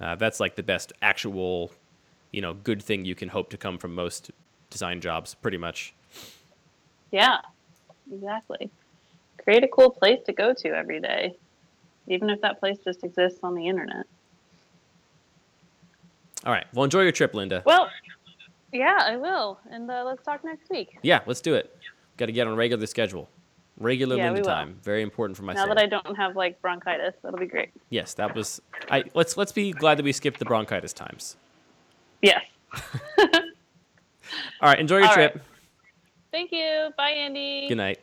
uh, 0.00 0.14
that's 0.14 0.38
like 0.40 0.54
the 0.54 0.62
best 0.62 0.92
actual, 1.02 1.72
you 2.30 2.40
know, 2.40 2.54
good 2.54 2.82
thing 2.82 3.04
you 3.04 3.14
can 3.14 3.28
hope 3.28 3.50
to 3.50 3.56
come 3.56 3.78
from 3.78 3.94
most 3.94 4.30
design 4.70 5.00
jobs, 5.00 5.34
pretty 5.34 5.56
much. 5.56 5.94
Yeah, 7.10 7.38
exactly. 8.12 8.70
Create 9.42 9.64
a 9.64 9.68
cool 9.68 9.90
place 9.90 10.20
to 10.26 10.32
go 10.32 10.52
to 10.52 10.68
every 10.68 11.00
day, 11.00 11.36
even 12.06 12.30
if 12.30 12.40
that 12.42 12.60
place 12.60 12.78
just 12.84 13.04
exists 13.04 13.40
on 13.42 13.54
the 13.54 13.66
internet. 13.66 14.06
All 16.44 16.52
right. 16.52 16.66
Well, 16.72 16.84
enjoy 16.84 17.02
your 17.02 17.12
trip, 17.12 17.34
Linda. 17.34 17.62
Well, 17.66 17.88
yeah, 18.72 18.98
I 19.02 19.16
will. 19.16 19.58
And 19.70 19.90
uh, 19.90 20.04
let's 20.04 20.22
talk 20.22 20.44
next 20.44 20.70
week. 20.70 20.98
Yeah, 21.02 21.20
let's 21.26 21.40
do 21.40 21.54
it. 21.54 21.76
Got 22.16 22.26
to 22.26 22.32
get 22.32 22.46
on 22.46 22.52
a 22.52 22.56
regular 22.56 22.86
schedule. 22.86 23.28
Regular 23.78 24.16
yeah, 24.16 24.32
Linda 24.32 24.42
time. 24.42 24.78
Very 24.82 25.02
important 25.02 25.36
for 25.36 25.44
myself. 25.44 25.68
Now 25.68 25.74
that 25.74 25.80
I 25.80 25.86
don't 25.86 26.16
have 26.16 26.34
like 26.34 26.60
bronchitis, 26.60 27.14
that'll 27.22 27.38
be 27.38 27.46
great. 27.46 27.70
Yes, 27.90 28.14
that 28.14 28.34
was. 28.34 28.60
I 28.90 29.04
let's 29.14 29.36
let's 29.36 29.52
be 29.52 29.70
glad 29.70 29.98
that 29.98 30.02
we 30.02 30.12
skipped 30.12 30.40
the 30.40 30.44
bronchitis 30.44 30.92
times. 30.92 31.36
Yes. 32.20 32.42
All 33.18 33.30
right. 34.62 34.80
Enjoy 34.80 34.98
your 34.98 35.06
All 35.06 35.14
trip. 35.14 35.34
Right. 35.36 35.44
Thank 36.30 36.52
you. 36.52 36.90
Bye, 36.96 37.10
Andy. 37.10 37.68
Good 37.68 37.76
night. 37.76 37.98